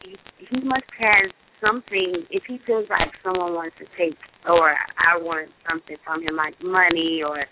He, 0.03 0.17
he 0.51 0.61
must 0.67 0.91
have 0.99 1.31
something. 1.65 2.27
If 2.31 2.43
he 2.47 2.59
feels 2.67 2.87
like 2.91 3.09
someone 3.23 3.55
wants 3.55 3.77
to 3.79 3.87
take, 3.97 4.19
or 4.49 4.71
I 4.73 5.17
want 5.19 5.51
something 5.69 5.97
from 6.05 6.23
him, 6.23 6.37
like 6.37 6.55
money, 6.63 7.23
or 7.27 7.45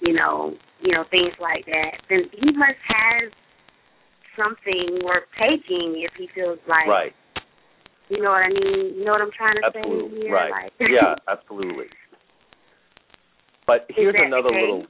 you 0.00 0.12
know, 0.12 0.54
you 0.82 0.92
know, 0.92 1.04
things 1.10 1.32
like 1.40 1.64
that, 1.66 2.02
then 2.10 2.24
he 2.32 2.52
must 2.52 2.80
have 2.88 3.32
something 4.36 5.00
worth 5.04 5.24
taking. 5.38 6.02
If 6.04 6.12
he 6.18 6.28
feels 6.34 6.58
like 6.68 6.86
Right. 6.86 7.12
you 8.08 8.22
know 8.22 8.30
what 8.30 8.42
I 8.44 8.48
mean? 8.48 8.94
You 8.98 9.04
know 9.04 9.12
what 9.12 9.22
I'm 9.22 9.30
trying 9.36 9.56
to 9.56 9.66
Absolutely. 9.66 10.18
say 10.20 10.24
here? 10.26 10.34
Right. 10.34 10.50
Like, 10.50 10.72
yeah, 10.90 11.14
absolutely. 11.28 11.86
But 13.66 13.86
here's 13.88 14.14
another 14.18 14.50
little 14.50 14.86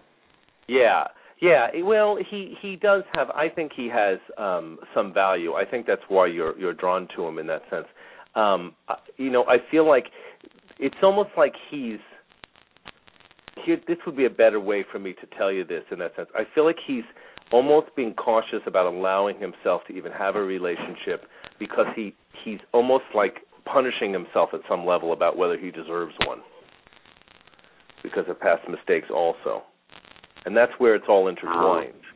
Yeah. 0.67 1.05
Yeah, 1.41 1.67
well, 1.83 2.17
he 2.31 2.55
he 2.63 2.77
does 2.77 3.03
have 3.13 3.29
I 3.31 3.49
think 3.49 3.73
he 3.77 3.89
has 3.89 4.19
um 4.39 4.79
some 4.95 5.13
value. 5.13 5.53
I 5.55 5.65
think 5.65 5.87
that's 5.87 6.01
why 6.09 6.27
you're 6.27 6.59
you're 6.59 6.73
drawn 6.73 7.07
to 7.17 7.27
him 7.27 7.39
in 7.39 7.47
that 7.49 7.63
sense. 7.71 7.87
Um 8.35 8.75
I- 8.89 8.97
you 9.19 9.31
know, 9.31 9.45
I 9.45 9.59
feel 9.71 9.87
like 9.87 10.07
it's 10.79 10.97
almost 11.03 11.31
like 11.37 11.55
he's 11.71 11.99
here 13.65 13.81
this 13.87 13.99
would 14.07 14.17
be 14.17 14.27
a 14.27 14.31
better 14.31 14.61
way 14.61 14.85
for 14.91 14.99
me 14.99 15.15
to 15.15 15.27
tell 15.39 15.53
you 15.53 15.65
this 15.65 15.85
in 15.91 15.99
that 16.01 16.15
sense. 16.17 16.29
I 16.35 16.43
feel 16.55 16.65
like 16.65 16.79
he's 16.87 17.05
almost 17.53 17.95
being 17.97 18.15
cautious 18.15 18.61
about 18.67 18.87
allowing 18.87 19.39
himself 19.39 19.83
to 19.89 19.95
even 19.95 20.13
have 20.13 20.37
a 20.37 20.43
relationship 20.43 21.27
because 21.59 21.87
he 21.95 22.15
he's 22.45 22.59
almost 22.73 23.05
like 23.15 23.39
punishing 23.65 24.13
himself 24.13 24.51
at 24.53 24.61
some 24.69 24.85
level 24.85 25.13
about 25.13 25.37
whether 25.37 25.59
he 25.59 25.71
deserves 25.71 26.15
one 26.27 26.41
because 28.03 28.25
of 28.29 28.39
past 28.39 28.63
mistakes 28.69 29.09
also. 29.13 29.63
And 30.45 30.55
that's 30.57 30.73
where 30.79 30.95
it's 30.95 31.07
all 31.09 31.29
intertwined. 31.29 31.95
Ah. 31.95 32.15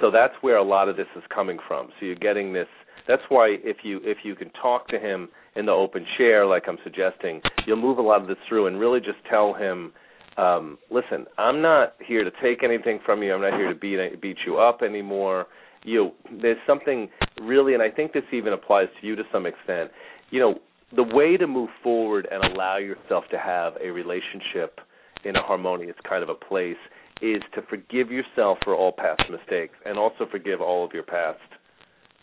So 0.00 0.10
that's 0.10 0.34
where 0.40 0.56
a 0.56 0.62
lot 0.64 0.88
of 0.88 0.96
this 0.96 1.06
is 1.14 1.22
coming 1.32 1.58
from. 1.68 1.88
So 1.98 2.06
you're 2.06 2.16
getting 2.16 2.52
this 2.52 2.66
that's 3.10 3.22
why 3.28 3.56
if 3.64 3.78
you 3.82 4.00
if 4.04 4.18
you 4.22 4.36
can 4.36 4.50
talk 4.62 4.86
to 4.88 4.98
him 4.98 5.28
in 5.56 5.66
the 5.66 5.72
open 5.72 6.06
chair 6.16 6.46
like 6.46 6.64
I'm 6.68 6.78
suggesting, 6.84 7.40
you'll 7.66 7.82
move 7.82 7.98
a 7.98 8.02
lot 8.02 8.22
of 8.22 8.28
this 8.28 8.36
through 8.48 8.68
and 8.68 8.78
really 8.78 9.00
just 9.00 9.18
tell 9.28 9.52
him 9.52 9.92
um, 10.36 10.78
listen, 10.90 11.26
I'm 11.36 11.60
not 11.60 11.94
here 12.06 12.22
to 12.22 12.30
take 12.40 12.62
anything 12.62 13.00
from 13.04 13.22
you. 13.22 13.34
I'm 13.34 13.40
not 13.40 13.54
here 13.54 13.68
to 13.68 13.78
beat 13.78 13.98
beat 14.22 14.36
you 14.46 14.58
up 14.58 14.82
anymore. 14.82 15.46
You 15.82 16.12
there's 16.40 16.58
something 16.68 17.08
really 17.42 17.74
and 17.74 17.82
I 17.82 17.90
think 17.90 18.12
this 18.12 18.22
even 18.32 18.52
applies 18.52 18.86
to 19.00 19.06
you 19.06 19.16
to 19.16 19.24
some 19.32 19.44
extent. 19.44 19.90
You 20.30 20.38
know, 20.38 20.54
the 20.94 21.02
way 21.02 21.36
to 21.36 21.48
move 21.48 21.70
forward 21.82 22.28
and 22.30 22.44
allow 22.44 22.76
yourself 22.76 23.24
to 23.32 23.38
have 23.38 23.72
a 23.82 23.90
relationship 23.90 24.78
in 25.24 25.34
a 25.34 25.42
harmonious 25.42 25.96
kind 26.08 26.22
of 26.22 26.28
a 26.28 26.34
place 26.34 26.78
is 27.20 27.42
to 27.54 27.62
forgive 27.68 28.10
yourself 28.10 28.58
for 28.62 28.76
all 28.76 28.92
past 28.92 29.22
mistakes 29.28 29.74
and 29.84 29.98
also 29.98 30.26
forgive 30.30 30.60
all 30.60 30.84
of 30.84 30.92
your 30.92 31.02
past 31.02 31.40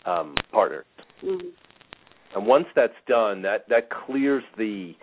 um, 0.08 0.34
partners. 0.52 0.86
Mhm. 1.22 1.52
And 2.34 2.46
once 2.46 2.66
that's 2.74 3.00
done, 3.06 3.42
that 3.42 3.68
that 3.68 3.90
clears 3.90 4.44
the 4.56 4.94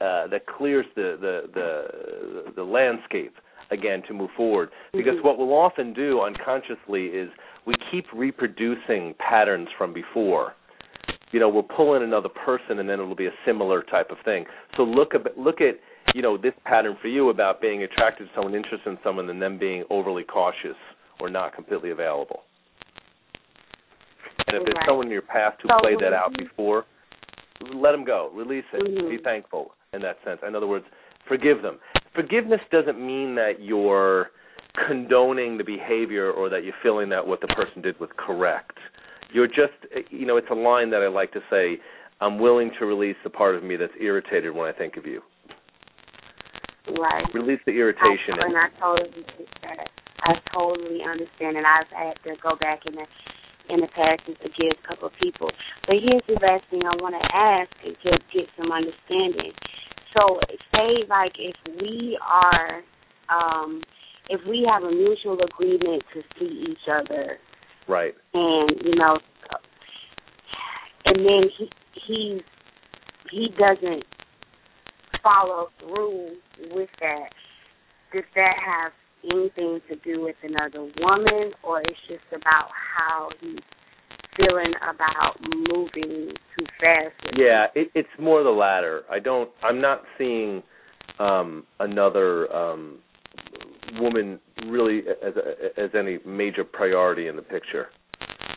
uh, 0.00 0.26
that 0.28 0.46
clears 0.46 0.86
the, 0.94 1.16
the 1.20 1.34
the 1.54 2.52
the 2.56 2.64
landscape 2.64 3.34
again 3.70 4.02
to 4.08 4.12
move 4.12 4.30
forward. 4.36 4.70
Because 4.92 5.16
Mhm. 5.16 5.24
what 5.24 5.38
we'll 5.38 5.54
often 5.54 5.92
do 5.92 6.20
unconsciously 6.20 7.06
is 7.06 7.30
we 7.64 7.74
keep 7.90 8.06
reproducing 8.12 9.14
patterns 9.14 9.68
from 9.78 9.92
before. 9.92 10.54
You 11.32 11.40
know, 11.40 11.48
we'll 11.48 11.62
pull 11.64 11.94
in 11.94 12.02
another 12.02 12.28
person, 12.28 12.78
and 12.78 12.88
then 12.88 13.00
it'll 13.00 13.14
be 13.14 13.26
a 13.26 13.34
similar 13.44 13.82
type 13.82 14.10
of 14.10 14.18
thing. 14.20 14.46
So 14.76 14.84
look 14.84 15.14
at 15.14 15.36
look 15.38 15.60
at 15.60 15.78
you 16.14 16.22
know 16.22 16.36
this 16.36 16.54
pattern 16.64 16.96
for 17.00 17.08
you 17.08 17.30
about 17.30 17.60
being 17.60 17.82
attracted 17.82 18.28
to 18.28 18.34
someone, 18.34 18.54
interested 18.54 18.88
in 18.90 18.98
someone, 19.02 19.28
and 19.30 19.40
then 19.40 19.58
being 19.58 19.84
overly 19.90 20.22
cautious 20.22 20.76
or 21.20 21.28
not 21.30 21.54
completely 21.54 21.90
available. 21.90 22.43
And 24.48 24.56
if 24.56 24.64
there's 24.64 24.76
Right. 24.76 24.86
someone 24.86 25.06
in 25.06 25.12
your 25.12 25.22
past 25.22 25.60
who 25.62 25.68
So 25.68 25.78
played 25.78 25.98
that 26.00 26.12
out 26.12 26.32
before, 26.34 26.84
let 27.72 27.92
them 27.92 28.04
go, 28.04 28.30
release 28.34 28.64
it, 28.72 28.82
Mhm. 28.82 29.10
be 29.10 29.18
thankful. 29.18 29.74
in 29.94 30.02
that 30.02 30.18
sense. 30.24 30.42
In 30.42 30.56
other 30.56 30.66
words, 30.66 30.84
forgive 31.26 31.62
them. 31.62 31.78
Forgiveness 32.14 32.60
doesn't 32.72 32.98
mean 32.98 33.36
that 33.36 33.60
you're 33.60 34.32
condoning 34.74 35.56
the 35.56 35.62
behavior 35.62 36.32
or 36.32 36.48
that 36.48 36.64
you're 36.64 36.74
feeling 36.82 37.08
that 37.10 37.24
what 37.24 37.40
the 37.40 37.46
person 37.48 37.80
did 37.80 37.98
was 38.00 38.10
correct. 38.16 38.76
You're 39.30 39.46
just, 39.46 39.72
you 40.10 40.26
know, 40.26 40.36
it's 40.36 40.50
a 40.50 40.54
line 40.54 40.90
that 40.90 41.00
I 41.00 41.06
like 41.06 41.30
to 41.32 41.42
say. 41.48 41.80
I'm 42.20 42.38
willing 42.40 42.72
to 42.78 42.86
release 42.86 43.16
the 43.22 43.30
part 43.30 43.54
of 43.54 43.62
me 43.62 43.76
that's 43.76 43.94
irritated 44.00 44.52
when 44.54 44.68
I 44.68 44.72
think 44.72 44.96
of 44.96 45.06
you. 45.06 45.22
Right. 46.98 47.24
Release 47.32 47.60
the 47.66 47.72
irritation. 47.72 48.34
I, 48.42 48.46
and 48.46 48.56
I 48.56 48.68
totally 48.80 49.24
I 50.26 50.34
totally 50.52 51.02
understand, 51.02 51.56
and 51.56 51.66
I've 51.66 51.88
had 51.88 52.14
to 52.24 52.34
go 52.42 52.56
back 52.56 52.86
in 52.86 52.94
in 53.68 53.80
the 53.80 53.88
past 53.88 54.22
and 54.26 54.36
forgive 54.38 54.78
a 54.82 54.88
couple 54.88 55.08
of 55.08 55.14
people. 55.22 55.50
But 55.86 55.96
here's 56.02 56.22
the 56.26 56.38
last 56.44 56.64
thing 56.70 56.82
I 56.84 56.96
want 57.00 57.14
to 57.20 57.24
ask 57.34 57.70
and 57.84 57.96
to 58.04 58.18
get 58.32 58.48
some 58.58 58.70
understanding. 58.72 59.52
So, 60.16 60.38
say 60.72 61.04
like 61.08 61.32
if 61.38 61.56
we 61.80 62.18
are, 62.22 62.82
um, 63.28 63.82
if 64.28 64.40
we 64.48 64.68
have 64.70 64.82
a 64.82 64.90
mutual 64.90 65.38
agreement 65.42 66.02
to 66.14 66.22
see 66.38 66.66
each 66.70 66.86
other, 66.88 67.38
right, 67.88 68.14
and 68.32 68.70
you 68.84 68.94
know, 68.94 69.18
and 71.06 71.18
then 71.18 71.50
he 71.58 71.70
he 72.06 72.40
he 73.30 73.48
doesn't 73.58 74.04
follow 75.22 75.68
through 75.80 76.36
with 76.70 76.90
that. 77.00 77.30
Does 78.12 78.24
that 78.36 78.54
have 78.64 78.92
anything 79.32 79.80
to 79.88 79.96
do 79.96 80.22
with 80.22 80.36
another 80.42 80.90
woman, 81.00 81.52
or 81.62 81.80
it's 81.80 82.00
just 82.08 82.24
about 82.32 82.68
how 82.72 83.28
he's 83.40 83.58
feeling 84.36 84.72
about 84.82 85.36
moving 85.70 86.32
too 86.56 86.66
fast? 86.80 87.36
yeah, 87.36 87.66
it, 87.74 87.90
it's 87.94 88.08
more 88.20 88.42
the 88.42 88.50
latter. 88.50 89.02
I 89.10 89.18
don't. 89.18 89.50
I'm 89.62 89.80
not 89.80 90.02
seeing 90.18 90.62
um, 91.18 91.64
another 91.80 92.52
um, 92.54 92.98
woman 93.98 94.40
really 94.66 95.02
as 95.24 95.34
as 95.76 95.90
any 95.98 96.18
major 96.26 96.64
priority 96.64 97.28
in 97.28 97.36
the 97.36 97.42
picture. 97.42 97.88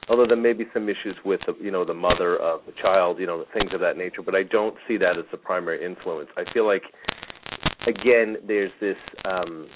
Although 0.10 0.28
there 0.28 0.38
may 0.38 0.54
be 0.54 0.66
some 0.74 0.88
issues 0.88 1.18
with 1.26 1.42
the, 1.46 1.54
you 1.62 1.72
know 1.72 1.84
the 1.84 1.94
mother 1.94 2.38
of 2.38 2.62
the 2.66 2.72
child, 2.82 3.20
you 3.20 3.28
know 3.28 3.46
things 3.54 3.72
of 3.74 3.80
that 3.82 3.98
nature, 3.98 4.22
but 4.24 4.36
I 4.36 4.44
don't 4.44 4.76
see 4.88 4.98
that 4.98 5.18
as 5.18 5.26
the 5.32 5.38
primary 5.38 5.84
influence. 5.86 6.30
I 6.38 6.44
feel 6.54 6.66
like 6.66 6.84
again 7.88 8.38
there's 8.48 8.72
this 8.80 8.96
um, 9.26 9.68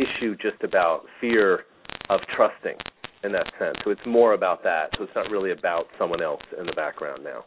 issue 0.00 0.36
just 0.36 0.62
about 0.64 1.02
fear 1.20 1.64
of 2.08 2.20
trusting 2.34 2.76
in 3.22 3.32
that 3.32 3.46
sense. 3.58 3.76
So 3.84 3.90
it's 3.90 4.06
more 4.06 4.32
about 4.32 4.62
that. 4.64 4.90
So 4.96 5.04
it's 5.04 5.12
not 5.14 5.30
really 5.30 5.52
about 5.52 5.86
someone 5.98 6.22
else 6.22 6.42
in 6.58 6.66
the 6.66 6.72
background 6.72 7.22
now. 7.22 7.44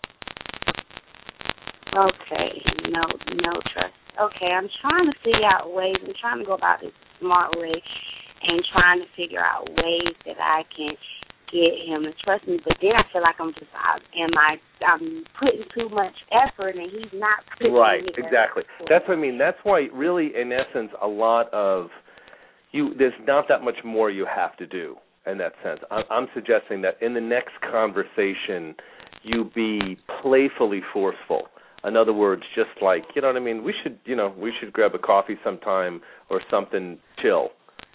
Okay, 1.93 2.61
no, 2.89 3.01
no 3.43 3.61
trust. 3.73 3.93
Okay, 4.19 4.49
I'm 4.49 4.69
trying 4.81 5.05
to 5.05 5.17
figure 5.23 5.45
out 5.45 5.73
ways. 5.73 5.95
I'm 6.01 6.13
trying 6.19 6.39
to 6.39 6.45
go 6.45 6.53
about 6.53 6.81
this 6.81 6.91
smart 7.19 7.55
way, 7.57 7.81
and 8.43 8.61
trying 8.73 8.99
to 8.99 9.05
figure 9.15 9.39
out 9.39 9.69
ways 9.69 10.13
that 10.25 10.37
I 10.39 10.63
can 10.75 10.93
get 11.51 11.85
him 11.85 12.03
to 12.03 12.13
trust 12.23 12.47
me. 12.47 12.59
But 12.63 12.77
then 12.81 12.91
I 12.97 13.03
feel 13.13 13.21
like 13.21 13.35
I'm 13.39 13.53
just, 13.53 13.69
I, 13.73 13.97
am 14.17 14.33
I, 14.37 14.57
I'm 14.85 15.23
putting 15.39 15.63
too 15.73 15.89
much 15.89 16.13
effort, 16.33 16.75
and 16.75 16.89
he's 16.89 17.13
not 17.13 17.45
putting 17.57 17.73
right. 17.73 18.03
Exactly. 18.17 18.63
That's 18.89 19.07
what 19.07 19.17
I 19.17 19.21
mean. 19.21 19.37
That's 19.37 19.57
why, 19.63 19.87
really, 19.93 20.31
in 20.35 20.51
essence, 20.51 20.91
a 21.01 21.07
lot 21.07 21.53
of 21.53 21.89
you 22.73 22.93
there's 22.97 23.13
not 23.25 23.45
that 23.47 23.61
much 23.61 23.77
more 23.85 24.11
you 24.11 24.25
have 24.25 24.57
to 24.57 24.67
do 24.67 24.97
in 25.25 25.37
that 25.37 25.53
sense. 25.63 25.79
I'm 25.89 26.03
I'm 26.09 26.27
suggesting 26.33 26.81
that 26.81 27.01
in 27.01 27.13
the 27.13 27.21
next 27.21 27.53
conversation, 27.71 28.75
you 29.23 29.49
be 29.55 29.97
playfully 30.21 30.81
forceful. 30.91 31.43
In 31.85 31.95
other 31.97 32.13
words, 32.13 32.43
just 32.55 32.81
like 32.81 33.03
you 33.15 33.21
know 33.21 33.27
what 33.29 33.37
I 33.37 33.39
mean. 33.39 33.63
We 33.63 33.73
should, 33.81 33.99
you 34.05 34.15
know, 34.15 34.33
we 34.37 34.51
should 34.59 34.73
grab 34.73 34.93
a 34.95 34.99
coffee 34.99 35.37
sometime 35.43 36.01
or 36.29 36.41
something 36.51 36.97
chill. 37.21 37.49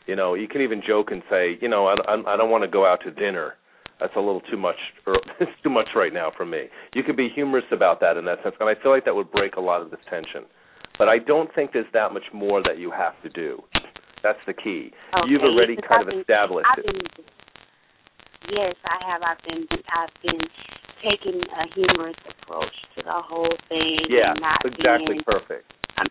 You 0.07 0.17
know, 0.17 0.35
you 0.35 0.49
can 0.49 0.63
even 0.63 0.81
joke 0.87 1.09
and 1.11 1.23
say, 1.29 1.59
you 1.61 1.69
know, 1.69 1.87
I, 1.87 1.95
I, 2.09 2.35
I 2.35 2.37
don't 2.39 2.51
want 2.51 2.65
to 2.65 2.71
go 2.71 2.87
out 2.87 3.01
to 3.05 3.11
dinner. 3.11 3.55
That's 4.01 4.13
a 4.17 4.21
little 4.21 4.41
too 4.51 4.57
much. 4.57 4.77
Or 5.07 5.15
er, 5.17 5.21
it's 5.41 5.51
too 5.63 5.71
much 5.71 5.89
right 5.95 6.13
now 6.15 6.33
for 6.35 6.47
me. 6.47 6.65
You 6.95 7.03
can 7.03 7.17
be 7.17 7.29
humorous 7.35 7.67
about 7.73 8.01
that 8.01 8.17
in 8.17 8.25
that 8.27 8.43
sense, 8.43 8.55
and 8.61 8.69
I 8.69 8.81
feel 8.83 8.93
like 8.93 9.05
that 9.05 9.15
would 9.15 9.31
break 9.33 9.57
a 9.57 9.61
lot 9.61 9.83
of 9.83 9.91
this 9.91 10.01
tension. 10.09 10.45
But 10.99 11.09
I 11.09 11.19
don't 11.19 11.55
think 11.55 11.73
there's 11.73 11.87
that 11.93 12.13
much 12.13 12.25
more 12.33 12.63
that 12.63 12.79
you 12.79 12.91
have 12.91 13.21
to 13.23 13.29
do. 13.29 13.63
That's 14.23 14.39
the 14.47 14.55
key. 14.55 14.93
Okay. 15.15 15.31
You've 15.31 15.43
already 15.43 15.77
kind 15.77 16.01
I've 16.01 16.01
of 16.01 16.07
been, 16.09 16.21
established 16.21 16.69
I've 16.77 16.85
been, 16.85 16.97
it. 16.97 17.25
Yes, 18.51 18.75
I 18.85 19.11
have. 19.11 19.23
I've 19.23 19.43
been 19.47 19.67
I've 19.95 20.15
been 20.23 20.41
taking 21.03 21.41
a 21.41 21.75
humorous 21.75 22.17
approach 22.27 22.75
to 22.97 23.03
the 23.03 23.13
whole 23.13 23.55
thing. 23.69 23.99
Yeah, 24.09 24.35
exactly 24.65 25.15
being, 25.15 25.23
perfect. 25.25 25.73
Um, 25.99 26.07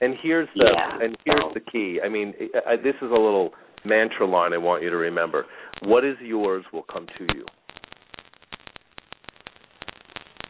and 0.00 0.14
here's 0.22 0.48
the 0.54 0.70
yeah, 0.72 1.04
and 1.04 1.16
here's 1.24 1.40
so. 1.40 1.50
the 1.54 1.60
key. 1.60 2.00
I 2.04 2.08
mean, 2.08 2.34
I, 2.66 2.72
I, 2.72 2.76
this 2.76 2.94
is 3.02 3.10
a 3.10 3.18
little 3.18 3.52
mantra 3.84 4.26
line 4.26 4.52
I 4.52 4.58
want 4.58 4.82
you 4.82 4.90
to 4.90 4.96
remember. 4.96 5.46
What 5.82 6.04
is 6.04 6.16
yours 6.20 6.64
will 6.72 6.82
come 6.82 7.06
to 7.18 7.26
you. 7.34 7.46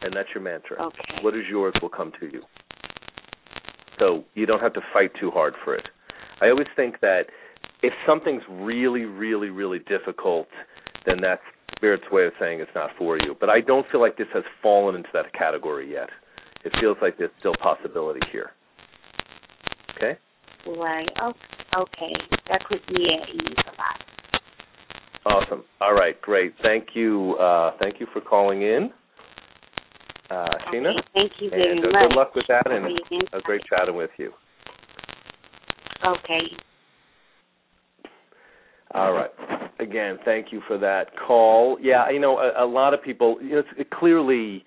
And 0.01 0.15
that's 0.15 0.29
your 0.33 0.43
mantra. 0.43 0.81
Okay. 0.81 1.21
What 1.21 1.35
is 1.35 1.43
yours 1.49 1.73
will 1.81 1.89
come 1.89 2.11
to 2.19 2.27
you. 2.27 2.41
So 3.99 4.23
you 4.33 4.45
don't 4.45 4.61
have 4.61 4.73
to 4.73 4.81
fight 4.93 5.11
too 5.19 5.29
hard 5.29 5.55
for 5.63 5.75
it. 5.75 5.87
I 6.41 6.49
always 6.49 6.67
think 6.75 6.99
that 7.01 7.23
if 7.81 7.93
something's 8.07 8.43
really, 8.49 9.05
really, 9.05 9.49
really 9.49 9.79
difficult, 9.79 10.47
then 11.05 11.17
that's 11.21 11.41
Spirit's 11.75 12.03
way 12.11 12.25
of 12.25 12.33
saying 12.39 12.59
it's 12.59 12.71
not 12.75 12.89
for 12.97 13.17
you. 13.17 13.35
But 13.39 13.49
I 13.49 13.61
don't 13.61 13.85
feel 13.91 14.01
like 14.01 14.17
this 14.17 14.27
has 14.33 14.43
fallen 14.61 14.95
into 14.95 15.09
that 15.13 15.31
category 15.33 15.91
yet. 15.91 16.09
It 16.65 16.73
feels 16.79 16.97
like 17.01 17.17
there's 17.17 17.31
still 17.39 17.55
possibility 17.61 18.19
here. 18.31 18.51
Okay? 19.95 20.17
Right. 20.67 21.09
Oh, 21.21 21.33
okay. 21.77 22.13
That 22.49 22.61
puts 22.67 22.83
me 22.89 23.13
at 23.13 23.29
ease 23.29 23.57
a 23.65 23.71
lot. 23.77 24.03
Awesome. 25.25 25.63
All 25.79 25.93
right, 25.93 26.19
great. 26.21 26.53
Thank 26.61 26.89
you. 26.95 27.35
Uh, 27.39 27.71
thank 27.81 27.99
you 27.99 28.07
for 28.11 28.21
calling 28.21 28.61
in, 28.61 28.89
uh, 30.31 30.47
Sheena. 30.67 30.91
Okay, 30.91 31.07
thank 31.13 31.31
you 31.39 31.49
very 31.49 31.71
and 31.71 31.85
uh, 31.85 31.89
much. 31.91 32.01
good 32.03 32.15
luck 32.15 32.35
with 32.35 32.45
that, 32.47 32.69
and 32.71 32.99
a 33.33 33.41
great 33.41 33.61
chatting 33.69 33.95
with 33.95 34.11
you. 34.17 34.31
Okay. 36.05 36.41
All 38.93 39.13
right. 39.13 39.29
Again, 39.79 40.17
thank 40.25 40.51
you 40.51 40.61
for 40.67 40.77
that 40.77 41.07
call. 41.27 41.77
Yeah, 41.81 42.09
you 42.09 42.19
know, 42.19 42.39
a, 42.39 42.65
a 42.65 42.67
lot 42.67 42.93
of 42.93 43.03
people. 43.03 43.37
You 43.41 43.51
know, 43.51 43.59
it's, 43.59 43.69
it 43.77 43.89
clearly, 43.91 44.65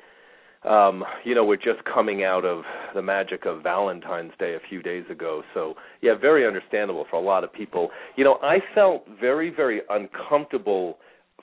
um, 0.65 1.05
you 1.25 1.35
know, 1.35 1.45
we're 1.45 1.57
just 1.57 1.85
coming 1.93 2.25
out 2.25 2.45
of 2.45 2.63
the 2.95 3.03
magic 3.03 3.45
of 3.47 3.63
Valentine's 3.63 4.33
Day 4.39 4.55
a 4.55 4.69
few 4.69 4.83
days 4.83 5.05
ago. 5.11 5.43
So, 5.55 5.75
yeah, 6.01 6.13
very 6.19 6.47
understandable 6.47 7.05
for 7.11 7.17
a 7.17 7.21
lot 7.23 7.45
of 7.45 7.53
people. 7.53 7.91
You 8.17 8.25
know, 8.25 8.39
I 8.43 8.59
felt 8.75 9.05
very, 9.21 9.51
very 9.51 9.83
uncomfortable 9.91 10.99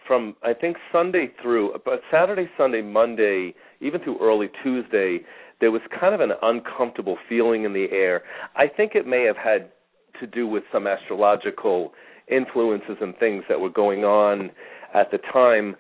from 0.07 0.35
I 0.41 0.53
think 0.53 0.77
Sunday 0.91 1.31
through, 1.41 1.73
but 1.85 2.01
Saturday, 2.11 2.49
Sunday, 2.57 2.81
Monday, 2.81 3.53
even 3.81 4.01
through 4.01 4.19
early 4.21 4.49
Tuesday. 4.63 5.19
There 5.61 5.71
was 5.71 5.81
kind 5.99 6.15
of 6.15 6.21
an 6.21 6.31
uncomfortable 6.41 7.17
feeling 7.27 7.65
in 7.65 7.73
the 7.73 7.87
air. 7.91 8.23
I 8.55 8.67
think 8.67 8.93
it 8.95 9.05
may 9.05 9.25
have 9.25 9.35
had 9.35 9.71
to 10.19 10.27
do 10.27 10.47
with 10.47 10.63
some 10.71 10.87
astrological 10.87 11.93
influences 12.27 12.97
and 13.01 13.17
things 13.17 13.43
that 13.49 13.59
were 13.59 13.69
going 13.69 14.03
on 14.03 14.51
at 14.93 15.11
the 15.11 15.17
time. 15.31 15.75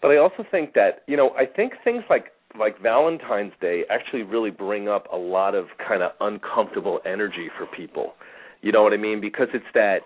But 0.00 0.08
I 0.12 0.16
also 0.18 0.44
think 0.50 0.74
that, 0.74 1.02
you 1.06 1.16
know, 1.16 1.30
I 1.30 1.44
think 1.44 1.72
things 1.84 2.04
like 2.08 2.26
like 2.58 2.80
Valentine's 2.80 3.52
Day 3.60 3.82
actually 3.90 4.22
really 4.22 4.50
bring 4.50 4.88
up 4.88 5.06
a 5.12 5.16
lot 5.16 5.54
of 5.54 5.66
kind 5.86 6.02
of 6.02 6.12
uncomfortable 6.20 7.00
energy 7.04 7.48
for 7.56 7.66
people. 7.66 8.14
You 8.62 8.72
know 8.72 8.82
what 8.82 8.92
I 8.92 8.96
mean? 8.96 9.20
Because 9.20 9.48
it's 9.52 9.64
that, 9.74 9.98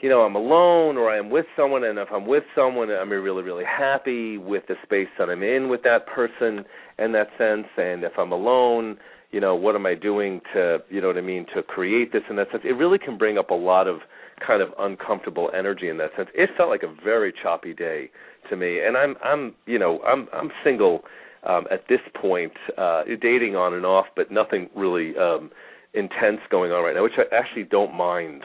you 0.00 0.08
know, 0.08 0.20
I'm 0.20 0.36
alone 0.36 0.96
or 0.96 1.10
I'm 1.10 1.30
with 1.30 1.46
someone, 1.56 1.84
and 1.84 1.98
if 1.98 2.08
I'm 2.12 2.26
with 2.26 2.44
someone, 2.54 2.90
I'm 2.90 3.10
really, 3.10 3.42
really 3.42 3.64
happy 3.64 4.38
with 4.38 4.64
the 4.68 4.74
space 4.84 5.08
that 5.18 5.28
I'm 5.28 5.42
in 5.42 5.68
with 5.68 5.82
that 5.82 6.06
person 6.06 6.64
in 6.98 7.12
that 7.12 7.28
sense. 7.36 7.66
And 7.76 8.04
if 8.04 8.12
I'm 8.18 8.32
alone, 8.32 8.98
you 9.30 9.40
know, 9.40 9.54
what 9.54 9.74
am 9.74 9.84
I 9.86 9.94
doing 9.94 10.40
to, 10.54 10.78
you 10.88 11.00
know 11.00 11.08
what 11.08 11.18
I 11.18 11.22
mean, 11.22 11.46
to 11.54 11.62
create 11.62 12.12
this 12.12 12.22
in 12.30 12.36
that 12.36 12.50
sense? 12.50 12.62
It 12.64 12.72
really 12.72 12.98
can 12.98 13.18
bring 13.18 13.38
up 13.38 13.50
a 13.50 13.54
lot 13.54 13.86
of 13.86 14.00
kind 14.44 14.62
of 14.62 14.70
uncomfortable 14.78 15.50
energy 15.56 15.88
in 15.88 15.98
that 15.98 16.10
sense. 16.16 16.28
It 16.34 16.50
felt 16.56 16.70
like 16.70 16.82
a 16.82 16.94
very 17.04 17.32
choppy 17.42 17.74
day 17.74 18.10
to 18.48 18.56
me, 18.56 18.80
and 18.80 18.96
I'm, 18.96 19.16
I'm, 19.22 19.54
you 19.66 19.78
know, 19.78 20.00
I'm, 20.02 20.28
I'm 20.32 20.50
single 20.64 21.02
um, 21.46 21.66
at 21.70 21.84
this 21.88 22.00
point, 22.20 22.52
uh, 22.78 23.02
dating 23.20 23.54
on 23.56 23.74
and 23.74 23.84
off, 23.84 24.06
but 24.16 24.30
nothing 24.30 24.70
really 24.74 25.16
um, 25.16 25.50
intense 25.94 26.40
going 26.50 26.72
on 26.72 26.82
right 26.84 26.94
now, 26.94 27.02
which 27.02 27.18
I 27.18 27.34
actually 27.34 27.64
don't 27.64 27.94
mind 27.94 28.42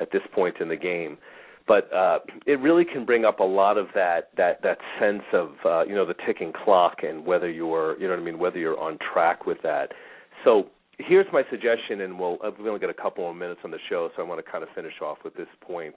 at 0.00 0.12
this 0.12 0.22
point 0.34 0.56
in 0.60 0.68
the 0.68 0.76
game 0.76 1.18
but 1.68 1.92
uh, 1.92 2.20
it 2.46 2.58
really 2.60 2.84
can 2.84 3.04
bring 3.04 3.26
up 3.26 3.40
a 3.40 3.44
lot 3.44 3.76
of 3.76 3.88
that 3.94 4.30
that 4.36 4.62
that 4.62 4.78
sense 4.98 5.22
of 5.34 5.50
uh, 5.64 5.84
you 5.84 5.94
know 5.94 6.06
the 6.06 6.14
ticking 6.26 6.50
clock 6.50 7.00
and 7.02 7.24
whether 7.24 7.48
you're 7.48 8.00
you 8.00 8.08
know 8.08 8.14
what 8.14 8.20
I 8.20 8.24
mean 8.24 8.38
whether 8.38 8.58
you're 8.58 8.80
on 8.80 8.98
track 9.12 9.46
with 9.46 9.58
that. 9.62 9.92
So 10.44 10.68
here's 10.98 11.26
my 11.32 11.42
suggestion, 11.50 12.02
and 12.02 12.18
we'll 12.18 12.38
uh, 12.44 12.50
we 12.58 12.68
only 12.68 12.80
got 12.80 12.90
a 12.90 12.94
couple 12.94 13.24
more 13.24 13.34
minutes 13.34 13.60
on 13.64 13.70
the 13.70 13.78
show, 13.88 14.10
so 14.16 14.22
I 14.22 14.26
want 14.26 14.44
to 14.44 14.50
kind 14.50 14.62
of 14.62 14.70
finish 14.74 14.94
off 15.02 15.18
with 15.24 15.34
this 15.34 15.48
point. 15.60 15.94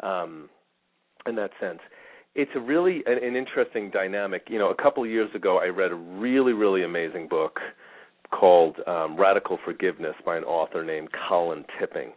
Um, 0.00 0.48
in 1.26 1.36
that 1.36 1.50
sense, 1.60 1.78
it's 2.34 2.50
a 2.54 2.60
really 2.60 3.02
an, 3.06 3.22
an 3.22 3.36
interesting 3.36 3.90
dynamic. 3.90 4.44
You 4.48 4.58
know, 4.58 4.70
a 4.70 4.82
couple 4.82 5.04
of 5.04 5.10
years 5.10 5.30
ago, 5.34 5.58
I 5.58 5.66
read 5.66 5.92
a 5.92 5.96
really 5.96 6.52
really 6.52 6.84
amazing 6.84 7.28
book 7.28 7.58
called 8.30 8.76
um, 8.86 9.18
Radical 9.18 9.58
Forgiveness 9.64 10.14
by 10.24 10.36
an 10.36 10.44
author 10.44 10.84
named 10.84 11.08
Colin 11.28 11.64
Tipping 11.78 12.12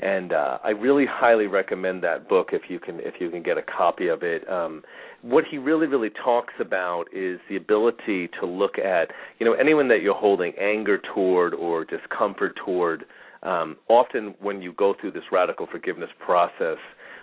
and 0.00 0.32
uh, 0.32 0.58
I 0.64 0.70
really 0.70 1.04
highly 1.08 1.46
recommend 1.46 2.02
that 2.04 2.28
book 2.28 2.48
if 2.52 2.62
you 2.68 2.78
can 2.78 3.00
if 3.00 3.14
you 3.20 3.30
can 3.30 3.42
get 3.42 3.58
a 3.58 3.62
copy 3.62 4.08
of 4.08 4.22
it. 4.22 4.48
Um, 4.48 4.82
what 5.22 5.44
he 5.50 5.58
really 5.58 5.86
really 5.86 6.10
talks 6.10 6.54
about 6.58 7.04
is 7.12 7.38
the 7.48 7.56
ability 7.56 8.28
to 8.40 8.46
look 8.46 8.78
at 8.78 9.10
you 9.38 9.46
know 9.46 9.52
anyone 9.52 9.88
that 9.88 10.00
you're 10.02 10.14
holding 10.14 10.52
anger 10.60 10.98
toward 11.14 11.54
or 11.54 11.84
discomfort 11.84 12.58
toward. 12.64 13.04
Um, 13.42 13.76
often 13.88 14.34
when 14.40 14.60
you 14.60 14.72
go 14.72 14.94
through 15.00 15.12
this 15.12 15.24
radical 15.32 15.66
forgiveness 15.66 16.10
process, 16.18 16.76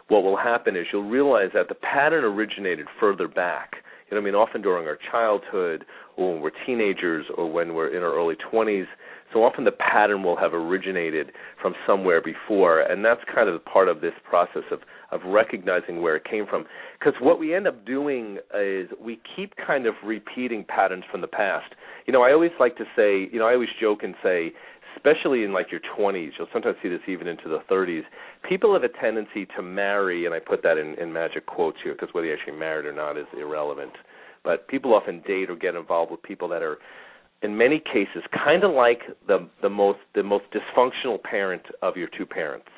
what 0.07 0.23
will 0.23 0.38
happen 0.38 0.75
is 0.75 0.88
you'll 0.91 1.09
realize 1.09 1.49
that 1.53 1.67
the 1.67 1.75
pattern 1.75 2.23
originated 2.23 2.88
further 2.99 3.28
back. 3.28 3.75
You 4.09 4.15
know, 4.15 4.21
I 4.21 4.25
mean, 4.25 4.36
often 4.36 4.61
during 4.61 4.88
our 4.88 4.97
childhood, 5.11 5.86
or 6.18 6.34
when 6.34 6.41
we're 6.41 6.51
teenagers, 6.65 7.26
or 7.38 7.49
when 7.49 7.74
we're 7.74 7.95
in 7.95 8.03
our 8.03 8.13
early 8.13 8.36
20s, 8.51 8.86
so 9.34 9.43
often 9.43 9.65
the 9.65 9.72
pattern 9.72 10.24
will 10.24 10.38
have 10.38 10.53
originated 10.53 11.32
from 11.61 11.76
somewhere 11.86 12.22
before, 12.22 12.82
and 12.82 13.03
that's 13.03 13.22
kind 13.34 13.49
of 13.49 13.63
part 13.65 13.88
of 13.88 14.01
this 14.01 14.13
process 14.30 14.63
of 14.72 14.80
of 15.11 15.22
recognizing 15.26 16.01
where 16.01 16.15
it 16.15 16.26
came 16.26 16.45
from. 16.45 16.65
Because 16.99 17.13
what 17.22 17.39
we 17.39 17.55
end 17.55 17.68
up 17.68 17.86
doing 17.86 18.39
is 18.53 18.89
we 19.01 19.20
keep 19.36 19.53
kind 19.55 19.86
of 19.86 19.95
repeating 20.03 20.65
patterns 20.68 21.05
from 21.09 21.22
the 21.22 21.28
past. 21.28 21.74
You 22.05 22.13
know, 22.13 22.24
I 22.24 22.34
always 22.34 22.51
like 22.59 22.76
to 22.78 22.84
say, 22.95 23.30
you 23.32 23.39
know, 23.39 23.47
I 23.47 23.53
always 23.53 23.70
joke 23.80 24.03
and 24.03 24.15
say, 24.22 24.51
especially 24.95 25.43
in 25.43 25.53
like 25.53 25.72
your 25.72 25.82
20s, 25.97 26.32
you'll 26.38 26.47
sometimes 26.51 26.76
see 26.82 26.89
this 26.89 26.99
even 27.07 27.28
into 27.28 27.47
the 27.47 27.59
30s. 27.72 28.03
People 28.47 28.74
have 28.74 28.84
a 28.84 28.89
tendency 29.01 29.45
to 29.55 29.61
marry, 29.61 30.26
and 30.26 30.34
I 30.34 30.39
put 30.39 30.63
that 30.63 30.78
in, 30.78 30.95
in 30.95 31.13
magic 31.13 31.45
quotes 31.45 31.78
here 31.84 31.93
because 31.93 32.13
whether 32.13 32.28
you 32.28 32.34
actually 32.34 32.57
married 32.57 32.86
or 32.86 32.93
not 32.93 33.18
is 33.18 33.28
irrelevant. 33.39 33.93
But 34.48 34.70
people 34.70 34.93
often 34.93 35.22
date 35.28 35.50
or 35.50 35.58
get 35.58 35.76
involved 35.76 36.10
with 36.10 36.24
people 36.24 36.48
that 36.48 36.64
are 36.64 36.78
in 37.41 37.58
many 37.58 37.80
cases 37.80 38.24
kind 38.34 38.64
of 38.64 38.72
like 38.72 39.02
the 39.28 39.45
the 39.62 39.70
most 39.70 40.00
the 40.16 40.24
most 40.24 40.45
dysfunctional 40.56 41.22
parent 41.22 41.64
of 41.82 41.98
your 41.98 42.08
two 42.18 42.26
parents. 42.26 42.70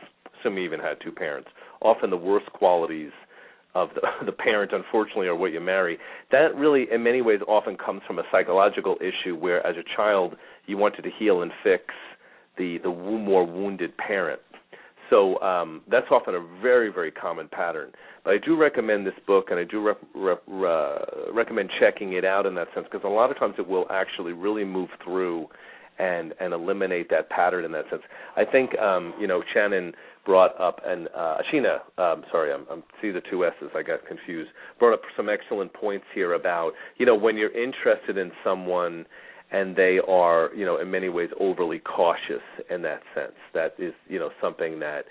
Some 0.41 0.57
even 0.57 0.80
had 0.80 0.97
two 0.99 1.11
parents. 1.11 1.47
Often 1.84 2.09
the 2.09 2.17
worst 2.17 2.47
qualities 2.53 3.11
of 3.76 3.89
the, 3.93 4.01
the 4.26 4.32
parent, 4.32 4.72
unfortunately, 4.74 5.28
are 5.28 5.36
what 5.36 5.51
you 5.51 5.61
marry. 5.61 5.99
That 6.32 6.55
really, 6.55 6.88
in 6.91 7.03
many 7.03 7.22
ways, 7.22 7.41
often 7.47 7.78
comes 7.78 8.01
from 8.07 8.17
a 8.17 8.24
psychological 8.32 8.97
issue 8.99 9.36
where, 9.36 9.63
as 9.63 9.76
a 9.78 9.84
child, 9.95 10.38
you 10.65 10.76
wanted 10.76 11.03
to 11.03 11.11
heal 11.20 11.43
and 11.43 11.51
fix 11.63 11.84
the 12.57 12.80
the 12.80 12.89
more 12.89 13.45
wounded 13.45 13.95
parent. 13.97 14.41
So 15.10 15.39
um, 15.41 15.82
that's 15.89 16.07
often 16.12 16.36
a 16.36 16.62
very, 16.62 16.91
very 16.91 17.12
common 17.12 17.47
pattern. 17.47 17.91
But 18.24 18.34
I 18.34 18.38
do 18.38 18.55
recommend 18.55 19.07
this 19.07 19.14
book, 19.26 19.47
and 19.49 19.60
I 19.60 19.64
do 19.64 19.82
re- 19.82 19.93
re- 20.14 20.68
uh, 20.68 21.32
recommend 21.34 21.70
checking 21.80 22.14
it 22.14 22.26
out 22.26 22.45
in 22.45 22.55
that 22.55 22.68
sense, 22.76 22.86
because 22.91 23.05
a 23.05 23.10
lot 23.10 23.32
of 23.32 23.39
times 23.39 23.55
it 23.57 23.68
will 23.68 23.88
actually 23.89 24.34
really 24.34 24.64
move 24.64 24.89
through 25.03 25.47
and 25.99 26.34
and 26.39 26.53
eliminate 26.53 27.10
that 27.10 27.30
pattern 27.30 27.66
in 27.66 27.72
that 27.74 27.86
sense. 27.89 28.01
I 28.36 28.45
think 28.45 28.78
um, 28.80 29.14
you 29.20 29.28
know 29.28 29.43
Shannon 29.53 29.93
brought 30.26 30.60
up 30.60 30.80
and 30.86 31.07
uh, 31.16 31.38
Ashina, 31.41 31.80
um, 31.97 32.24
sorry, 32.32 32.53
I'm, 32.53 32.66
I'm 32.72 32.84
see 33.01 33.12
the 33.12 33.22
two 33.30 33.45
S's, 33.45 33.70
I 33.76 33.84
got 33.84 34.05
confused. 34.07 34.51
Brought 34.80 34.93
up 34.93 35.01
some 35.18 35.28
excellent 35.30 35.74
points 35.74 36.05
here 36.16 36.34
about 36.34 36.72
you 36.97 37.05
know 37.05 37.16
when 37.16 37.36
you're 37.36 37.51
interested 37.51 38.18
in 38.18 38.32
someone 38.43 39.05
and 39.51 39.75
they 39.75 39.99
are, 40.07 40.49
you 40.55 40.65
know, 40.65 40.79
in 40.79 40.91
many 40.91 41.09
ways 41.09 41.29
overly 41.39 41.79
cautious 41.79 42.43
in 42.69 42.81
that 42.83 43.01
sense. 43.15 43.35
That 43.53 43.73
is, 43.79 43.93
you 44.07 44.19
know, 44.19 44.29
something 44.41 44.79
that, 44.79 45.05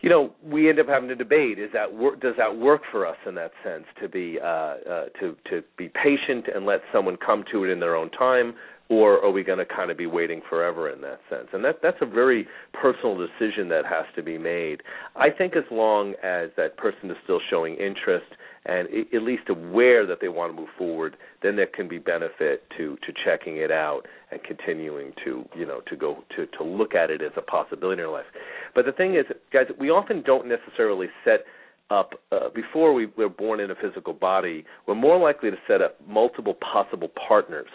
you 0.00 0.08
know, 0.08 0.32
we 0.42 0.68
end 0.68 0.80
up 0.80 0.86
having 0.86 1.08
to 1.08 1.14
debate: 1.14 1.58
is 1.58 1.70
that 1.72 1.92
work? 1.92 2.20
Does 2.20 2.34
that 2.38 2.56
work 2.56 2.82
for 2.90 3.06
us 3.06 3.16
in 3.26 3.34
that 3.34 3.52
sense 3.64 3.84
to 4.00 4.08
be 4.08 4.38
uh, 4.42 4.46
uh, 4.46 5.04
to 5.20 5.36
to 5.50 5.62
be 5.76 5.88
patient 5.88 6.46
and 6.54 6.64
let 6.64 6.80
someone 6.92 7.16
come 7.16 7.44
to 7.52 7.64
it 7.64 7.70
in 7.70 7.80
their 7.80 7.96
own 7.96 8.10
time, 8.10 8.54
or 8.88 9.22
are 9.22 9.30
we 9.30 9.42
going 9.42 9.58
to 9.58 9.66
kind 9.66 9.90
of 9.90 9.98
be 9.98 10.06
waiting 10.06 10.40
forever 10.48 10.90
in 10.90 11.00
that 11.02 11.20
sense? 11.28 11.48
And 11.52 11.64
that 11.64 11.80
that's 11.82 11.98
a 12.00 12.06
very 12.06 12.46
personal 12.72 13.18
decision 13.18 13.68
that 13.68 13.84
has 13.84 14.06
to 14.16 14.22
be 14.22 14.38
made. 14.38 14.82
I 15.16 15.30
think 15.30 15.56
as 15.56 15.64
long 15.70 16.14
as 16.22 16.50
that 16.56 16.76
person 16.76 17.10
is 17.10 17.16
still 17.24 17.40
showing 17.50 17.74
interest 17.74 18.26
and 18.66 18.88
at 19.14 19.22
least 19.22 19.44
aware 19.48 20.06
that 20.06 20.18
they 20.20 20.28
want 20.28 20.52
to 20.52 20.60
move 20.60 20.70
forward, 20.76 21.16
then 21.42 21.56
there 21.56 21.66
can 21.66 21.88
be 21.88 21.98
benefit 21.98 22.62
to 22.76 22.96
to 22.96 23.12
checking 23.24 23.56
it 23.56 23.70
out 23.70 24.02
and 24.30 24.42
continuing 24.42 25.12
to 25.24 25.44
you 25.56 25.66
know 25.66 25.80
to 25.88 25.96
go 25.96 26.24
to 26.36 26.46
to 26.58 26.64
look 26.64 26.94
at 26.94 27.10
it 27.10 27.22
as 27.22 27.32
a 27.36 27.42
possibility 27.42 28.00
in 28.00 28.06
our 28.06 28.12
life. 28.12 28.26
But 28.74 28.84
the 28.84 28.92
thing 28.92 29.14
is, 29.14 29.24
guys, 29.52 29.66
we 29.78 29.90
often 29.90 30.22
don't 30.24 30.48
necessarily 30.48 31.06
set 31.24 31.40
up 31.90 32.12
uh, 32.32 32.50
before 32.54 32.92
we, 32.92 33.06
we're 33.16 33.30
born 33.30 33.60
in 33.60 33.70
a 33.70 33.74
physical 33.74 34.12
body. 34.12 34.64
We're 34.86 34.94
more 34.94 35.18
likely 35.18 35.50
to 35.50 35.56
set 35.66 35.80
up 35.80 35.96
multiple 36.06 36.54
possible 36.54 37.08
partners 37.26 37.70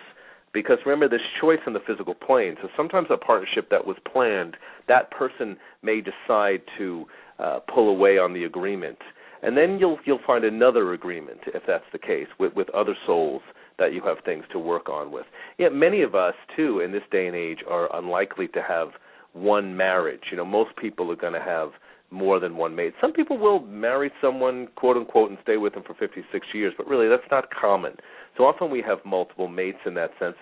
because 0.53 0.77
remember 0.85 1.09
this 1.09 1.25
choice 1.41 1.59
in 1.65 1.73
the 1.73 1.79
physical 1.85 2.13
plane 2.13 2.55
so 2.61 2.69
sometimes 2.77 3.07
a 3.09 3.17
partnership 3.17 3.69
that 3.71 3.85
was 3.85 3.97
planned 4.11 4.55
that 4.87 5.09
person 5.11 5.57
may 5.81 5.99
decide 5.99 6.61
to 6.77 7.05
uh, 7.39 7.59
pull 7.73 7.89
away 7.89 8.17
on 8.17 8.33
the 8.33 8.43
agreement 8.43 8.99
and 9.43 9.55
then 9.55 9.77
you'll 9.79 9.99
you'll 10.05 10.19
find 10.25 10.43
another 10.43 10.93
agreement 10.93 11.39
if 11.47 11.63
that's 11.67 11.85
the 11.91 11.99
case 11.99 12.27
with 12.39 12.53
with 12.55 12.69
other 12.71 12.95
souls 13.05 13.41
that 13.77 13.93
you 13.93 14.01
have 14.01 14.17
things 14.25 14.43
to 14.51 14.59
work 14.59 14.89
on 14.89 15.11
with 15.11 15.25
yet 15.57 15.73
many 15.73 16.01
of 16.01 16.15
us 16.15 16.33
too 16.55 16.79
in 16.79 16.91
this 16.91 17.03
day 17.11 17.27
and 17.27 17.35
age 17.35 17.59
are 17.69 17.95
unlikely 17.95 18.47
to 18.47 18.61
have 18.61 18.89
one 19.33 19.75
marriage 19.75 20.23
you 20.31 20.37
know 20.37 20.45
most 20.45 20.75
people 20.77 21.11
are 21.11 21.15
going 21.15 21.33
to 21.33 21.41
have 21.41 21.69
more 22.13 22.39
than 22.39 22.55
one 22.55 22.75
mate. 22.75 22.93
Some 23.01 23.11
people 23.11 23.37
will 23.37 23.59
marry 23.61 24.11
someone, 24.21 24.67
quote 24.75 24.95
unquote, 24.95 25.31
and 25.31 25.39
stay 25.41 25.57
with 25.57 25.73
them 25.73 25.83
for 25.85 25.95
56 25.95 26.47
years, 26.53 26.73
but 26.77 26.87
really 26.87 27.09
that's 27.09 27.29
not 27.31 27.49
common. 27.49 27.93
So 28.37 28.43
often 28.43 28.69
we 28.69 28.83
have 28.87 28.99
multiple 29.03 29.47
mates 29.47 29.79
in 29.85 29.95
that 29.95 30.11
sense, 30.19 30.35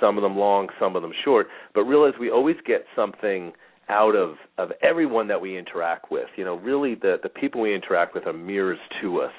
some 0.00 0.16
of 0.16 0.22
them 0.22 0.36
long, 0.36 0.68
some 0.80 0.96
of 0.96 1.02
them 1.02 1.12
short, 1.24 1.48
but 1.74 1.82
realize 1.82 2.14
we 2.18 2.30
always 2.30 2.56
get 2.66 2.84
something 2.96 3.52
out 3.88 4.14
of 4.14 4.36
of 4.58 4.70
everyone 4.82 5.28
that 5.28 5.40
we 5.40 5.58
interact 5.58 6.10
with. 6.10 6.28
You 6.36 6.44
know, 6.44 6.56
really 6.56 6.94
the 6.94 7.16
the 7.22 7.28
people 7.28 7.60
we 7.60 7.74
interact 7.74 8.14
with 8.14 8.26
are 8.26 8.32
mirrors 8.32 8.78
to 9.00 9.20
us 9.20 9.32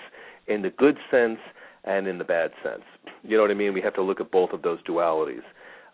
in 0.48 0.62
the 0.62 0.70
good 0.72 0.98
sense 1.12 1.40
and 1.84 2.08
in 2.08 2.18
the 2.18 2.24
bad 2.24 2.52
sense. 2.64 2.84
You 3.24 3.38
know 3.38 3.44
what 3.44 3.52
I 3.52 3.56
mean? 3.56 3.74
We 3.74 3.82
have 3.82 3.94
to 3.96 4.02
look 4.02 4.20
at 4.20 4.32
both 4.32 4.52
of 4.52 4.62
those 4.62 4.82
dualities. 4.84 5.44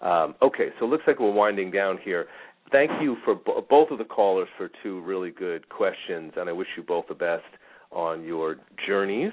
Um, 0.01 0.35
okay, 0.41 0.69
so 0.77 0.85
it 0.85 0.89
looks 0.89 1.03
like 1.07 1.19
we're 1.19 1.31
winding 1.31 1.71
down 1.71 1.97
here 2.03 2.27
thank 2.71 2.91
you 3.01 3.17
for 3.23 3.35
both 3.35 3.91
of 3.91 3.97
the 3.97 4.05
callers 4.05 4.47
for 4.57 4.69
two 4.83 5.01
really 5.01 5.31
good 5.31 5.69
questions, 5.69 6.33
and 6.37 6.49
I 6.49 6.51
wish 6.51 6.67
you 6.75 6.83
both 6.83 7.05
the 7.07 7.15
best 7.15 7.43
on 7.91 8.23
your 8.23 8.57
journeys. 8.85 9.31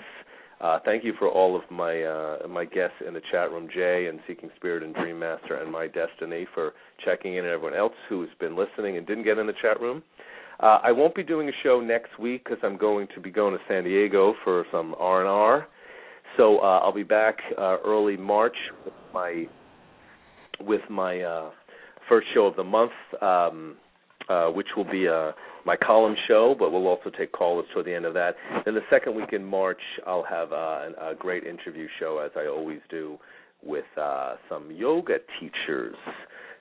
Uh, 0.63 0.79
thank 0.85 1.03
you 1.03 1.13
for 1.19 1.29
all 1.29 1.57
of 1.57 1.63
my 1.71 2.03
uh, 2.03 2.47
my 2.49 2.65
guests 2.65 2.95
in 3.07 3.15
the 3.15 3.21
chat 3.33 3.51
room, 3.51 3.69
Jay 3.75 4.07
and 4.09 4.21
Seeking 4.29 4.49
Spirit 4.57 4.85
and 4.85 4.95
Dream 4.95 5.19
Master 5.19 5.57
and 5.57 5.73
My 5.73 5.89
Destiny 5.89 6.47
for 6.55 6.73
checking 7.05 7.35
in, 7.35 7.45
and 7.45 7.49
everyone 7.49 7.77
else 7.77 7.95
who's 8.09 8.29
been 8.39 8.57
listening 8.57 8.97
and 8.97 9.05
didn't 9.05 9.25
get 9.25 9.39
in 9.39 9.49
the 9.49 9.55
chat 9.61 9.81
room. 9.81 10.05
Uh, 10.61 10.79
I 10.85 10.93
won't 10.93 11.17
be 11.17 11.25
doing 11.25 11.49
a 11.49 11.53
show 11.65 11.81
next 11.81 12.17
week 12.21 12.45
because 12.45 12.61
I'm 12.63 12.79
going 12.79 13.09
to 13.13 13.21
be 13.21 13.31
going 13.31 13.55
to 13.55 13.61
San 13.67 13.83
Diego 13.83 14.35
for 14.45 14.65
some 14.71 14.95
R 15.01 15.21
and 15.21 15.29
R. 15.29 15.67
So 16.37 16.59
uh, 16.59 16.79
I'll 16.79 16.95
be 16.95 17.03
back 17.03 17.39
uh, 17.59 17.79
early 17.85 18.17
March 18.17 18.57
with 18.85 18.95
my 19.13 19.47
with 20.61 20.83
my 20.89 21.23
uh, 21.23 21.51
first 22.09 22.29
show 22.35 22.47
of 22.47 22.55
the 22.55 22.63
month, 22.63 22.93
um, 23.21 23.77
uh, 24.33 24.51
which 24.51 24.69
will 24.77 24.91
be 24.91 25.07
uh, 25.09 25.33
my 25.65 25.77
column 25.77 26.17
show, 26.27 26.55
but 26.59 26.73
we'll 26.73 26.87
also 26.87 27.11
take 27.11 27.33
callers 27.33 27.67
toward 27.73 27.87
the 27.87 27.95
end 27.95 28.05
of 28.05 28.15
that. 28.15 28.35
Then 28.65 28.75
the 28.75 28.81
second 28.91 29.15
week 29.15 29.33
in 29.33 29.45
March, 29.45 29.81
I'll 30.07 30.25
have 30.25 30.53
uh, 30.53 31.11
a 31.11 31.15
great 31.19 31.45
interview 31.45 31.87
show, 32.01 32.19
as 32.25 32.33
I 32.37 32.47
always 32.47 32.81
do, 32.91 33.19
with 33.63 33.85
uh, 34.01 34.37
some 34.49 34.71
yoga 34.71 35.19
teachers. 35.39 35.95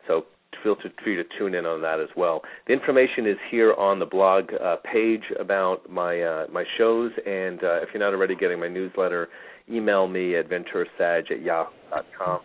So 0.08 0.26
feel 0.64 0.76
free 1.04 1.16
to 1.16 1.24
tune 1.40 1.56
in 1.56 1.66
on 1.66 1.82
that 1.82 2.00
as 2.00 2.10
well. 2.16 2.42
The 2.68 2.74
information 2.74 3.26
is 3.26 3.38
here 3.50 3.74
on 3.74 4.00
the 4.00 4.06
blog 4.06 4.52
uh, 4.54 4.76
page 4.92 5.24
about 5.40 5.90
my 5.90 6.22
uh, 6.22 6.48
my 6.52 6.66
shows, 6.78 7.12
and 7.26 7.64
uh, 7.64 7.82
if 7.82 7.90
you're 7.94 8.04
not 8.04 8.14
already 8.14 8.36
getting 8.36 8.60
my 8.60 8.68
newsletter, 8.68 9.30
email 9.72 10.08
me 10.08 10.36
at 10.36 10.50
venturasag 10.50 11.32
at 11.32 11.42
yahoo.com 11.42 12.42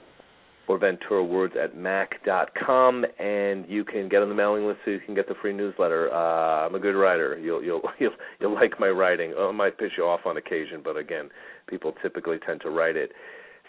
or 0.68 0.78
Ventura 0.78 1.24
Words 1.24 1.54
at 1.60 1.76
mac.com, 1.76 3.04
and 3.18 3.64
you 3.68 3.84
can 3.84 4.08
get 4.08 4.22
on 4.22 4.28
the 4.28 4.34
mailing 4.34 4.66
list 4.66 4.80
so 4.84 4.90
you 4.90 5.00
can 5.00 5.14
get 5.14 5.28
the 5.28 5.34
free 5.40 5.52
newsletter. 5.52 6.12
Uh, 6.12 6.66
I'm 6.66 6.74
a 6.74 6.78
good 6.78 6.94
writer. 6.98 7.38
You'll 7.38 7.62
you'll 7.62 7.82
you'll 7.98 8.14
you'll 8.40 8.54
like 8.54 8.78
my 8.80 8.88
writing. 8.88 9.34
Oh, 9.36 9.50
it 9.50 9.54
might 9.54 9.78
piss 9.78 9.90
you 9.96 10.04
off 10.04 10.20
on 10.26 10.36
occasion, 10.36 10.80
but 10.82 10.96
again, 10.96 11.28
people 11.68 11.92
typically 12.02 12.38
tend 12.44 12.60
to 12.62 12.70
write 12.70 12.96
it. 12.96 13.10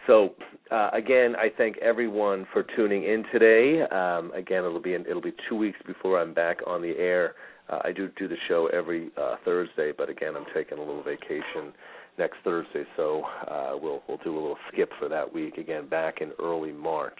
So 0.08 0.36
uh, 0.72 0.89
again, 0.93 1.36
I 1.36 1.50
thank 1.58 1.78
everyone 1.78 2.48
for 2.54 2.64
tuning 2.76 3.04
in 3.04 3.24
today. 3.32 3.82
Um, 3.84 4.32
again, 4.34 4.64
it'll 4.64 4.82
be 4.82 4.93
it'll 4.93 5.22
be 5.22 5.34
two 5.50 5.56
weeks 5.56 5.80
before 5.86 6.20
I'm 6.20 6.34
back 6.34 6.58
on 6.66 6.82
the 6.82 6.95
air. 6.98 7.36
Uh, 7.70 7.80
I 7.84 7.91
do 7.91 8.10
do 8.18 8.28
the 8.28 8.38
show 8.48 8.70
every 8.74 9.10
uh, 9.22 9.36
Thursday, 9.43 9.91
but 9.95 10.10
again, 10.10 10.36
I'm 10.38 10.45
taking 10.54 10.78
a 10.78 10.82
little 10.82 11.04
vacation 11.04 11.74
next 12.18 12.38
Thursday, 12.43 12.84
so 12.95 13.24
uh, 13.49 13.72
we'll 13.82 14.01
we'll 14.07 14.20
do 14.24 14.34
a 14.34 14.39
little 14.39 14.57
skip 14.72 14.89
for 14.99 15.07
that 15.09 15.34
week 15.34 15.57
again 15.57 15.88
back 15.88 16.22
in 16.22 16.32
early 16.41 16.72
March. 16.72 17.20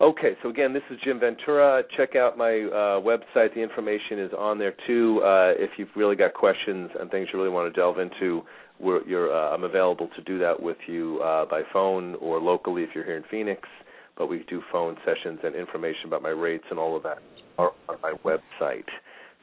Okay, 0.00 0.32
so 0.42 0.48
again, 0.48 0.72
this 0.72 0.82
is 0.90 0.98
Jim 1.04 1.20
Ventura. 1.20 1.82
Check 1.96 2.16
out 2.16 2.36
my 2.36 2.50
uh, 2.50 3.00
website. 3.00 3.54
The 3.54 3.60
information 3.60 4.18
is 4.18 4.32
on 4.36 4.58
there 4.58 4.74
too. 4.86 5.20
Uh, 5.22 5.52
if 5.56 5.70
you've 5.76 5.94
really 5.94 6.16
got 6.16 6.34
questions 6.34 6.90
and 6.98 7.10
things 7.10 7.28
you 7.32 7.38
really 7.38 7.52
want 7.52 7.72
to 7.72 7.78
delve 7.78 7.98
into, 7.98 8.42
uh, 8.82 9.54
I'm 9.54 9.62
available 9.64 10.08
to 10.16 10.22
do 10.22 10.38
that 10.40 10.60
with 10.60 10.78
you 10.88 11.20
uh, 11.20 11.44
by 11.44 11.62
phone 11.72 12.16
or 12.16 12.40
locally 12.40 12.82
if 12.82 12.90
you're 12.94 13.04
here 13.04 13.16
in 13.16 13.24
Phoenix. 13.30 13.68
but 14.16 14.26
we 14.26 14.44
do 14.48 14.62
phone 14.72 14.96
sessions 15.04 15.40
and 15.44 15.54
information 15.54 16.06
about 16.06 16.22
my 16.22 16.30
rates 16.30 16.64
and 16.70 16.78
all 16.78 16.96
of 16.96 17.02
that 17.02 17.18
are 17.58 17.72
on 17.88 17.96
my 18.02 18.14
website. 18.24 18.88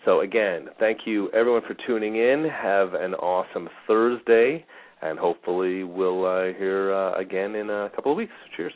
So 0.05 0.21
again, 0.21 0.69
thank 0.79 0.99
you 1.05 1.29
everyone 1.31 1.61
for 1.67 1.75
tuning 1.85 2.15
in. 2.15 2.49
Have 2.49 2.93
an 2.93 3.13
awesome 3.15 3.67
Thursday, 3.85 4.65
and 5.01 5.19
hopefully 5.19 5.83
we'll 5.83 6.25
uh, 6.25 6.53
hear 6.57 6.93
uh, 6.93 7.19
again 7.19 7.55
in 7.55 7.69
a 7.69 7.89
couple 7.95 8.11
of 8.11 8.17
weeks. 8.17 8.33
Cheers. 8.55 8.73